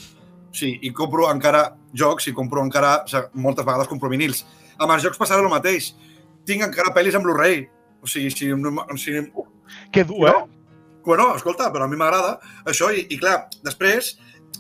Sí, 0.54 0.78
i 0.82 0.92
compro 0.96 1.28
encara 1.32 1.74
jocs 1.94 2.28
i 2.30 2.34
compro 2.34 2.64
encara... 2.64 3.02
O 3.04 3.10
sigui, 3.12 3.42
moltes 3.44 3.66
vegades 3.66 3.90
compro 3.92 4.10
vinils. 4.10 4.46
Amb 4.78 4.94
els 4.96 5.04
jocs 5.04 5.20
passarà 5.20 5.44
el 5.44 5.52
mateix. 5.52 5.92
Tinc 6.48 6.64
encara 6.64 6.94
pel·lis 6.96 7.18
en 7.18 7.24
Blu-ray. 7.26 7.66
O 8.02 8.08
sigui, 8.08 8.32
si, 8.32 8.48
si, 9.02 9.18
Que 9.92 10.04
dur, 10.04 10.30
eh? 10.30 10.34
Bueno, 11.04 11.34
escolta, 11.36 11.68
però 11.74 11.84
a 11.84 11.88
mi 11.92 11.98
m'agrada 12.00 12.38
això 12.70 12.88
i, 12.96 13.04
i 13.12 13.18
clar, 13.20 13.50
després 13.66 14.14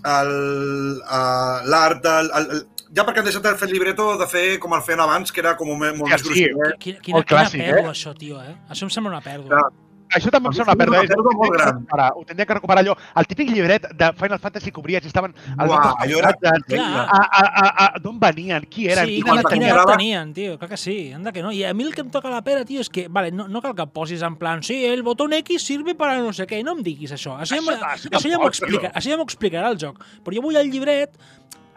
a- 0.03 1.61
l'art, 1.63 2.05
el, 2.05 2.31
el, 2.35 2.49
el, 2.51 2.65
ja 2.95 3.05
perquè 3.05 3.19
han 3.19 3.25
deixat 3.25 3.43
de 3.43 3.55
fer 3.57 3.67
el 3.69 3.73
libreto 3.73 4.17
de 4.17 4.27
fer 4.27 4.59
com 4.59 4.73
el 4.77 4.81
feien 4.85 4.99
abans, 5.01 5.31
que 5.31 5.41
era 5.41 5.55
com 5.57 5.69
un, 5.69 5.79
molt 5.79 6.05
Ja, 6.09 6.17
més 6.17 6.21
sí. 6.21 6.27
grosser. 6.45 6.77
Quina, 6.79 6.99
quina, 6.99 7.17
Molt 7.17 7.27
clàssic, 7.27 7.59
quina 7.59 7.71
pèrdua, 7.73 7.89
eh? 7.89 7.95
això, 7.97 8.13
tio, 8.17 8.41
eh? 8.41 8.55
Això 8.69 8.83
em 8.83 8.89
sembla 8.93 9.15
una 9.17 9.21
pèrdua. 9.21 9.49
Clar. 9.49 9.71
Això 10.13 10.29
també 10.29 10.45
em 10.45 10.51
A 10.51 10.53
sembla 10.53 10.73
una 10.75 10.83
pèrdua. 10.83 10.93
una 10.99 11.03
és- 11.03 11.09
pèrdua 11.09 11.31
Ho 11.31 11.33
molt 11.33 11.41
tindria 11.41 11.57
que 11.57 11.63
gran. 11.63 11.73
recuperar, 11.79 12.11
ho 12.15 12.23
tindria 12.25 12.45
que 12.45 12.53
recuperar 12.53 12.83
allò. 12.83 12.93
El 13.17 13.25
típic 13.25 13.49
llibret 13.49 13.87
de 13.97 14.09
Final 14.13 14.39
Fantasy 14.39 14.71
que 14.71 14.79
obries 14.79 15.03
i 15.03 15.07
estaven... 15.07 15.33
altres 15.57 15.95
allò 16.03 16.17
era 16.19 16.29
a, 16.29 17.17
a, 17.17 17.41
a, 17.41 17.85
a, 17.95 17.99
d'on 17.99 18.19
venien, 18.19 18.67
qui 18.69 18.85
eren, 18.91 19.07
Sí, 19.07 19.15
qui 19.15 19.23
quina, 19.23 19.41
quina 19.49 19.69
edat 19.71 19.89
tenien, 19.95 20.33
tio? 20.35 20.59
Clar 20.59 20.69
que 20.69 20.77
sí, 20.77 21.11
anda 21.13 21.31
que 21.31 21.41
no. 21.41 21.51
I 21.51 21.63
a 21.63 21.73
mi 21.73 21.83
el 21.87 21.95
que 21.95 22.01
em 22.01 22.11
toca 22.11 22.29
la 22.29 22.43
pera, 22.43 22.63
tio, 22.63 22.79
és 22.81 22.89
que, 22.93 23.07
vale, 23.07 23.31
no, 23.31 23.47
no 23.47 23.59
cal 23.63 23.73
que 23.73 23.87
posis 23.87 24.21
en 24.21 24.35
plan, 24.35 24.61
sí, 24.61 24.85
el 24.85 25.01
botón 25.01 25.33
X 25.33 25.63
sirve 25.65 25.95
para 25.95 26.19
no 26.21 26.31
sé 26.31 26.45
què, 26.45 26.61
no 26.63 26.73
em 26.77 26.83
diguis 26.83 27.11
això. 27.11 27.39
Això, 27.39 27.55
ja, 27.55 27.61
Això- 27.61 27.63
m'ho- 27.65 28.17
això 28.19 28.29
ja 28.29 28.37
m'ho 28.37 28.47
explica, 28.53 28.91
això 28.93 29.09
ja 29.09 29.17
m'ho 29.17 29.25
explicarà 29.25 29.71
el 29.71 29.79
joc. 29.79 29.97
Però 30.23 30.35
jo 30.35 30.43
vull 30.45 30.57
el 30.61 30.69
llibret, 30.69 31.09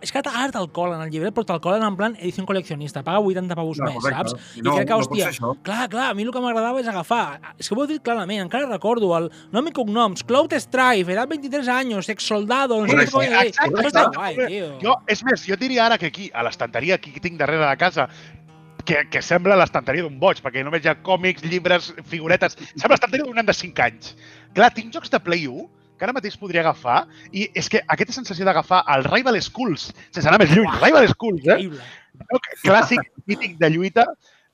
és 0.02 0.12
que 0.12 0.20
ara 0.20 0.50
te'l 0.52 0.68
colen, 0.76 1.00
el 1.00 1.10
llibret, 1.10 1.32
però 1.34 1.46
te'l 1.48 1.60
colen 1.64 1.82
en 1.86 1.96
plan 1.96 2.16
edició 2.18 2.44
col·leccionista, 2.46 3.02
paga 3.06 3.20
80 3.20 3.56
pavos 3.56 3.78
Clar, 3.78 3.88
més, 3.88 4.02
correcte. 4.02 4.34
saps? 4.36 4.56
I 4.58 4.62
no- 4.62 4.74
crec 4.76 4.86
que, 4.88 4.92
no 4.92 4.98
hòstia, 5.00 5.56
clar, 5.62 5.88
clar, 5.88 6.10
a 6.10 6.14
mi 6.14 6.22
el 6.26 6.32
que 6.32 6.40
m'agradava 6.44 6.80
és 6.80 6.88
agafar, 6.88 7.40
és 7.58 7.68
que 7.68 7.74
ho 7.74 7.80
heu 7.80 7.86
dit 7.86 8.02
clarament, 8.02 8.42
encara 8.44 8.68
recordo 8.68 9.10
el 9.16 9.30
nom 9.52 9.66
i 9.66 9.72
cognoms, 9.72 10.22
Cloud 10.24 10.52
Strife, 10.52 11.12
edat 11.12 11.28
23 11.28 11.68
anys, 11.68 12.08
ex 12.08 12.22
soldado, 12.26 12.80
no 12.80 12.88
sé 12.88 13.06
què 13.08 13.46
Exacte, 13.46 14.16
guai, 14.16 14.36
tio. 14.46 14.72
Jo, 14.82 14.96
és 15.06 15.22
més, 15.24 15.46
jo 15.46 15.56
diria 15.56 15.86
ara 15.86 15.98
que 15.98 16.06
aquí, 16.06 16.30
a 16.34 16.42
l'estanteria 16.42 16.98
que 16.98 17.18
tinc 17.20 17.38
darrere 17.38 17.66
de 17.68 17.76
casa, 17.76 18.08
que, 18.86 19.08
que 19.10 19.20
sembla 19.22 19.56
l'estanteria 19.58 20.04
d'un 20.06 20.18
boig, 20.20 20.40
perquè 20.44 20.62
només 20.64 20.84
hi 20.84 20.88
ha 20.92 20.94
còmics, 21.02 21.42
llibres, 21.42 21.92
figuretes... 22.06 22.56
Sembla 22.76 22.94
l'estanteria 22.94 23.26
d'un 23.26 23.34
nen 23.34 23.46
de 23.48 23.54
5 23.56 23.82
anys. 23.82 24.12
Clar, 24.54 24.70
tinc 24.76 24.94
jocs 24.94 25.10
de 25.10 25.18
Play 25.20 25.48
1 25.50 25.66
que 25.96 26.04
ara 26.04 26.12
mateix 26.12 26.36
podria 26.36 26.60
agafar, 26.60 27.06
i 27.32 27.48
és 27.54 27.68
que 27.68 27.80
aquesta 27.88 28.12
sensació 28.12 28.44
d'agafar 28.44 28.84
el 28.96 29.04
Rival 29.04 29.40
Schools, 29.42 29.90
sense 30.10 30.28
anar 30.28 30.38
més 30.42 30.50
lluny, 30.54 30.68
Rival 30.82 31.08
Schools, 31.08 31.46
eh? 31.46 31.58
Joc 32.32 32.46
clàssic, 32.64 33.00
mític 33.26 33.58
de 33.58 33.70
lluita, 33.70 34.06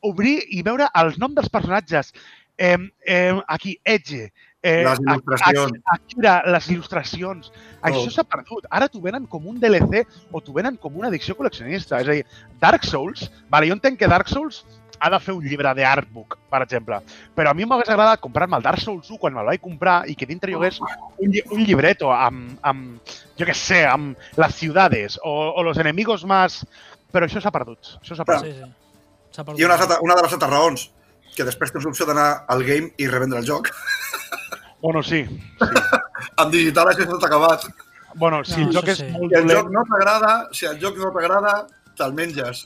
obrir 0.02 0.38
i 0.50 0.62
veure 0.66 0.88
els 0.98 1.18
noms 1.18 1.35
dels 1.35 1.48
personatges. 1.48 2.12
Eh, 2.59 2.76
eh, 3.07 3.35
aquí, 3.48 3.78
Edge. 3.85 4.31
Eh, 4.62 4.85
Les 4.85 4.98
il·lustracions. 5.00 5.72
Ak- 5.85 5.94
Akira, 6.00 6.42
les 6.46 6.66
il·lustracions. 6.70 7.48
Això 7.83 8.11
s'ha 8.11 8.22
perdut. 8.24 8.66
Ara 8.70 8.88
t'ho 8.88 9.00
venen 9.00 9.26
com 9.26 9.46
un 9.48 9.59
DLC 9.59 10.05
o 10.31 10.40
t'ho 10.40 10.52
venen 10.52 10.76
com 10.76 10.94
una 10.96 11.09
addicció 11.09 11.35
col·leccionista. 11.35 11.98
És 12.00 12.09
a 12.09 12.12
dir, 12.12 12.24
Dark 12.61 12.85
Souls, 12.85 13.28
vale, 13.50 13.66
jo 13.66 13.74
entenc 13.74 13.98
que 13.98 14.07
Dark 14.07 14.28
Souls 14.28 14.64
ha 15.03 15.11
de 15.11 15.19
fer 15.21 15.35
un 15.35 15.43
llibre 15.45 15.73
de 15.75 15.85
artbook, 15.85 16.37
per 16.51 16.61
exemple. 16.62 17.01
Però 17.35 17.51
a 17.51 17.55
mi 17.59 17.67
m'hagués 17.67 17.91
agradat 17.91 18.21
comprar-me 18.23 18.57
el 18.57 18.62
Dark 18.62 18.79
Souls 18.81 19.11
1 19.11 19.19
quan 19.19 19.35
me'l 19.35 19.49
vaig 19.51 19.61
comprar 19.61 19.97
i 20.09 20.15
que 20.15 20.27
dintre 20.31 20.53
hi 20.53 20.55
hagués 20.55 20.79
un, 20.83 21.29
lli- 21.35 21.43
un 21.51 21.65
llibreto 21.67 22.12
amb, 22.15 22.55
amb, 22.62 23.12
jo 23.38 23.49
què 23.49 23.55
sé, 23.59 23.83
amb 23.91 24.17
les 24.38 24.55
ciudades 24.55 25.19
o, 25.23 25.35
o 25.57 25.62
los 25.67 25.79
enemigos 25.83 26.25
más... 26.25 26.62
Però 27.12 27.27
això 27.29 27.43
s'ha 27.45 27.51
perdut. 27.53 27.97
Això 28.01 28.17
s'ha 28.17 28.25
perdut. 28.25 28.47
Sí, 28.49 28.62
sí. 28.62 28.71
S'ha 29.37 29.43
perdut. 29.45 29.61
I 29.61 29.67
una, 29.67 29.75
altra- 29.77 29.99
una 30.01 30.15
de 30.17 30.23
les 30.25 30.33
altres 30.33 30.51
raons, 30.55 30.85
que 31.37 31.45
després 31.45 31.73
tens 31.75 31.85
l'opció 31.85 32.07
d'anar 32.09 32.45
al 32.49 32.62
game 32.65 32.88
i 32.97 33.09
revendre 33.11 33.43
el 33.43 33.45
joc. 33.51 33.69
Bueno, 34.81 35.03
sí. 35.03 35.25
sí. 35.27 35.41
En 36.41 36.49
digital 36.55 36.88
això 36.88 37.05
està 37.05 37.27
acabat. 37.29 37.67
Bueno, 38.15 38.41
si 38.45 38.61
No, 38.62 38.69
el 38.71 38.75
joc 38.79 38.88
és 38.93 38.99
sí. 39.03 39.07
molt 39.12 39.33
Si 39.33 39.38
el 39.38 39.45
dolent... 39.49 39.59
joc 39.59 39.71
no 39.75 39.83
t'agrada, 39.91 40.33
si 40.57 40.67
el 40.71 40.79
joc 40.81 40.97
no 41.01 41.11
t'agrada, 41.12 41.53
te'l 41.99 42.15
menges. 42.17 42.62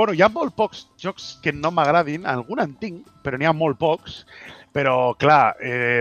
Bueno, 0.00 0.14
hi 0.16 0.22
ha 0.24 0.30
molt 0.32 0.54
pocs 0.56 0.86
jocs 0.96 1.34
que 1.44 1.52
no 1.52 1.68
m'agradin, 1.76 2.22
algun 2.24 2.62
en 2.62 2.70
tinc, 2.80 3.02
però 3.20 3.36
n'hi 3.36 3.44
ha 3.44 3.52
molt 3.52 3.76
pocs. 3.76 4.22
Però, 4.72 4.94
clar, 5.20 5.58
eh, 5.60 6.00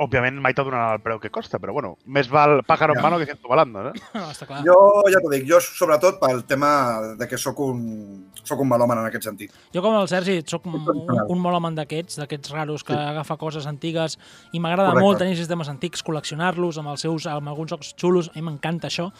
òbviament 0.00 0.38
mai 0.40 0.54
te 0.56 0.64
donaran 0.64 0.94
el 0.94 1.02
preu 1.04 1.18
que 1.20 1.28
costa, 1.28 1.58
però 1.60 1.74
bueno, 1.76 1.90
més 2.08 2.30
val 2.32 2.62
pájaro 2.64 2.94
en 2.94 3.00
Ja. 3.00 3.02
mano 3.04 3.18
que 3.18 3.26
ciento 3.26 3.48
volando, 3.48 3.82
no? 3.82 3.92
No, 4.14 4.22
està 4.32 4.46
clar. 4.48 4.62
Jo 4.64 5.02
ja 5.12 5.20
t'ho 5.20 5.28
dic, 5.28 5.44
jo 5.50 5.60
sobretot 5.60 6.16
pel 6.22 6.40
tema 6.48 6.70
de 7.18 7.28
que 7.28 7.36
sóc 7.36 7.60
un, 7.60 8.30
sóc 8.42 8.60
un 8.64 8.68
melòman 8.70 9.02
en 9.02 9.10
aquest 9.10 9.24
sentit. 9.28 9.52
Jo 9.74 9.82
com 9.82 9.98
el 10.00 10.08
Sergi 10.08 10.40
sóc 10.46 10.64
un, 10.64 10.80
un, 11.28 11.36
un 11.36 11.74
d'aquests, 11.74 12.16
d'aquests 12.16 12.50
raros 12.50 12.82
que 12.82 12.94
Sí. 12.94 12.98
agafa 12.98 13.36
coses 13.36 13.66
antigues 13.66 14.16
i 14.52 14.58
m'agrada 14.58 14.94
molt 14.98 15.18
tenir 15.18 15.36
sistemes 15.36 15.68
antics, 15.68 16.02
col·leccionar-los 16.02 16.78
amb 16.78 16.88
els 16.88 17.00
seus 17.02 17.26
amb 17.26 17.48
alguns 17.48 17.70
jocs 17.72 17.94
xulos, 17.94 18.30
a 18.30 18.32
mi 18.36 18.42
m'encanta 18.42 18.88
això. 18.88 19.10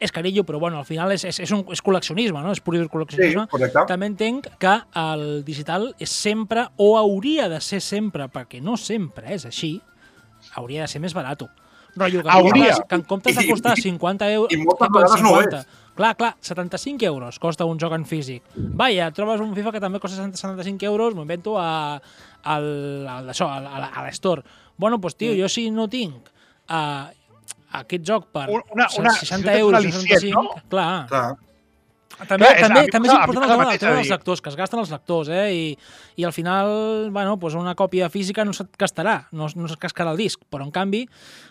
És 0.00 0.12
carillo, 0.12 0.44
però 0.46 0.60
bueno, 0.60 0.78
al 0.78 0.84
final 0.86 1.10
és, 1.10 1.24
és, 1.24 1.40
és, 1.42 1.50
un, 1.50 1.64
és 1.74 1.80
col·leccionisme, 1.82 2.38
no? 2.44 2.52
És 2.54 2.60
pur 2.62 2.76
dur 2.76 2.84
Sí, 2.84 2.90
col·leccionisme. 2.92 3.48
correcte. 3.50 3.82
També 3.88 4.06
entenc 4.06 4.46
que 4.62 4.74
el 4.94 5.42
digital 5.44 5.88
és 5.98 6.10
sempre, 6.10 6.68
o 6.76 6.96
hauria 6.96 7.48
de 7.48 7.58
ser 7.60 7.80
sempre, 7.80 8.28
perquè 8.28 8.60
no 8.62 8.76
sempre 8.76 9.34
és 9.34 9.44
així, 9.48 9.80
hauria 10.54 10.82
de 10.82 10.88
ser 10.88 11.00
més 11.00 11.14
barat. 11.14 11.42
Rotllo, 11.96 12.22
que, 12.22 12.30
Hauria. 12.30 12.52
comptes, 12.52 12.80
que 12.88 12.94
en 12.94 13.02
comptes 13.02 13.36
de 13.36 13.48
costar 13.48 13.74
i- 13.76 13.82
50 13.82 14.30
euros... 14.30 14.52
i 14.54 14.56
moltes 14.62 14.88
vegades 14.94 15.22
no 15.22 15.32
ho 15.34 15.40
és. 15.42 15.66
Clar, 15.98 16.14
clar, 16.14 16.36
75 16.40 17.02
euros 17.04 17.40
costa 17.42 17.64
un 17.66 17.76
joc 17.80 17.92
en 17.96 18.04
físic. 18.06 18.44
Vaja, 18.54 19.10
trobes 19.10 19.40
un 19.42 19.50
FIFA 19.56 19.72
que 19.72 19.80
també 19.82 19.98
costa 19.98 20.14
75 20.30 20.84
euros, 20.86 21.16
m'ho 21.16 21.22
invento 21.26 21.56
a, 21.58 21.98
al, 22.44 22.68
al, 23.08 23.30
això, 23.34 23.48
a, 23.50 23.58
la- 23.66 23.90
a 23.90 24.04
l'Store. 24.06 24.44
Bueno, 24.76 24.98
doncs, 25.02 25.16
tio, 25.18 25.34
jo 25.34 25.48
si 25.50 25.72
no 25.74 25.88
tinc 25.90 26.14
uh, 26.70 27.10
aquest 27.72 28.04
joc 28.04 28.26
per 28.32 28.48
Un- 28.48 28.62
una- 28.72 28.88
una- 28.98 29.10
60 29.10 29.18
si 29.18 29.44
tens 29.44 29.58
euros, 29.60 29.84
un 29.84 29.90
al·licient, 29.90 30.18
65, 30.20 30.42
no? 30.42 30.62
clar, 30.68 31.06
Clar. 31.08 31.36
també, 32.26 32.46
Clar, 32.46 32.56
és- 32.56 32.62
també, 32.66 32.80
mi 32.82 32.88
també 32.88 33.08
és 33.08 33.14
important 33.14 33.44
el 33.44 33.50
tema, 33.50 33.64
mateix, 33.64 33.74
el 33.74 33.78
tema 33.88 33.96
dels 33.96 34.08
lectors, 34.10 34.40
que 34.42 34.48
es 34.50 34.56
gasten 34.56 34.80
els 34.80 34.90
lectors, 34.90 35.28
eh? 35.28 35.52
I, 35.54 35.78
i 36.16 36.24
al 36.24 36.32
final, 36.32 37.10
bueno, 37.12 37.38
pues 37.38 37.54
una 37.54 37.74
còpia 37.74 38.08
física 38.10 38.44
no 38.44 38.52
se't 38.52 38.76
gastarà, 38.78 39.28
no, 39.32 39.46
no 39.54 39.68
se't 39.68 39.78
cascarà 39.78 40.10
el 40.10 40.16
disc, 40.16 40.40
però 40.50 40.64
en 40.64 40.70
canvi 40.72 41.08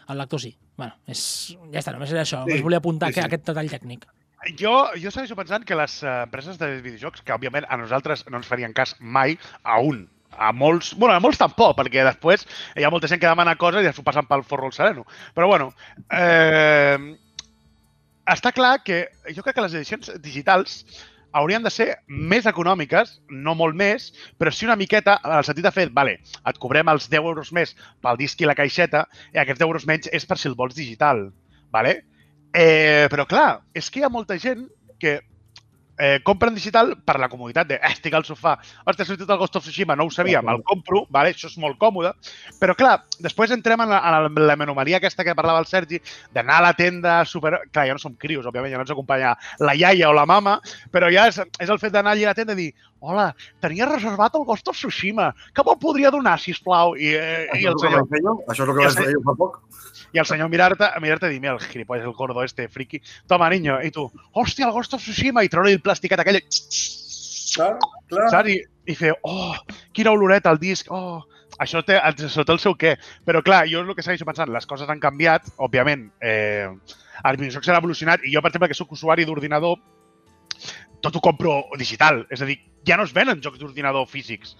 el 0.10 0.18
lector 0.18 0.42
sí. 0.42 0.58
Bueno, 0.78 0.94
és, 1.08 1.56
ja 1.72 1.80
està, 1.80 1.92
només 1.94 2.12
era 2.12 2.22
això, 2.22 2.44
Sí, 2.44 2.50
només 2.50 2.64
volia 2.64 2.78
apuntar 2.78 3.10
sí, 3.10 3.16
que 3.16 3.22
sí. 3.22 3.26
aquest 3.28 3.46
detall 3.48 3.70
tècnic. 3.70 4.06
Jo, 4.60 4.90
jo 5.02 5.10
segueixo 5.12 5.36
pensant 5.36 5.64
que 5.66 5.76
les 5.76 6.04
eh, 6.04 6.24
empreses 6.24 6.60
de 6.60 6.82
videojocs, 6.82 7.22
que 7.26 7.34
òbviament 7.34 7.66
a 7.68 7.78
nosaltres 7.78 8.26
no 8.30 8.38
ens 8.38 8.46
farien 8.48 8.72
cas 8.74 8.96
mai, 9.00 9.38
a 9.64 9.80
un, 9.82 10.10
a 10.38 10.52
molts, 10.54 10.94
bueno, 10.98 11.16
a 11.16 11.24
molts 11.24 11.40
tampoc, 11.42 11.76
perquè 11.78 12.04
després 12.06 12.46
hi 12.78 12.86
ha 12.86 12.92
molta 12.94 13.10
gent 13.10 13.22
que 13.22 13.30
demana 13.30 13.58
coses 13.60 13.86
i 13.86 13.94
s'ho 13.94 14.06
passen 14.06 14.28
pel 14.30 14.46
forro 14.48 14.70
al 14.70 14.76
sereno. 14.76 15.06
Però 15.36 15.48
bueno, 15.50 15.72
eh, 16.14 16.98
està 18.28 18.52
clar 18.52 18.82
que 18.84 19.06
jo 19.34 19.46
crec 19.46 19.58
que 19.58 19.64
les 19.66 19.78
edicions 19.80 20.12
digitals 20.24 20.82
haurien 21.38 21.64
de 21.64 21.72
ser 21.72 21.88
més 22.08 22.48
econòmiques, 22.50 23.18
no 23.30 23.54
molt 23.56 23.76
més, 23.78 24.10
però 24.40 24.52
sí 24.54 24.66
una 24.66 24.78
miqueta, 24.80 25.18
en 25.24 25.36
el 25.38 25.46
sentit 25.46 25.66
de 25.66 25.74
fer, 25.76 25.88
vale, 25.94 26.18
et 26.50 26.60
cobrem 26.62 26.90
els 26.92 27.10
10 27.12 27.20
euros 27.22 27.52
més 27.54 27.76
pel 28.02 28.20
disc 28.20 28.42
i 28.42 28.48
la 28.48 28.56
caixeta, 28.58 29.06
i 29.36 29.42
aquests 29.42 29.62
10 29.62 29.68
euros 29.68 29.88
menys 29.90 30.10
és 30.14 30.26
per 30.26 30.40
si 30.40 30.50
el 30.50 30.58
vols 30.60 30.78
digital, 30.78 31.28
vale? 31.74 32.00
Eh, 32.56 33.08
però 33.12 33.28
clar, 33.30 33.62
és 33.76 33.90
que 33.92 34.02
hi 34.02 34.08
ha 34.08 34.14
molta 34.14 34.40
gent 34.42 34.66
que 35.02 35.20
eh, 35.98 36.20
compra 36.24 36.50
en 36.50 36.56
digital 36.56 36.96
per 37.06 37.18
la 37.20 37.30
comoditat 37.30 37.68
de 37.68 37.78
eh, 37.78 37.92
estic 37.92 38.14
al 38.14 38.26
sofà, 38.28 38.56
ostres, 38.86 39.08
ha 39.08 39.12
sortit 39.12 39.30
el 39.30 39.40
Ghost 39.42 39.58
of 39.60 39.66
Tsushima, 39.66 39.96
no 39.96 40.08
ho 40.08 40.14
sabia, 40.14 40.42
me'l 40.46 40.64
compro, 40.68 41.06
vale? 41.14 41.34
això 41.34 41.50
és 41.50 41.58
molt 41.62 41.80
còmode, 41.82 42.14
però 42.62 42.76
clar, 42.78 42.96
després 43.24 43.54
entrem 43.56 43.82
en 43.84 43.92
la, 43.94 44.02
en 44.28 44.42
la 44.48 44.58
menomalia 44.60 45.02
aquesta 45.02 45.26
que 45.26 45.36
parlava 45.38 45.64
el 45.64 45.70
Sergi, 45.70 46.02
d'anar 46.34 46.62
a 46.62 46.68
la 46.70 46.74
tenda 46.78 47.20
super... 47.26 47.58
Clar, 47.72 47.88
ja 47.90 47.98
no 47.98 48.02
som 48.02 48.16
crios, 48.20 48.46
òbviament, 48.46 48.72
ja 48.74 48.80
no 48.80 48.86
ens 48.86 48.94
acompanya 48.94 49.36
la 49.64 49.76
iaia 49.76 50.12
o 50.12 50.16
la 50.16 50.28
mama, 50.30 50.60
però 50.94 51.10
ja 51.14 51.28
és, 51.32 51.42
és 51.60 51.70
el 51.70 51.82
fet 51.82 51.96
d'anar 51.96 52.16
allà 52.16 52.30
a 52.30 52.34
la 52.34 52.38
tenda 52.38 52.58
i 52.58 52.68
dir 52.68 52.72
hola, 53.00 53.28
tenia 53.62 53.86
reservat 53.86 54.36
el 54.36 54.46
Ghost 54.46 54.68
of 54.72 54.78
Tsushima, 54.78 55.32
que 55.54 55.66
me'l 55.66 55.78
podria 55.82 56.12
donar, 56.14 56.40
si 56.42 56.56
plau 56.64 56.96
I, 56.98 57.14
eh, 57.14 57.60
i 57.62 57.68
el 57.70 57.78
senyor... 57.82 58.08
Això 58.50 58.64
és 58.64 58.66
el 58.66 58.74
que 58.74 58.82
vaig 58.82 58.98
fer 58.98 59.12
jo 59.14 59.24
fa 59.26 59.38
poc. 59.38 59.60
Y 60.14 60.20
al 60.20 60.26
señor 60.26 60.50
mirarte, 60.50 60.86
mirarte 61.02 61.34
y 61.34 61.40
mira 61.40 61.54
el 61.54 61.60
gilipollas, 61.60 62.06
el 62.06 62.14
gordo 62.14 62.44
este, 62.44 62.68
friki. 62.70 63.02
Toma, 63.28 63.50
niño. 63.50 63.82
Y 63.84 63.92
tú, 63.92 64.12
hòstia, 64.32 64.68
el 64.68 64.72
Ghost 64.72 64.94
of 64.94 65.02
Tsushima. 65.02 65.44
I 65.44 65.50
treure 65.50 65.72
el 65.72 65.82
plasticat 65.88 66.22
aquell. 66.24 66.42
Clar, 67.56 67.74
clar. 68.12 68.30
Saps? 68.34 68.54
I, 68.54 68.60
I 68.92 68.96
fer, 69.00 69.16
oh, 69.28 69.56
quina 69.96 70.14
oloreta 70.14 70.52
al 70.54 70.62
disc. 70.62 70.92
Oh, 70.94 71.24
això 71.64 71.82
té, 71.86 71.98
això 71.98 72.46
té 72.46 72.54
el 72.54 72.62
seu 72.62 72.76
què. 72.80 72.96
Però 73.28 73.42
clar, 73.46 73.66
jo 73.72 73.82
és 73.82 73.90
el 73.90 73.98
que 73.98 74.06
segueixo 74.06 74.28
pensant, 74.28 74.52
les 74.54 74.70
coses 74.70 74.90
han 74.90 75.02
canviat, 75.04 75.50
òbviament, 75.64 76.08
eh, 76.22 76.68
els 77.24 77.40
videojocs 77.40 77.72
han 77.72 77.80
evolucionat 77.80 78.26
i 78.26 78.34
jo, 78.36 78.44
per 78.44 78.52
exemple, 78.52 78.70
que 78.70 78.78
sóc 78.78 78.94
usuari 78.94 79.26
d'ordinador, 79.26 79.80
tot 81.02 81.16
ho 81.16 81.24
compro 81.24 81.62
digital. 81.80 82.26
És 82.34 82.42
a 82.42 82.50
dir, 82.50 82.60
ja 82.88 82.98
no 82.98 83.08
es 83.08 83.16
venen 83.16 83.42
jocs 83.44 83.62
d'ordinador 83.62 84.08
físics. 84.10 84.56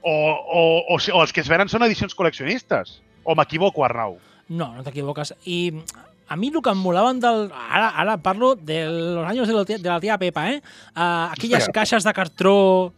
O, 0.00 0.12
o, 0.12 0.62
o, 0.96 0.96
o 0.96 1.22
els 1.22 1.32
que 1.32 1.42
es 1.44 1.50
venen 1.50 1.68
són 1.68 1.84
edicions 1.86 2.16
col·leccionistes. 2.16 2.98
O 3.24 3.36
m'equivoco, 3.36 3.84
Arnau? 3.84 4.16
No, 4.48 4.72
no 4.74 4.84
t'equivoques. 4.86 5.34
I 5.46 5.60
a 6.30 6.36
mi 6.36 6.46
el 6.46 6.62
que 6.62 6.70
em 6.70 6.78
molaven 6.78 7.18
del... 7.18 7.48
Ara, 7.50 7.88
ara 7.98 8.16
parlo 8.22 8.54
de 8.54 8.86
los 8.86 9.26
años 9.26 9.48
de 9.48 9.54
la 9.54 9.64
tia, 9.64 9.78
de 9.78 9.88
la 9.88 9.98
tia 9.98 10.16
Pepa, 10.16 10.44
eh? 10.52 10.62
Uh, 10.94 11.26
aquelles 11.34 11.64
Hòstia. 11.64 11.74
caixes 11.74 12.06
de 12.06 12.12
cartró 12.14 12.94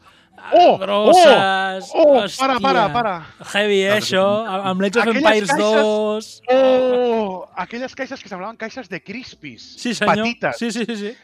oh, 0.52 0.76
grosses... 0.76 1.88
Oh, 1.94 2.18
oh 2.18 2.26
para, 2.36 2.60
para, 2.60 2.92
para. 2.92 3.14
Heavy, 3.54 3.80
eh, 3.86 3.94
això, 3.96 4.26
amb 4.44 4.84
l'Age 4.84 5.00
of 5.00 5.14
Empires 5.14 5.48
caixes, 5.48 5.64
2... 5.64 6.28
Oh, 6.52 7.48
aquelles 7.56 7.96
caixes 7.96 8.20
que 8.20 8.28
semblaven 8.28 8.60
caixes 8.60 8.92
de 8.92 9.00
crispis, 9.00 9.64
sí, 9.80 9.94
senyor. 9.94 10.26
petites. 10.26 10.60
Sí, 10.60 10.70
sí, 10.70 10.84
sí. 10.84 11.00
sí. 11.00 11.16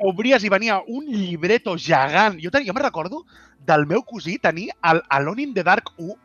Obries 0.00 0.40
i 0.48 0.48
venia 0.48 0.80
un 0.88 1.12
llibreto 1.12 1.76
gegant. 1.76 2.40
Jo, 2.40 2.48
ten... 2.48 2.64
jo 2.64 2.72
me 2.72 2.80
recordo 2.80 3.26
del 3.68 3.84
meu 3.84 4.00
cosí 4.00 4.40
tenir 4.40 4.70
el 4.80 5.04
Alone 5.12 5.50
in 5.50 5.52
the 5.52 5.62
Dark 5.62 5.92
1, 5.98 6.16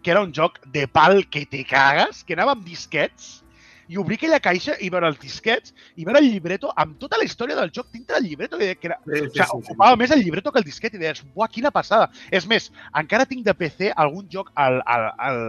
que 0.00 0.16
era 0.16 0.24
un 0.24 0.32
joc 0.32 0.62
de 0.72 0.88
pal 0.88 1.26
que 1.28 1.44
te 1.44 1.66
cagues, 1.68 2.24
que 2.24 2.32
anava 2.32 2.56
amb 2.56 2.64
disquets, 2.64 3.43
i 3.88 3.98
obrir 4.00 4.18
aquella 4.18 4.40
caixa 4.42 4.76
i 4.80 4.90
veure 4.92 5.08
els 5.12 5.20
disquets 5.20 5.74
i 5.96 6.06
veure 6.06 6.22
el 6.22 6.30
llibreto 6.30 6.72
amb 6.80 6.98
tota 7.00 7.18
la 7.20 7.26
història 7.26 7.56
del 7.58 7.72
joc 7.74 7.90
dintre 7.92 8.18
del 8.18 8.28
llibreto. 8.30 8.58
Que, 8.58 8.74
que 8.80 8.90
era, 8.90 8.98
sí, 9.04 9.10
sí, 9.10 9.24
o 9.24 9.30
sigui, 9.30 9.46
sí, 9.46 9.58
ocupava 9.60 9.94
sí. 9.94 10.02
més 10.02 10.14
el 10.16 10.22
llibreto 10.24 10.52
que 10.52 10.62
el 10.62 10.68
disquet 10.68 10.94
i 10.96 11.02
deies, 11.02 11.24
buah, 11.34 11.50
quina 11.52 11.72
passada. 11.74 12.10
És 12.30 12.48
més, 12.50 12.70
encara 13.00 13.28
tinc 13.30 13.44
de 13.46 13.56
PC 13.58 13.90
algun 13.94 14.28
joc 14.32 14.52
al, 14.54 14.80
al, 14.86 15.08
al 15.28 15.42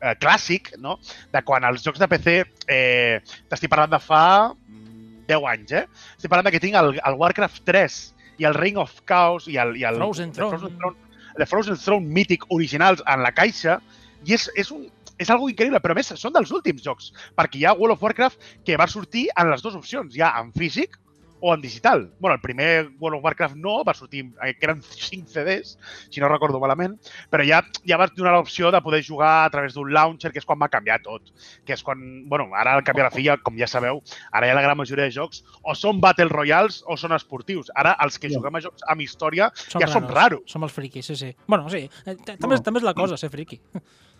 eh, 0.00 0.14
clàssic, 0.20 0.74
no? 0.82 0.98
De 1.32 1.42
quan 1.46 1.66
els 1.68 1.84
jocs 1.84 2.02
de 2.02 2.10
PC, 2.10 2.40
eh, 2.68 3.20
t'estic 3.50 3.72
parlant 3.72 3.94
de 3.94 4.02
fa 4.02 4.24
10 4.54 5.38
mm, 5.38 5.48
anys, 5.54 5.78
eh? 5.80 5.86
Estic 6.16 6.30
parlant 6.30 6.50
de 6.50 6.54
que 6.54 6.62
tinc 6.62 6.76
el, 6.80 6.98
el 6.98 7.18
Warcraft 7.20 7.64
3 7.68 8.02
i 8.42 8.48
el 8.48 8.56
Ring 8.58 8.78
of 8.82 9.00
Chaos 9.08 9.48
i 9.50 9.58
el, 9.62 9.76
i 9.78 9.86
el 9.88 10.00
Frozen 10.02 10.34
Throne. 10.34 10.58
Frozen 10.58 10.78
Throne, 10.78 11.20
The 11.38 11.46
Frozen 11.50 11.78
Throne 11.80 12.14
mític 12.14 12.46
originals 12.54 13.02
en 13.10 13.22
la 13.24 13.32
caixa 13.34 13.80
i 14.24 14.36
és, 14.36 14.48
és 14.60 14.70
un, 14.74 14.86
és 15.18 15.30
algo 15.30 15.48
increïble, 15.50 15.80
però 15.80 15.96
més 15.96 16.12
són 16.18 16.34
dels 16.34 16.52
últims 16.54 16.84
jocs, 16.84 17.12
perquè 17.38 17.60
hi 17.60 17.64
ha 17.68 17.76
World 17.78 17.96
of 17.96 18.02
Warcraft 18.02 18.52
que 18.66 18.78
va 18.80 18.90
sortir 18.90 19.28
en 19.38 19.50
les 19.50 19.62
dues 19.62 19.78
opcions, 19.78 20.14
ja 20.14 20.32
en 20.40 20.52
físic 20.52 20.98
o 21.46 21.52
en 21.52 21.60
digital. 21.60 22.10
bueno, 22.20 22.36
el 22.36 22.40
primer 22.40 22.88
World 22.98 23.18
of 23.18 23.24
Warcraft 23.24 23.56
no, 23.56 23.84
va 23.84 23.92
sortir, 23.92 24.32
eh, 24.42 24.54
que 24.54 24.64
eren 24.64 24.82
5 24.82 25.28
CDs, 25.28 25.78
si 26.08 26.18
no 26.18 26.28
recordo 26.28 26.58
malament, 26.58 26.96
però 27.28 27.44
ja 27.44 27.58
ja 27.84 27.98
va 28.00 28.06
donar 28.16 28.32
l'opció 28.32 28.70
de 28.72 28.80
poder 28.80 29.02
jugar 29.04 29.44
a 29.44 29.50
través 29.50 29.74
d'un 29.74 29.92
launcher, 29.92 30.32
que 30.32 30.40
és 30.40 30.46
quan 30.48 30.56
va 30.56 30.70
canviar 30.72 31.02
tot. 31.04 31.34
Que 31.66 31.76
és 31.76 31.82
quan, 31.84 32.24
bueno, 32.30 32.48
ara 32.56 32.72
al 32.72 32.84
canviar 32.86 33.10
la 33.10 33.12
filla, 33.12 33.36
com 33.36 33.60
ja 33.60 33.68
sabeu, 33.68 34.00
ara 34.32 34.48
ja 34.48 34.54
la 34.56 34.64
gran 34.64 34.80
majoria 34.80 35.04
de 35.04 35.12
jocs 35.12 35.44
o 35.60 35.76
són 35.76 36.00
Battle 36.00 36.32
Royals 36.32 36.80
o 36.88 36.96
són 36.96 37.12
esportius. 37.12 37.68
Ara 37.76 37.92
els 38.00 38.16
que 38.18 38.32
juguem 38.32 38.56
a 38.56 38.64
jocs 38.64 38.88
amb 38.88 39.04
història 39.04 39.50
som 39.52 39.84
ja 39.84 39.90
raros. 39.90 39.92
som 39.92 40.08
raros. 40.08 40.48
Som 40.48 40.64
els 40.64 40.72
friquis, 40.72 41.12
sí, 41.12 41.16
sí. 41.16 41.34
Bueno, 41.46 41.68
sí, 41.68 41.84
eh, 42.06 42.16
també, 42.24 42.56
no. 42.56 42.62
també 42.62 42.80
és 42.80 42.88
la 42.88 42.96
cosa, 42.96 43.20
ser 43.20 43.28
friqui. 43.28 43.60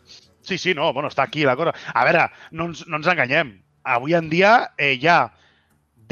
Sí, 0.45 0.59
sí, 0.61 0.75
no, 0.77 0.93
bueno, 0.93 1.09
està 1.09 1.25
aquí 1.25 1.45
la 1.45 1.57
cosa. 1.57 1.73
A 1.95 2.05
veure, 2.05 2.29
no 2.53 2.69
ens, 2.71 2.85
no 2.87 3.01
ens 3.01 3.09
enganyem. 3.09 3.57
Avui 3.85 4.15
en 4.17 4.29
dia 4.33 4.55
eh, 4.77 4.95
hi 5.01 5.09
ha 5.09 5.19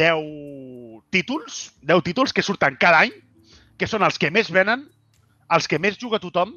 10 0.00 1.04
títols, 1.12 1.62
10 1.84 2.04
títols 2.08 2.32
que 2.32 2.44
surten 2.44 2.78
cada 2.80 3.04
any, 3.04 3.12
que 3.76 3.88
són 3.88 4.04
els 4.06 4.18
que 4.18 4.32
més 4.32 4.50
venen, 4.52 4.86
els 5.52 5.68
que 5.68 5.78
més 5.78 5.98
juga 6.00 6.20
tothom 6.22 6.54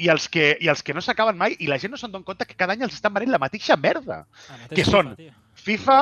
i 0.00 0.08
els 0.12 0.28
que, 0.32 0.54
i 0.60 0.68
els 0.72 0.82
que 0.84 0.94
no 0.96 1.02
s'acaben 1.04 1.36
mai 1.40 1.56
i 1.60 1.68
la 1.68 1.78
gent 1.80 1.92
no 1.92 2.00
se'n 2.00 2.12
dona 2.12 2.26
compte 2.28 2.46
que 2.48 2.56
cada 2.56 2.76
any 2.76 2.84
els 2.84 2.96
estan 2.96 3.12
venent 3.16 3.32
la 3.32 3.40
mateixa 3.40 3.76
merda. 3.80 4.22
Que 4.72 4.84
són 4.84 5.12
FIFA, 5.64 5.98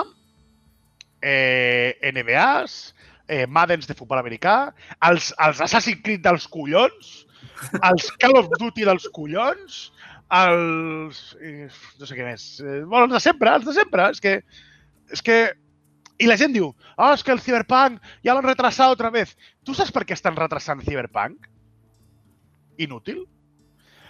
eh, 1.22 1.98
NBAs, 2.12 2.78
eh, 3.28 3.46
Maddens 3.46 3.86
de 3.90 3.96
futbol 3.98 4.20
americà, 4.20 4.72
els, 5.10 5.32
els 5.46 5.62
Assassin's 5.66 6.02
Creed 6.04 6.22
dels 6.26 6.46
collons, 6.50 7.14
els 7.82 8.10
Call 8.22 8.38
of 8.40 8.50
Duty 8.56 8.86
dels 8.86 9.08
collons, 9.14 9.88
els... 10.34 11.22
no 12.00 12.08
sé 12.08 12.16
què 12.16 12.26
més. 12.26 12.44
Eh, 12.60 12.82
bueno, 12.84 13.06
els 13.06 13.16
de 13.16 13.22
sempre, 13.24 13.54
els 13.54 13.66
de 13.68 13.74
sempre. 13.76 14.10
És 14.12 14.20
que... 14.24 14.36
És 15.12 15.24
que... 15.24 15.38
I 16.18 16.26
la 16.26 16.34
gent 16.34 16.50
diu, 16.50 16.72
oh, 16.74 17.10
és 17.14 17.22
que 17.22 17.30
el 17.30 17.38
Cyberpunk 17.38 18.02
ja 18.26 18.34
l'han 18.34 18.46
retrasat 18.46 18.90
otra 18.90 19.10
vez. 19.14 19.36
Tu 19.62 19.74
saps 19.78 19.92
per 19.94 20.02
què 20.02 20.16
estan 20.16 20.34
retrasant 20.36 20.82
Cyberpunk? 20.82 21.46
Inútil. 22.82 23.20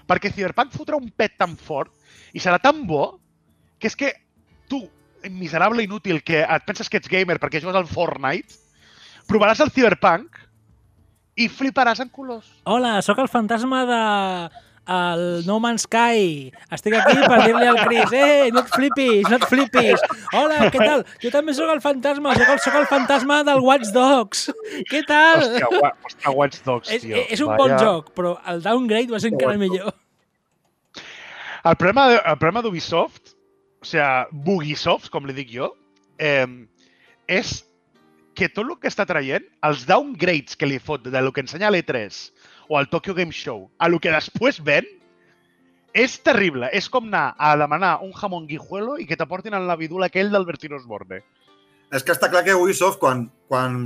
Perquè 0.08 0.32
Cyberpunk 0.32 0.72
fotrà 0.72 0.96
un 0.96 1.10
pet 1.12 1.36
tan 1.36 1.52
fort 1.60 1.92
i 2.32 2.40
serà 2.40 2.56
tan 2.64 2.80
bo 2.88 3.18
que 3.78 3.90
és 3.90 3.96
que 3.96 4.14
tu, 4.72 4.80
miserable 5.28 5.84
inútil 5.84 6.22
que 6.24 6.40
et 6.40 6.64
penses 6.64 6.88
que 6.88 6.96
ets 6.96 7.12
gamer 7.12 7.36
perquè 7.42 7.60
jugues 7.60 7.76
al 7.76 7.90
Fortnite, 7.92 8.56
provaràs 9.28 9.60
el 9.60 9.72
Cyberpunk 9.76 10.40
i 11.38 11.50
fliparàs 11.52 12.00
en 12.00 12.08
colors. 12.08 12.48
Hola, 12.64 12.96
sóc 13.04 13.20
el 13.20 13.28
fantasma 13.28 13.84
de 13.84 14.00
el 14.89 15.45
No 15.47 15.59
Man's 15.61 15.84
Sky. 15.84 16.49
Estic 16.72 16.97
aquí 16.97 17.20
per 17.20 17.39
dir-li 17.45 17.68
al 17.68 17.78
Chris, 17.84 18.12
eh, 18.16 18.49
no 18.55 18.62
et 18.64 18.72
flipis, 18.72 19.28
no 19.28 19.36
et 19.36 19.47
flipis. 19.51 20.05
Hola, 20.32 20.70
què 20.72 20.80
tal? 20.80 21.05
Jo 21.22 21.32
també 21.34 21.55
sóc 21.57 21.70
el 21.74 21.82
fantasma, 21.84 22.32
sóc 22.39 22.53
el, 22.55 22.61
sóc 22.64 22.78
el 22.80 22.89
fantasma 22.91 23.43
del 23.47 23.61
Watch 23.64 23.93
Dogs. 23.95 24.49
Què 24.89 25.05
tal? 25.09 25.45
Hòstia, 25.45 25.93
hòstia 26.09 26.34
Watch 26.41 26.64
Dogs, 26.64 26.93
és, 26.97 27.05
tio. 27.05 27.22
És 27.28 27.45
un 27.45 27.53
Vaya. 27.53 27.61
bon 27.61 27.76
joc, 27.84 28.12
però 28.16 28.34
el 28.49 28.64
downgrade 28.64 29.12
va 29.12 29.20
ser 29.22 29.34
encara 29.34 29.61
millor. 29.61 29.93
El 31.68 31.76
problema, 31.76 32.09
el 32.16 32.39
problema 32.41 32.64
d'Ubisoft, 32.64 33.34
o 33.82 33.86
sigui, 33.86 34.43
Bugisoft, 34.47 35.12
com 35.12 35.28
li 35.28 35.36
dic 35.36 35.53
jo, 35.53 35.72
eh, 36.16 36.47
és 37.28 37.59
que 38.39 38.49
tot 38.49 38.64
el 38.64 38.76
que 38.80 38.89
està 38.89 39.05
traient, 39.05 39.45
els 39.66 39.82
downgrades 39.84 40.57
que 40.57 40.68
li 40.70 40.78
fot 40.78 41.11
de 41.11 41.20
lo 41.20 41.34
que 41.34 41.43
ensenya 41.43 41.72
l'E3 41.74 42.22
o 42.68 42.78
al 42.78 42.88
Tokyo 42.88 43.14
Game 43.14 43.32
Show, 43.32 43.70
a 43.78 43.88
lo 43.88 43.98
que 43.98 44.12
després 44.12 44.60
ven, 44.64 44.86
és 45.96 46.18
terrible. 46.22 46.68
És 46.72 46.88
com 46.92 47.08
anar 47.08 47.32
a 47.38 47.54
demanar 47.56 47.98
un 48.04 48.12
jamón 48.12 48.46
guijuelo 48.46 48.98
i 49.00 49.06
que 49.08 49.16
t'aportin 49.16 49.56
el 49.56 49.66
navidul 49.66 50.04
aquell 50.04 50.30
del 50.30 50.46
Bertino 50.46 50.76
Osborne. 50.76 51.22
És 51.92 52.04
que 52.04 52.12
està 52.12 52.28
clar 52.28 52.44
que 52.44 52.56
Ubisoft, 52.56 53.00
quan, 53.00 53.26
quan 53.48 53.78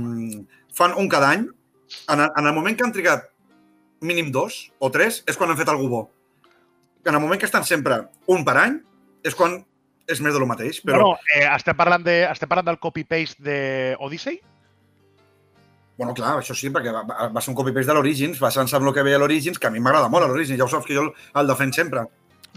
fan 0.75 0.95
un 0.99 1.07
cada 1.09 1.31
any, 1.31 1.47
en 2.11 2.19
el, 2.19 2.29
en 2.29 2.49
el 2.49 2.55
moment 2.55 2.75
que 2.77 2.83
han 2.83 2.95
trigat 2.95 3.29
mínim 4.03 4.31
dos 4.35 4.73
o 4.83 4.91
tres, 4.91 5.21
és 5.27 5.39
quan 5.39 5.49
han 5.49 5.59
fet 5.59 5.71
algú 5.71 5.87
bo. 5.89 6.01
En 7.07 7.15
el 7.15 7.23
moment 7.23 7.39
que 7.39 7.47
estan 7.47 7.63
sempre 7.67 8.01
un 8.31 8.43
per 8.43 8.57
any, 8.59 8.81
és 9.23 9.35
quan 9.35 9.61
és 10.11 10.19
més 10.19 10.35
de 10.35 10.41
lo 10.41 10.47
mateix. 10.47 10.81
Però... 10.83 10.99
Bueno, 10.99 11.19
eh, 11.31 11.45
estem, 11.47 11.75
parlant 11.79 12.03
de, 12.03 12.23
estem 12.27 12.51
parlant 12.51 12.67
del 12.67 12.81
copy-paste 12.83 13.43
de 13.43 13.59
Odyssey? 14.03 14.41
Bueno, 15.97 16.15
clar, 16.17 16.39
això 16.39 16.55
sí, 16.57 16.71
perquè 16.73 16.91
va, 16.93 17.03
va 17.29 17.41
ser 17.41 17.51
un 17.51 17.57
copy-paste 17.59 17.91
de 17.91 17.95
l'Origins, 17.99 18.39
basant-se 18.41 18.79
en 18.79 18.87
el 18.87 18.95
que 18.95 19.03
veia 19.05 19.19
l'Origins, 19.21 19.59
que 19.61 19.69
a 19.69 19.73
mi 19.73 19.81
m'agrada 19.83 20.09
molt 20.09 20.25
l'Origins, 20.25 20.57
ja 20.57 20.65
ho 20.65 20.71
saps 20.71 20.87
que 20.89 20.97
jo 20.97 21.03
el, 21.05 21.11
el 21.41 21.51
defenc 21.51 21.77
sempre. 21.77 22.07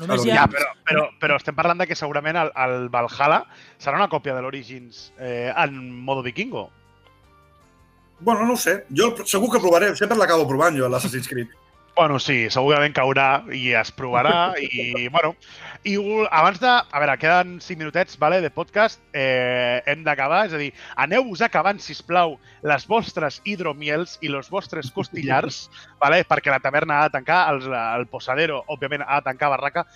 Només 0.00 0.24
ha... 0.24 0.28
Ja, 0.28 0.46
però, 0.52 0.70
però, 0.88 1.04
però 1.20 1.36
estem 1.40 1.56
parlant 1.56 1.80
de 1.80 1.86
que 1.88 1.96
segurament 1.96 2.36
el, 2.40 2.50
el 2.64 2.88
Valhalla 2.92 3.42
serà 3.80 4.00
una 4.00 4.08
còpia 4.12 4.34
de 4.36 4.42
l'Origins 4.44 5.10
eh, 5.18 5.52
en 5.52 5.78
modo 6.04 6.24
vikingo. 6.24 6.66
Bueno, 8.20 8.46
no 8.48 8.56
ho 8.56 8.60
sé. 8.60 8.78
Jo 8.96 9.12
segur 9.24 9.50
que 9.52 9.60
provaré. 9.60 9.92
Sempre 9.96 10.16
l'acabo 10.20 10.48
provant 10.48 10.76
jo, 10.76 10.88
l'Assassin's 10.88 11.28
Creed. 11.28 11.52
Bueno, 11.96 12.18
sí, 12.20 12.50
segurament 12.52 12.92
caurà 12.92 13.46
i 13.56 13.70
es 13.72 13.88
provarà 13.96 14.52
i, 14.60 15.06
bueno, 15.14 15.30
i 15.80 15.94
abans 16.28 16.58
de... 16.60 16.68
A 16.68 17.00
veure, 17.00 17.14
queden 17.16 17.54
5 17.64 17.80
minutets 17.80 18.18
vale, 18.20 18.42
de 18.44 18.50
podcast, 18.52 19.00
eh, 19.16 19.80
hem 19.88 20.02
d'acabar, 20.04 20.42
és 20.44 20.52
a 20.52 20.60
dir, 20.60 20.68
aneu-vos 21.00 21.40
acabant, 21.40 21.80
si 21.80 21.96
plau 22.04 22.34
les 22.68 22.84
vostres 22.90 23.38
hidromiels 23.48 24.18
i 24.20 24.28
els 24.28 24.52
vostres 24.52 24.90
costillars, 24.92 25.70
vale, 26.02 26.20
perquè 26.28 26.52
la 26.52 26.60
taverna 26.60 26.98
ha 27.00 27.06
de 27.08 27.14
tancar, 27.14 27.38
el, 27.54 27.64
el 27.72 28.04
posadero, 28.12 28.60
òbviament, 28.76 29.06
ha 29.06 29.22
de 29.22 29.30
tancar 29.30 29.48
barraca, 29.54 29.86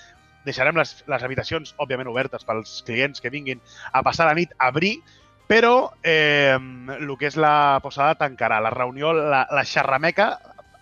deixarem 0.48 0.80
les, 0.80 0.94
les 1.04 1.26
habitacions, 1.28 1.74
òbviament, 1.76 2.08
obertes 2.08 2.48
pels 2.48 2.78
clients 2.86 3.20
que 3.20 3.28
vinguin 3.34 3.60
a 3.92 4.00
passar 4.06 4.30
la 4.30 4.38
nit 4.40 4.56
a 4.56 4.70
abrir, 4.72 5.02
però 5.52 5.90
eh, 6.00 6.56
el 6.96 7.12
que 7.20 7.28
és 7.28 7.36
la 7.36 7.76
posada 7.84 8.16
tancarà, 8.24 8.62
la 8.64 8.72
reunió, 8.72 9.12
la, 9.12 9.44
la 9.52 9.66
xerrameca 9.68 10.30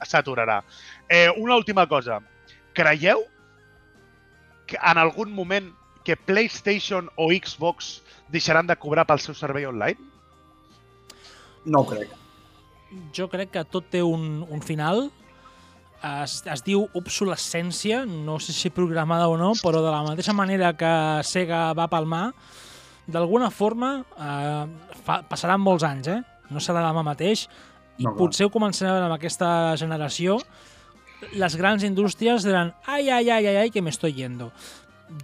s'aturarà. 0.07 0.63
Eh, 1.09 1.31
una 1.37 1.57
última 1.57 1.87
cosa. 1.89 2.21
Creieu 2.75 3.25
que 4.69 4.77
en 4.77 4.99
algun 5.01 5.33
moment 5.33 5.73
que 6.05 6.17
PlayStation 6.17 7.09
o 7.17 7.31
Xbox 7.33 8.03
deixaran 8.29 8.67
de 8.69 8.77
cobrar 8.77 9.07
pel 9.09 9.21
seu 9.21 9.35
servei 9.35 9.67
online? 9.67 9.97
No 11.65 11.83
ho 11.83 11.89
crec. 11.89 12.13
Jo 13.17 13.29
crec 13.29 13.51
que 13.53 13.65
tot 13.69 13.89
té 13.93 14.03
un, 14.05 14.45
un 14.49 14.63
final. 14.65 15.09
Es, 15.99 16.39
es 16.47 16.63
diu 16.63 16.85
obsolescència, 16.95 18.05
no 18.07 18.39
sé 18.39 18.55
si 18.55 18.71
programada 18.71 19.27
o 19.29 19.37
no, 19.41 19.51
però 19.65 19.83
de 19.83 19.91
la 19.91 20.05
mateixa 20.07 20.33
manera 20.37 20.71
que 20.79 20.93
Sega 21.27 21.73
va 21.75 21.89
palmar, 21.91 22.29
d'alguna 23.09 23.49
forma 23.51 23.91
eh, 24.15 24.93
fa, 25.03 25.23
passaran 25.29 25.61
molts 25.61 25.85
anys, 25.89 26.13
eh? 26.13 26.21
No 26.53 26.63
serà 26.63 26.85
demà 26.87 27.03
mateix. 27.05 27.49
I 27.99 28.07
No, 28.07 28.15
potser 28.15 28.47
ho 28.47 28.53
començarem 28.55 28.95
amb 29.09 29.17
aquesta 29.17 29.75
generació. 29.77 30.39
Les 31.35 31.57
grans 31.59 31.83
indústries 31.85 32.45
diran 32.47 32.75
ai, 32.87 33.09
ai, 33.11 33.29
ai, 33.31 33.47
ai, 33.47 33.57
ai, 33.65 33.71
que 33.71 33.83
me 33.83 33.91
estoy 33.91 34.13
yendo. 34.15 34.53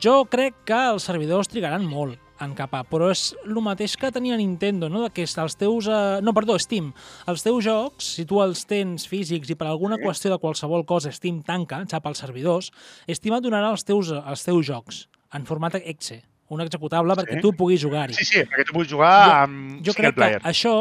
Jo 0.01 0.25
crec 0.25 0.55
que 0.67 0.79
els 0.91 1.05
servidors 1.07 1.49
trigaran 1.49 1.85
molt 1.87 2.19
en 2.43 2.51
capar, 2.59 2.83
però 2.91 3.13
és 3.13 3.29
el 3.47 3.55
mateix 3.63 3.95
que 3.97 4.11
tenia 4.11 4.35
Nintendo, 4.37 4.89
no? 4.91 5.05
que 5.15 5.23
els 5.23 5.55
teus... 5.57 5.87
Eh... 5.87 6.19
No, 6.21 6.33
perdó, 6.35 6.57
Steam. 6.59 6.89
Els 7.31 7.45
teus 7.47 7.63
jocs, 7.65 8.09
si 8.17 8.25
tu 8.27 8.41
els 8.43 8.65
tens 8.67 9.07
físics 9.07 9.53
i 9.53 9.55
per 9.55 9.69
alguna 9.71 9.97
qüestió 10.03 10.33
de 10.33 10.39
qualsevol 10.43 10.83
cosa 10.85 11.13
Steam 11.15 11.43
tanca, 11.47 11.85
xapa 11.87 12.11
els 12.11 12.19
servidors, 12.19 12.73
Steam 13.09 13.37
et 13.39 13.45
donarà 13.47 13.71
els 13.71 13.85
teus, 13.87 14.11
els 14.11 14.43
teus 14.45 14.67
jocs 14.67 15.05
en 15.33 15.47
format 15.47 15.79
exe, 15.85 16.23
un 16.51 16.61
executable 16.61 17.15
perquè 17.15 17.39
Sí. 17.39 17.41
tu 17.47 17.53
puguis 17.57 17.81
jugar-hi. 17.81 18.15
Sí, 18.19 18.25
sí, 18.25 18.43
perquè 18.43 18.67
tu 18.67 18.73
puguis 18.75 18.91
jugar 18.91 19.15
Jo- 19.29 19.39
amb 19.45 19.87
Jo 19.87 19.95
crec 19.95 20.13
que 20.15 20.19
player. 20.19 20.43
això 20.43 20.75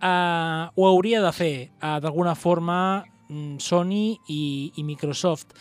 eh, 0.00 0.70
ho 0.74 0.86
hauria 0.86 1.20
de 1.22 1.32
fer 1.32 1.52
eh, 1.82 1.98
d'alguna 2.00 2.34
forma 2.38 3.04
Sony 3.60 4.18
i, 4.28 4.72
i 4.76 4.84
Microsoft. 4.84 5.54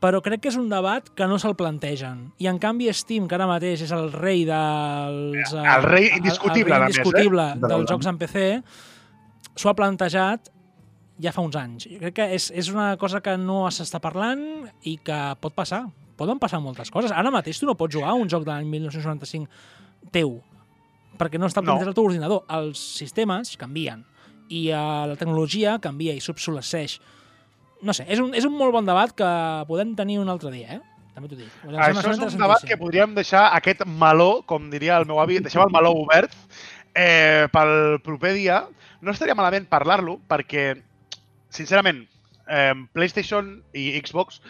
Però 0.00 0.20
crec 0.22 0.42
que 0.44 0.50
és 0.52 0.56
un 0.60 0.68
debat 0.68 1.06
que 1.16 1.26
no 1.26 1.38
se'l 1.40 1.56
plantegen. 1.56 2.26
I 2.38 2.46
en 2.50 2.58
canvi 2.62 2.90
Steam, 2.94 3.24
que 3.26 3.34
ara 3.34 3.46
mateix 3.48 3.80
és 3.86 3.92
el 3.96 4.10
rei 4.12 4.44
dels... 4.44 5.54
eh, 5.56 5.64
El 5.76 5.86
rei 5.86 6.10
indiscutible, 6.18 6.74
el, 6.76 6.82
rei 6.82 6.90
més, 6.92 6.98
eh? 6.98 7.00
indiscutible 7.00 7.46
De 7.62 7.70
dels 7.72 7.88
jocs 7.90 8.06
en 8.12 8.18
PC, 8.20 8.44
s'ho 9.56 9.70
ha 9.72 9.74
plantejat 9.78 10.50
ja 11.24 11.32
fa 11.32 11.40
uns 11.40 11.56
anys. 11.56 11.86
Jo 11.88 11.98
crec 12.02 12.14
que 12.18 12.26
és, 12.36 12.50
és 12.52 12.68
una 12.70 12.90
cosa 13.00 13.22
que 13.24 13.38
no 13.40 13.62
s'està 13.72 13.98
parlant 14.04 14.42
i 14.84 14.98
que 15.02 15.16
pot 15.40 15.56
passar. 15.56 15.86
Poden 16.16 16.38
passar 16.40 16.60
moltes 16.60 16.92
coses. 16.92 17.10
Ara 17.12 17.32
mateix 17.32 17.58
tu 17.60 17.66
no 17.68 17.74
pots 17.76 17.96
jugar 17.96 18.12
a 18.12 18.18
un 18.20 18.28
joc 18.28 18.44
de 18.44 18.52
l'any 18.52 18.68
1995 18.68 19.48
teu, 20.12 20.36
perquè 21.16 21.40
no 21.40 21.48
està 21.48 21.62
No. 21.64 21.72
optimitzat 21.72 21.88
al 21.88 21.96
teu 21.96 22.04
ordinador. 22.04 22.44
Els 22.52 22.78
sistemes 23.00 23.56
canvien 23.56 24.04
i 24.48 24.68
eh, 24.70 24.80
la 25.12 25.16
tecnologia 25.18 25.76
canvia 25.82 26.16
i 26.16 26.22
s'obsolesceix. 26.22 26.98
No 27.86 27.94
sé, 27.96 28.06
és 28.08 28.20
un, 28.22 28.32
és 28.34 28.46
un 28.48 28.54
molt 28.56 28.74
bon 28.74 28.86
debat 28.88 29.12
que 29.16 29.30
podem 29.68 29.94
tenir 29.98 30.20
un 30.22 30.30
altre 30.32 30.52
dia, 30.54 30.78
eh? 30.78 30.82
També 31.16 31.30
t'ho 31.30 31.38
dic. 31.38 31.52
Em 31.64 31.76
Això 31.80 32.12
és 32.12 32.34
un 32.36 32.42
debat 32.42 32.64
que 32.68 32.76
podríem 32.76 33.14
deixar 33.16 33.46
aquest 33.56 33.86
meló, 33.88 34.42
com 34.48 34.68
diria 34.72 34.98
el 35.00 35.06
meu 35.08 35.20
avi, 35.22 35.38
deixem 35.44 35.62
el 35.64 35.72
meló 35.72 35.94
obert 36.02 36.34
eh, 36.92 37.48
pel 37.52 38.00
proper 38.04 38.34
dia. 38.36 38.64
No 39.00 39.14
estaria 39.14 39.36
malament 39.38 39.68
parlar-lo 39.70 40.18
perquè, 40.28 40.74
sincerament, 41.52 42.02
eh, 42.48 42.74
PlayStation 42.92 43.54
i 43.72 43.94
Xbox 44.00 44.42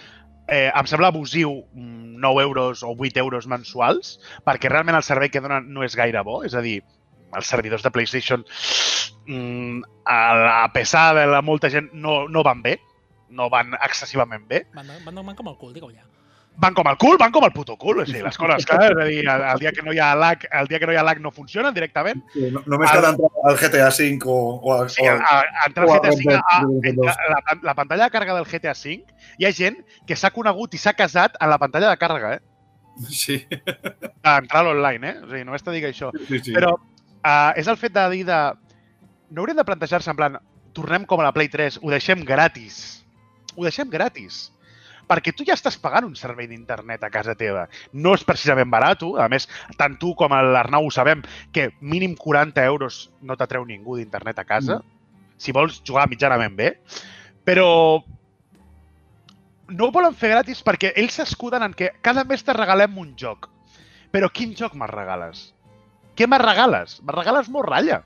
eh, 0.49 0.71
em 0.71 0.87
sembla 0.91 1.13
abusiu 1.13 1.53
mm, 1.75 2.19
9 2.23 2.43
euros 2.43 2.83
o 2.83 2.95
8 2.95 3.19
euros 3.23 3.47
mensuals 3.51 4.17
perquè 4.47 4.71
realment 4.71 4.99
el 4.99 5.07
servei 5.07 5.31
que 5.31 5.43
donen 5.43 5.71
no 5.73 5.87
és 5.87 5.97
gaire 5.99 6.23
bo. 6.27 6.43
És 6.47 6.55
a 6.55 6.63
dir, 6.65 6.81
els 7.35 7.47
servidors 7.51 7.83
de 7.83 7.91
PlayStation 7.91 8.45
mm, 9.27 9.81
a 10.05 10.19
la 10.37 10.73
pesar 10.73 11.15
de 11.17 11.27
la 11.27 11.43
molta 11.43 11.71
gent 11.71 11.91
no, 11.93 12.27
no 12.29 12.43
van 12.47 12.63
bé, 12.63 12.79
no 13.31 13.49
van 13.51 13.75
excessivament 13.83 14.47
bé 14.49 14.67
Van, 14.75 14.87
van, 15.05 15.25
van 15.27 15.35
com 15.37 15.49
el 15.49 15.57
cul, 15.59 15.73
digue-ho 15.75 15.91
ja. 15.91 16.05
van 16.57 16.73
com 16.73 16.87
el 16.89 16.97
cul, 16.97 17.19
van 17.21 17.33
com 17.35 17.45
el 17.45 17.53
puto 17.53 17.75
cul. 17.77 17.99
O 18.01 18.05
sigui, 18.07 18.23
les 18.25 18.39
coses, 18.41 18.65
clar, 18.65 18.87
és 18.93 18.97
a 18.97 19.05
dir, 19.05 19.19
el, 19.29 19.43
el 19.53 19.59
dia 19.61 19.73
que 19.77 19.83
no 19.85 19.93
hi 19.93 19.99
ha 20.01 20.15
lag, 20.17 20.47
el 20.57 20.67
dia 20.71 20.79
que 20.81 20.87
no 20.89 20.95
hi 20.95 20.97
ha 20.97 21.03
lag 21.05 21.19
no 21.21 21.29
funcionen 21.31 21.75
directament. 21.77 22.23
Sí, 22.33 22.47
no, 22.55 22.63
només 22.65 22.89
cal 22.95 23.05
entrar 23.11 23.29
al 23.51 23.59
GTA 23.61 23.91
V 23.93 24.25
o, 24.25 24.37
o, 24.63 24.73
al- 24.73 24.89
o, 24.89 25.11
a, 25.11 25.35
a, 25.35 25.67
entrar 25.67 25.85
al 25.85 25.93
a 25.93 25.99
GTA 26.01 26.15
V, 26.17 26.33
a, 26.33 26.61
Redemption 26.63 27.11
a, 27.13 27.29
la, 27.35 27.59
la 27.69 27.75
pantalla 27.77 28.07
de 28.09 28.15
càrrega 28.15 28.39
del 28.39 28.49
GTA 28.49 28.73
V, 28.73 28.97
hi 29.37 29.45
ha 29.45 29.53
gent 29.53 29.77
que 30.09 30.17
s'ha 30.17 30.31
conegut 30.33 30.73
i 30.73 30.81
s'ha 30.81 30.95
casat 30.97 31.37
a 31.41 31.51
la 31.51 31.59
pantalla 31.61 31.91
de 31.93 32.01
càrrega, 32.01 32.35
eh? 32.39 32.41
Sí, 33.13 33.43
D'entrar 33.53 34.63
a 34.63 34.67
l'online, 34.71 35.11
eh? 35.13 35.17
O 35.27 35.29
sigui, 35.29 35.45
només 35.45 35.63
te 35.67 35.75
dic 35.77 35.85
això. 35.91 36.09
sí, 36.25 36.41
sí. 36.41 36.55
Però 36.57 36.73
uh, 37.27 37.53
és 37.59 37.67
el 37.67 37.79
fet 37.81 37.95
de 37.95 38.05
dir 38.15 38.25
de... 38.29 38.41
No 39.35 39.43
hauríem 39.43 39.59
de 39.59 39.67
plantejar-se 39.67 40.13
en 40.13 40.19
plan, 40.19 40.37
tornem 40.77 41.07
com 41.09 41.21
a 41.21 41.27
la 41.27 41.35
Play 41.35 41.51
3, 41.51 41.81
ho 41.83 41.91
deixem 41.91 42.23
gratis. 42.25 43.03
Ho 43.57 43.67
deixem 43.67 43.91
gratis. 43.91 44.47
Perquè 45.07 45.33
tu 45.35 45.47
ja 45.47 45.55
estàs 45.55 45.79
pagant 45.79 46.07
un 46.07 46.17
servei 46.19 46.49
d'internet 46.51 47.05
a 47.07 47.11
casa 47.15 47.37
teva. 47.39 47.67
No 47.95 48.15
és 48.19 48.25
precisament 48.27 48.71
barat, 48.71 49.05
a 49.23 49.29
més, 49.31 49.47
tant 49.79 49.95
tu 50.03 50.13
com 50.19 50.35
l'Arnau 50.35 50.87
ho 50.87 50.93
sabem, 50.95 51.23
que 51.55 51.71
mínim 51.81 52.17
40 52.19 52.65
euros 52.67 53.07
no 53.23 53.39
t'atreu 53.39 53.67
ningú 53.67 53.99
d'internet 53.99 54.43
a 54.43 54.47
casa, 54.47 54.81
si 55.39 55.55
vols 55.55 55.79
jugar 55.87 56.09
mitjanament 56.11 56.59
bé. 56.59 56.73
Però 57.47 57.67
no 59.69 59.87
ho 59.87 59.95
volen 59.95 60.15
fer 60.15 60.33
gratis 60.35 60.63
perquè 60.67 60.93
ells 60.99 61.19
s'escuden 61.19 61.63
en 61.63 61.75
que 61.75 61.93
cada 62.03 62.25
mes 62.25 62.43
te 62.43 62.55
regalem 62.55 62.99
un 62.99 63.15
joc. 63.19 63.51
Però 64.11 64.31
quin 64.31 64.55
joc 64.59 64.75
me'n 64.75 64.91
regales? 64.91 65.53
Què 66.17 66.27
me'n 66.29 66.43
regales? 66.43 67.01
Me'n 67.03 67.17
regales 67.17 67.49
Morralla. 67.53 68.03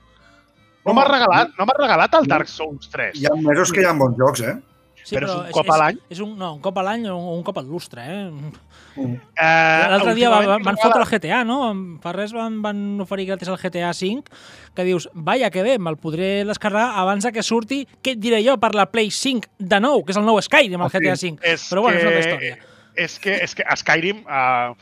No 0.85 0.95
m'has 0.97 1.07
regalat, 1.07 1.51
no 1.59 1.65
m'has 1.69 1.77
regalat 1.77 2.15
el 2.17 2.27
Dark 2.27 2.49
Souls 2.49 2.89
3. 2.89 3.15
Hi 3.21 3.27
ha 3.29 3.35
mesos 3.37 3.71
que 3.71 3.83
hi 3.83 3.85
ha 3.85 3.93
bons 3.93 4.17
jocs, 4.17 4.41
eh? 4.41 4.57
Sí, 5.03 5.15
Però 5.15 5.25
és 5.25 5.33
un 5.33 5.47
cop 5.55 5.69
a 5.73 5.77
l'any? 5.81 5.95
És, 6.13 6.19
un, 6.21 6.33
no, 6.37 6.51
un 6.53 6.59
cop 6.61 6.75
a 6.77 6.83
l'any 6.85 7.07
o 7.09 7.15
un, 7.17 7.27
un 7.39 7.43
cop 7.45 7.57
al 7.57 7.65
lustre, 7.65 8.03
eh? 8.05 8.25
Mm. 8.29 9.15
Eh, 9.33 9.87
L'altre 9.89 10.13
dia 10.17 10.29
va, 10.29 10.57
van 10.61 10.77
fotre 10.77 11.01
el 11.01 11.07
GTA, 11.09 11.39
no? 11.47 11.57
Fa 12.03 12.11
res 12.13 12.33
van, 12.37 12.59
van 12.61 12.83
oferir 13.01 13.25
gratis 13.31 13.49
el 13.49 13.57
GTA 13.57 13.93
5, 13.97 14.29
que 14.77 14.85
dius, 14.85 15.07
vaja, 15.13 15.49
que 15.49 15.63
bé, 15.65 15.77
me'l 15.81 15.97
podré 16.01 16.43
descarregar 16.45 16.99
abans 17.01 17.25
de 17.25 17.31
que 17.33 17.41
surti, 17.45 17.79
què 18.03 18.13
et 18.13 18.21
diré 18.21 18.43
jo, 18.45 18.59
per 18.61 18.75
la 18.77 18.85
Play 18.93 19.09
5 19.09 19.49
de 19.57 19.79
nou, 19.81 20.03
que 20.05 20.13
és 20.13 20.21
el 20.21 20.27
nou 20.29 20.37
Skyrim, 20.41 20.77
el 20.81 20.85
Ah, 20.85 20.91
sí. 20.93 20.97
GTA 21.01 21.15
5. 21.17 21.41
És 21.49 21.65
Però 21.71 21.81
bueno, 21.87 21.97
és 21.97 22.03
una 22.05 22.11
que- 22.11 22.17
altra 22.17 22.29
història. 22.35 22.67
És 23.01 23.17
que, 23.23 23.33
és 23.41 23.55
que 23.55 23.63
a 23.63 23.75
Skyrim, 23.79 24.17
uh, 24.27 24.75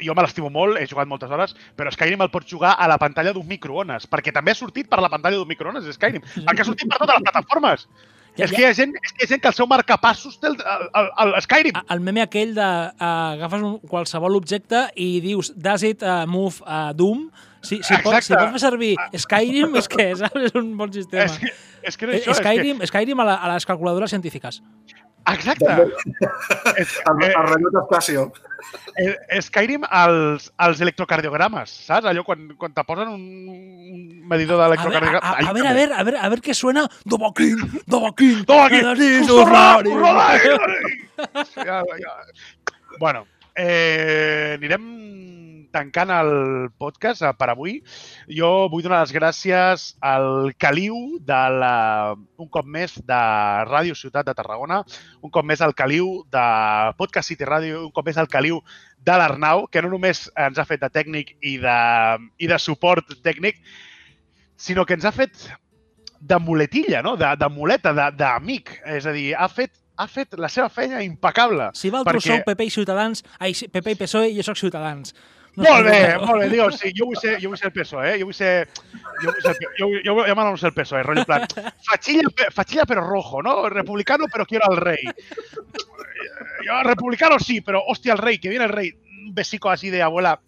jo 0.00 0.14
me 0.14 0.22
l'estimo 0.22 0.50
molt, 0.50 0.78
he 0.78 0.86
jugat 0.86 1.08
moltes 1.10 1.30
hores, 1.30 1.56
però 1.76 1.90
Skyrim 1.94 2.22
el 2.22 2.30
pots 2.30 2.50
jugar 2.50 2.76
a 2.78 2.86
la 2.90 2.98
pantalla 2.98 3.32
d'un 3.34 3.46
microones, 3.48 4.06
perquè 4.10 4.32
també 4.34 4.52
ha 4.52 4.58
sortit 4.58 4.88
per 4.88 5.00
la 5.02 5.10
pantalla 5.10 5.36
d'un 5.40 5.48
microones, 5.48 5.88
Skyrim, 5.96 6.22
perquè 6.46 6.62
ha 6.62 6.68
sortit 6.68 6.88
per 6.90 6.98
totes 7.02 7.18
les 7.18 7.26
plataformes. 7.30 7.88
Ja- 8.38 8.44
és, 8.44 8.50
ja- 8.52 8.54
que 8.56 8.62
hi 8.62 8.66
ha 8.68 8.74
gent, 8.78 8.92
és 9.02 9.12
que 9.12 9.24
hi 9.24 9.26
ha 9.26 9.28
gent 9.32 9.40
que 9.42 9.48
el 9.50 9.54
seu 9.56 9.66
marcapassos 9.66 10.38
té 10.38 10.46
el, 10.46 10.54
el, 10.62 10.88
el, 11.24 11.32
el 11.34 11.42
Skyrim. 11.42 11.80
El 11.90 12.00
meme 12.06 12.22
aquell 12.22 12.52
de 12.54 12.62
uh, 12.62 13.34
agafes 13.34 13.64
un, 13.66 13.78
qualsevol 13.90 14.36
objecte 14.38 14.84
i 14.94 15.08
dius 15.24 15.50
does 15.56 15.82
it 15.82 16.04
uh, 16.06 16.22
move 16.30 16.62
uh, 16.62 16.92
Doom? 16.94 17.26
Si, 17.58 17.80
si, 17.82 17.96
pot, 18.04 18.14
si 18.22 18.30
Exacte. 18.30 18.36
pots 18.38 18.52
fer 18.54 18.60
servir 18.62 18.92
Skyrim, 19.18 19.74
és 19.80 19.88
que 19.90 20.04
saps? 20.20 20.38
és 20.46 20.54
un 20.54 20.70
bon 20.78 20.92
sistema. 20.94 21.24
és, 21.26 21.40
que, 21.42 21.50
és 21.90 21.96
que 21.98 22.06
no 22.06 22.14
és 22.14 22.22
això, 22.28 22.36
Skyrim, 22.38 22.84
Skyrim 22.86 23.18
a, 23.18 23.26
la, 23.26 23.34
a 23.42 23.50
les 23.56 23.66
calculadores 23.66 24.14
científiques. 24.14 24.62
És 25.26 25.44
que... 25.44 25.50
Exacte. 25.50 25.72
és, 26.78 26.92
El, 27.06 27.22
eh, 27.24 27.32
el 27.36 27.48
rellotge 27.48 27.82
Casio. 27.90 28.32
eh, 28.96 29.40
Skyrim 29.42 29.84
als, 29.88 30.50
als 30.56 30.80
electrocardiogrames, 30.80 31.70
saps? 31.86 32.06
Allò 32.08 32.24
quan, 32.24 32.48
quan 32.58 32.72
te 32.74 32.84
posen 32.84 33.08
un, 33.08 33.22
un 33.48 34.28
medidor 34.28 34.60
A 34.60 34.68
ver, 34.68 34.78
a, 34.78 34.82
d'electrocardiograma. 34.82 35.20
a, 35.22 35.48
a 35.48 35.52
ver, 35.52 35.66
a 35.66 35.72
ver, 35.74 35.92
a 35.92 36.02
ver, 36.02 36.16
a 36.16 36.28
ver 36.28 36.40
qué 36.40 36.54
suena. 36.54 36.88
Dovaquín, 37.04 37.56
Dovaquín. 37.86 38.44
Toma 38.44 38.66
aquí. 38.66 38.80
Dovaquín, 38.80 39.26
Currola, 39.26 39.82
Dovaquín. 39.82 39.92
currola, 39.92 40.40
currola. 40.42 40.78
Ja, 41.56 41.82
ja. 41.98 42.12
Bueno, 42.98 43.26
eh, 43.54 44.54
anirem 44.56 44.82
tancant 45.72 46.10
el 46.14 46.30
podcast 46.78 47.22
eh, 47.22 47.32
per 47.38 47.50
avui. 47.52 47.78
Jo 48.32 48.68
vull 48.72 48.82
donar 48.86 49.00
les 49.04 49.12
gràcies 49.14 49.88
al 50.00 50.52
Caliu 50.58 51.18
de 51.20 51.40
la, 51.60 51.72
un 52.40 52.48
cop 52.48 52.66
més 52.66 52.96
de 53.04 53.20
Ràdio 53.68 53.96
Ciutat 53.98 54.26
de 54.26 54.34
Tarragona, 54.38 54.82
un 55.22 55.30
cop 55.34 55.44
més 55.44 55.60
al 55.64 55.74
Caliu 55.78 56.22
de 56.32 56.44
Podcast 56.98 57.28
City 57.32 57.44
Ràdio, 57.48 57.84
un 57.86 57.92
cop 57.92 58.06
més 58.08 58.18
al 58.18 58.28
Caliu 58.32 58.60
de 58.98 59.14
l'Arnau, 59.20 59.66
que 59.70 59.80
no 59.84 59.92
només 59.92 60.26
ens 60.36 60.58
ha 60.58 60.64
fet 60.68 60.80
de 60.82 60.90
tècnic 60.90 61.36
i 61.40 61.56
de, 61.62 61.78
i 62.38 62.48
de 62.50 62.58
suport 62.58 63.14
tècnic, 63.24 63.60
sinó 64.58 64.84
que 64.84 64.96
ens 64.98 65.04
ha 65.06 65.12
fet 65.14 65.36
de 66.20 66.38
muletilla, 66.42 67.00
no? 67.02 67.16
de, 67.16 67.28
de 67.38 67.48
muleta, 67.48 67.92
de- 67.94 68.10
d'amic. 68.18 68.72
És 68.90 69.06
a 69.06 69.12
dir, 69.14 69.28
ha 69.38 69.46
fet, 69.48 69.70
ha 69.98 70.06
fet 70.10 70.34
la 70.38 70.48
seva 70.50 70.68
feina 70.68 70.98
impecable. 71.06 71.70
Si 71.78 71.90
vosaltres 71.94 72.24
Perquè- 72.24 72.34
sou 72.40 72.44
PP 72.48 72.66
i 72.66 72.70
Ciutadans, 72.74 73.22
ai, 73.38 73.54
PP 73.54 73.94
i 73.94 73.98
PSOE, 74.02 74.32
jo 74.34 74.42
sóc 74.46 74.58
Ciutadans. 74.58 75.14
Molt 75.58 75.86
bé, 75.86 76.00
molt 76.22 76.42
bé, 76.42 76.48
sí, 76.76 76.92
jo 76.96 77.08
vull 77.08 77.18
ser, 77.18 77.36
jo 77.42 77.50
el 77.52 77.72
PSOE, 77.72 78.12
eh? 78.12 78.18
jo 78.20 78.28
vull 78.28 78.36
ser... 78.36 78.68
Jo, 79.22 79.32
vull 79.32 79.42
ser, 79.42 79.54
jo, 79.78 79.88
jo, 80.04 80.14
jo 80.28 80.68
el 80.68 80.74
PSOE, 80.76 81.02
rotllo 81.02 81.24
en 81.24 81.28
plan, 81.28 81.72
fachilla, 81.88 82.50
fachilla 82.54 82.86
pero 82.86 83.02
rojo, 83.02 83.42
¿no? 83.42 83.68
Republicano 83.68 84.26
pero 84.32 84.46
quiero 84.46 84.70
al 84.70 84.76
rey. 84.76 85.02
Yo 86.66 86.82
republicano 86.84 87.38
sí, 87.38 87.60
pero 87.60 87.82
hostia 87.86 88.12
el 88.12 88.18
rey, 88.18 88.38
que 88.38 88.48
viene 88.48 88.66
el 88.66 88.72
rey. 88.72 88.92
Un 89.26 89.34
besico 89.34 89.70
así 89.70 89.90
de 89.90 90.02
abuela. 90.02 90.40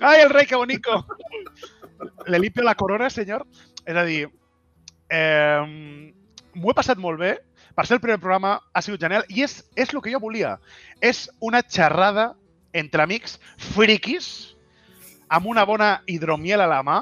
¡Ay, 0.00 0.22
el 0.22 0.30
rey, 0.30 0.46
qué 0.46 0.56
bonito! 0.56 1.06
le 2.26 2.38
limpio 2.38 2.62
la 2.62 2.74
corona, 2.74 3.10
senyor. 3.10 3.46
És 3.84 3.96
a 3.96 4.04
dir, 4.04 4.28
eh, 5.10 5.60
m'ho 6.54 6.70
he 6.70 6.76
ser 7.88 7.98
el 7.98 8.04
primer 8.04 8.20
programa 8.20 8.60
ha 8.72 8.82
sigut 8.82 9.02
genial 9.02 9.24
i 9.28 9.42
és, 9.44 9.58
és 9.76 9.92
el 9.92 10.00
que 10.02 10.12
jo 10.12 10.22
volia. 10.22 10.58
És 11.00 11.26
una 11.40 11.62
xerrada 11.62 12.32
entre 12.74 13.04
amics 13.06 13.38
friquis 13.72 14.28
amb 15.32 15.48
una 15.50 15.64
bona 15.64 15.96
hidromiel 16.10 16.64
a 16.64 16.70
la 16.70 16.82
mà 16.86 16.98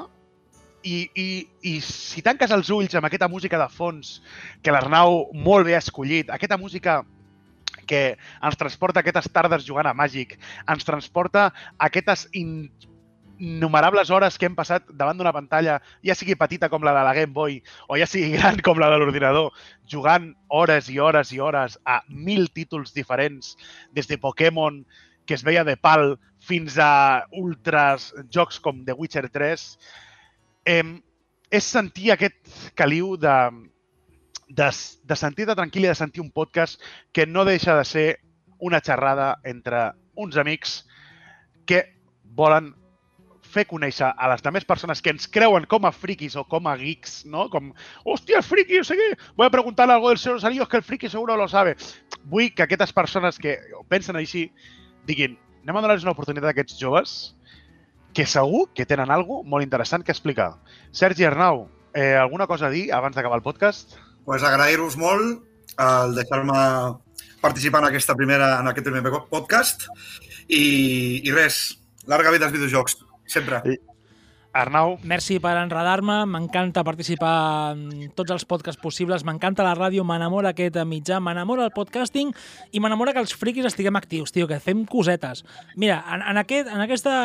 i, 0.83 1.09
i, 1.15 1.27
i 1.63 1.73
si 1.83 2.21
tanques 2.23 2.51
els 2.51 2.69
ulls 2.73 2.95
amb 2.95 3.07
aquesta 3.07 3.31
música 3.31 3.59
de 3.59 3.67
fons 3.71 4.17
que 4.61 4.71
l'Arnau 4.71 5.27
molt 5.33 5.67
bé 5.67 5.77
ha 5.77 5.83
escollit, 5.83 6.29
aquesta 6.29 6.59
música 6.59 7.01
que 7.87 8.15
ens 8.15 8.57
transporta 8.59 9.01
a 9.01 9.03
aquestes 9.03 9.29
tardes 9.33 9.65
jugant 9.67 9.89
a 9.89 9.95
Màgic, 9.97 10.37
ens 10.69 10.87
transporta 10.87 11.49
a 11.49 11.87
aquestes 11.89 12.27
in 12.31 12.71
innumerables 13.43 14.11
hores 14.13 14.37
que 14.37 14.45
hem 14.45 14.53
passat 14.55 14.85
davant 14.93 15.17
d'una 15.17 15.33
pantalla, 15.35 15.79
ja 16.05 16.15
sigui 16.15 16.37
petita 16.39 16.69
com 16.71 16.83
la 16.85 16.93
de 16.95 17.01
la 17.03 17.15
Game 17.17 17.33
Boy 17.35 17.57
o 17.89 17.97
ja 17.99 18.05
sigui 18.07 18.37
gran 18.37 18.61
com 18.63 18.79
la 18.79 18.91
de 18.93 18.99
l'ordinador, 19.01 19.49
jugant 19.89 20.29
hores 20.47 20.87
i 20.93 20.99
hores 21.01 21.33
i 21.33 21.41
hores 21.43 21.79
a 21.83 22.01
mil 22.07 22.47
títols 22.53 22.93
diferents, 22.95 23.57
des 23.91 24.07
de 24.07 24.19
Pokémon, 24.21 24.83
que 25.25 25.35
es 25.35 25.43
veia 25.43 25.63
de 25.63 25.77
pal, 25.77 26.17
fins 26.43 26.77
a 26.77 27.25
ultras 27.39 28.11
jocs 28.29 28.59
com 28.59 28.83
The 28.85 28.95
Witcher 28.97 29.29
3, 29.31 29.63
eh, 30.65 30.83
és 31.53 31.69
sentir 31.69 32.11
aquest 32.11 32.73
caliu 32.75 33.15
de, 33.17 33.37
de, 34.49 34.69
de 35.03 35.15
sentir 35.15 35.47
de 35.47 35.55
tranquil 35.55 35.85
i 35.85 35.91
de 35.91 35.97
sentir 35.97 36.23
un 36.23 36.31
podcast 36.31 36.81
que 37.13 37.27
no 37.27 37.45
deixa 37.45 37.77
de 37.77 37.85
ser 37.85 38.07
una 38.59 38.81
xerrada 38.83 39.37
entre 39.43 39.91
uns 40.15 40.37
amics 40.37 40.81
que 41.65 41.83
volen 42.23 42.73
fer 43.53 43.65
conèixer 43.69 44.09
a 44.09 44.29
les 44.31 44.41
demés 44.41 44.65
persones 44.65 45.01
que 45.03 45.11
ens 45.13 45.27
creuen 45.29 45.67
com 45.69 45.85
a 45.85 45.93
friquis 45.93 46.35
o 46.39 46.43
com 46.49 46.67
a 46.67 46.75
geeks, 46.79 47.23
¿no? 47.29 47.45
Com, 47.53 47.69
hòstia, 48.09 48.39
el 48.39 48.47
friki, 48.47 48.79
no 48.81 48.87
sé 48.87 48.97
què, 48.97 49.09
voy 49.37 49.45
a 49.45 49.53
preguntarle 49.53 49.93
algo 49.93 50.09
del 50.09 50.17
Señor 50.17 50.37
de 50.37 50.41
los 50.41 50.49
Anillos 50.49 50.69
que 50.69 50.77
el 50.77 50.87
friki 50.87 51.09
seguro 51.09 51.37
lo 51.37 51.47
sabe. 51.47 51.75
Vull 52.23 52.53
que 52.55 52.65
aquestes 52.65 52.93
persones 52.93 53.37
que 53.37 53.59
pensen 53.91 54.17
així 54.17 54.47
diguin, 55.07 55.37
anem 55.63 55.77
a 55.77 55.83
donar-los 55.85 56.07
una 56.07 56.15
oportunitat 56.15 56.51
a 56.51 56.55
aquests 56.55 56.79
joves 56.79 57.35
que 58.13 58.25
segur 58.29 58.67
que 58.77 58.85
tenen 58.85 59.11
alguna 59.11 59.49
molt 59.49 59.65
interessant 59.65 60.03
que 60.05 60.13
explicar. 60.13 60.53
Sergi 60.91 61.25
Arnau, 61.25 61.67
eh, 61.93 62.15
alguna 62.15 62.47
cosa 62.47 62.67
a 62.67 62.73
dir 62.73 62.91
abans 62.93 63.15
d'acabar 63.15 63.39
el 63.41 63.45
podcast? 63.45 63.97
pues 64.25 64.43
agrair-vos 64.43 64.95
molt 64.97 65.43
el 65.83 66.15
deixar-me 66.15 66.59
participar 67.41 67.81
en 67.83 67.89
aquesta 67.89 68.15
primera, 68.15 68.59
en 68.59 68.69
aquest 68.71 68.87
primer 68.87 69.11
podcast 69.31 69.87
i, 70.47 71.19
i 71.23 71.33
res, 71.35 71.79
larga 72.07 72.31
vida 72.31 72.47
als 72.47 72.55
videojocs, 72.55 72.97
sempre. 73.27 73.59
I, 73.67 73.77
Arnau. 74.53 74.99
Merci 75.01 75.39
per 75.41 75.55
enredar-me, 75.57 76.19
m'encanta 76.29 76.83
participar 76.85 77.73
en 77.73 78.11
tots 78.13 78.35
els 78.35 78.45
podcasts 78.45 78.77
possibles, 78.77 79.23
m'encanta 79.25 79.65
la 79.65 79.73
ràdio, 79.73 80.05
m'enamora 80.05 80.51
aquest 80.53 80.77
mitjà, 80.85 81.17
m'enamora 81.17 81.65
el 81.65 81.73
podcasting 81.73 82.29
i 82.69 82.81
m'enamora 82.83 83.15
que 83.15 83.23
els 83.23 83.33
friquis 83.33 83.65
estiguem 83.65 83.97
actius, 83.97 84.29
tio, 84.31 84.45
que 84.45 84.61
fem 84.61 84.85
cosetes. 84.85 85.41
Mira, 85.75 86.03
en, 86.05 86.21
en, 86.21 86.41
aquest, 86.43 86.69
en 86.69 86.85
aquesta 86.85 87.15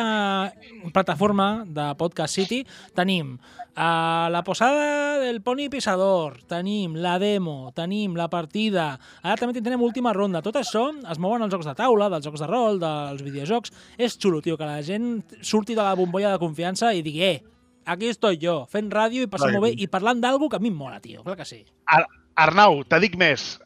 plataforma 0.89 1.67
de 1.69 1.91
Podcast 2.01 2.33
City 2.33 2.63
tenim 2.97 3.35
a 3.79 4.27
la 4.31 4.41
posada 4.43 5.19
del 5.21 5.43
Pony 5.45 5.69
Pisador, 5.69 6.41
tenim 6.49 6.97
la 6.97 7.19
demo, 7.21 7.69
tenim 7.77 8.17
la 8.17 8.25
partida, 8.27 8.97
ara 9.21 9.37
també 9.37 9.61
tenim 9.61 9.85
última 9.85 10.11
ronda. 10.17 10.41
Tot 10.43 10.57
això 10.59 10.89
es 11.05 11.21
mouen 11.21 11.45
els 11.45 11.53
jocs 11.53 11.69
de 11.69 11.77
taula, 11.77 12.09
dels 12.09 12.25
jocs 12.25 12.41
de 12.41 12.49
rol, 12.49 12.81
dels 12.81 13.21
videojocs. 13.23 13.71
És 14.01 14.17
xulo, 14.17 14.41
tio, 14.41 14.57
que 14.57 14.67
la 14.67 14.81
gent 14.83 15.21
surti 15.45 15.77
de 15.77 15.85
la 15.85 15.93
bombolla 15.95 16.33
de 16.33 16.41
confiança 16.41 16.91
i 16.91 17.05
digui, 17.05 17.18
eh, 17.23 17.43
aquí 17.85 18.09
estoy 18.09 18.39
jo, 18.41 18.65
fent 18.69 18.91
ràdio 18.91 19.23
i 19.25 19.31
passant 19.31 19.53
molt 19.55 19.69
bé 19.69 19.73
i 19.77 19.87
parlant 19.87 20.21
que 20.21 20.55
a 20.55 20.59
mi 20.59 20.69
em 20.69 20.75
mola, 20.75 20.99
tio, 20.99 21.23
clar 21.23 21.37
que 21.37 21.45
sí. 21.45 21.65
Ar 21.85 22.05
Arnau, 22.39 22.83
te 22.87 22.99
dic 22.99 23.17
més. 23.19 23.59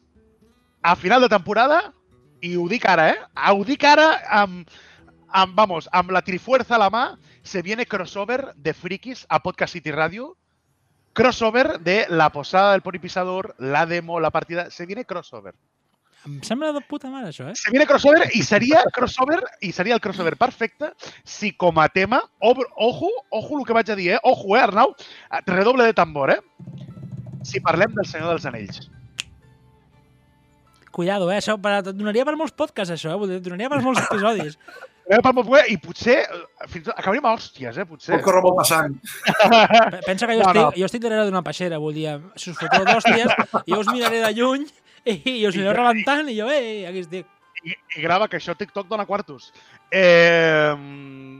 A 0.82 0.96
final 0.96 1.22
de 1.22 1.28
temporada, 1.28 1.92
i 2.42 2.56
ho 2.56 2.66
dic 2.68 2.84
ara, 2.90 3.08
eh? 3.12 3.18
Ho 3.52 3.62
dic 3.64 3.84
ara 3.84 4.08
amb, 4.42 4.66
amb, 5.28 5.54
vamos, 5.54 5.88
amb 5.92 6.10
la 6.10 6.22
trifuerza 6.22 6.74
a 6.74 6.80
la 6.82 6.90
mà, 6.90 7.04
se 7.42 7.62
viene 7.62 7.86
crossover 7.86 8.54
de 8.56 8.74
frikis 8.74 9.26
a 9.28 9.40
Podcast 9.42 9.74
City 9.74 9.92
Radio. 9.92 10.36
Crossover 11.12 11.78
de 11.80 12.06
la 12.08 12.30
posada 12.32 12.72
del 12.72 12.82
Pony 12.82 12.98
Pisador, 13.00 13.54
la 13.58 13.86
demo, 13.86 14.18
la 14.18 14.32
partida. 14.32 14.70
Se 14.70 14.86
viene 14.86 15.04
crossover. 15.04 15.54
Em 16.24 16.38
sembla 16.42 16.70
de 16.72 16.80
puta 16.88 17.10
mare, 17.12 17.28
això, 17.28 17.50
eh? 17.50 17.54
Se 17.58 17.70
viene 17.70 17.84
crossover 17.86 18.30
i 18.32 18.40
seria 18.42 18.80
crossover 18.94 19.42
i 19.60 19.72
seria 19.76 19.92
el 19.98 20.00
crossover 20.00 20.36
perfecte 20.40 20.92
si 21.22 21.50
com 21.52 21.76
a 21.82 21.88
tema, 21.92 22.22
ob- 22.40 22.64
ojo, 22.76 23.10
ojo 23.30 23.58
el 23.60 23.66
que 23.68 23.76
vaig 23.76 23.90
a 23.92 23.96
dir, 23.98 24.10
eh? 24.14 24.18
Ojo, 24.22 24.56
eh, 24.56 24.60
Arnau? 24.62 24.94
Redoble 25.46 25.84
de 25.84 25.92
tambor, 25.92 26.30
eh? 26.30 26.40
Si 27.44 27.60
parlem 27.60 27.92
del 27.94 28.06
Senyor 28.08 28.30
dels 28.32 28.46
Anells. 28.48 28.88
Cuidado, 30.94 31.30
eh? 31.32 31.36
Això 31.42 31.56
per, 31.60 31.80
donaria 31.92 32.24
per 32.24 32.36
molts 32.38 32.54
podcasts, 32.56 32.94
això, 32.94 33.16
eh? 33.18 33.40
Donaria 33.42 33.68
per 33.72 33.82
molts 33.84 34.04
episodis. 34.08 34.58
Eh, 35.04 35.18
I 35.68 35.74
potser 35.76 36.14
eh, 36.24 36.66
fins 36.72 36.86
acabaríem 36.88 37.26
a 37.28 37.34
hòsties, 37.34 37.76
eh? 37.76 37.84
Potser. 37.84 38.14
Pot 38.14 38.22
córrer 38.24 38.40
molta 38.40 38.64
sang. 38.64 38.94
Pe- 39.04 39.98
Pensa 40.06 40.24
que 40.26 40.38
jo, 40.38 40.40
No, 40.40 40.48
estic, 40.48 40.62
no. 40.62 40.70
jo 40.80 40.86
estic 40.88 41.02
darrere 41.02 41.26
d'una 41.28 41.42
peixera, 41.44 41.76
vull 41.76 41.92
dir, 41.92 42.14
si 42.40 42.48
us 42.54 42.56
foteu 42.56 42.86
d'hòsties, 42.88 43.34
jo 43.68 43.80
us 43.82 43.90
miraré 43.92 44.22
de 44.24 44.30
lluny 44.38 44.64
i, 45.12 45.20
i 45.40 45.46
us 45.46 45.54
anireu 45.56 45.72
rebentant 45.76 46.28
i 46.30 46.36
jo, 46.38 46.50
eh, 46.50 46.86
aquí 46.88 47.04
estic. 47.04 47.30
I, 47.64 47.72
i 47.96 48.02
grava, 48.02 48.26
que 48.28 48.36
això 48.36 48.52
TikTok 48.58 48.90
dona 48.90 49.06
quartos. 49.08 49.46
Eh, 49.88 50.74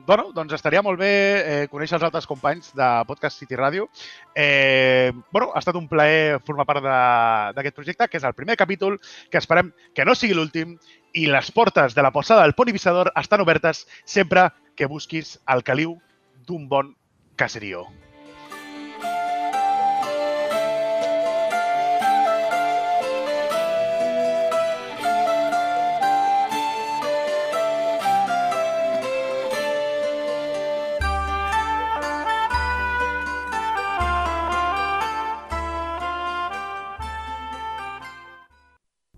bueno, 0.07 0.31
doncs 0.33 0.55
estaria 0.57 0.81
molt 0.81 0.97
bé 1.01 1.11
eh, 1.11 1.67
conèixer 1.69 1.99
els 1.99 2.07
altres 2.07 2.25
companys 2.31 2.71
de 2.73 2.87
Podcast 3.05 3.43
City 3.43 3.59
Radio. 3.61 3.91
Eh, 4.35 5.13
bueno, 5.33 5.51
ha 5.53 5.61
estat 5.61 5.77
un 5.77 5.89
plaer 5.91 6.39
formar 6.47 6.65
part 6.65 6.81
de- 6.85 7.53
d'aquest 7.59 7.77
projecte, 7.77 8.09
que 8.09 8.17
és 8.17 8.25
el 8.25 8.33
primer 8.33 8.57
capítol, 8.57 8.97
que 9.31 9.43
esperem 9.43 9.73
que 9.93 10.07
no 10.09 10.15
sigui 10.15 10.33
l'últim, 10.39 10.79
i 11.13 11.27
les 11.27 11.51
portes 11.53 11.95
de 11.95 12.03
la 12.03 12.11
posada 12.15 12.43
del 12.43 12.55
Pony 12.55 12.73
Visador 12.73 13.13
estan 13.21 13.45
obertes 13.45 13.85
sempre 14.05 14.49
que 14.77 14.87
busquis 14.87 15.37
el 15.47 15.63
caliu 15.63 15.99
d'un 16.47 16.69
bon 16.69 16.95
caserío. 17.37 17.85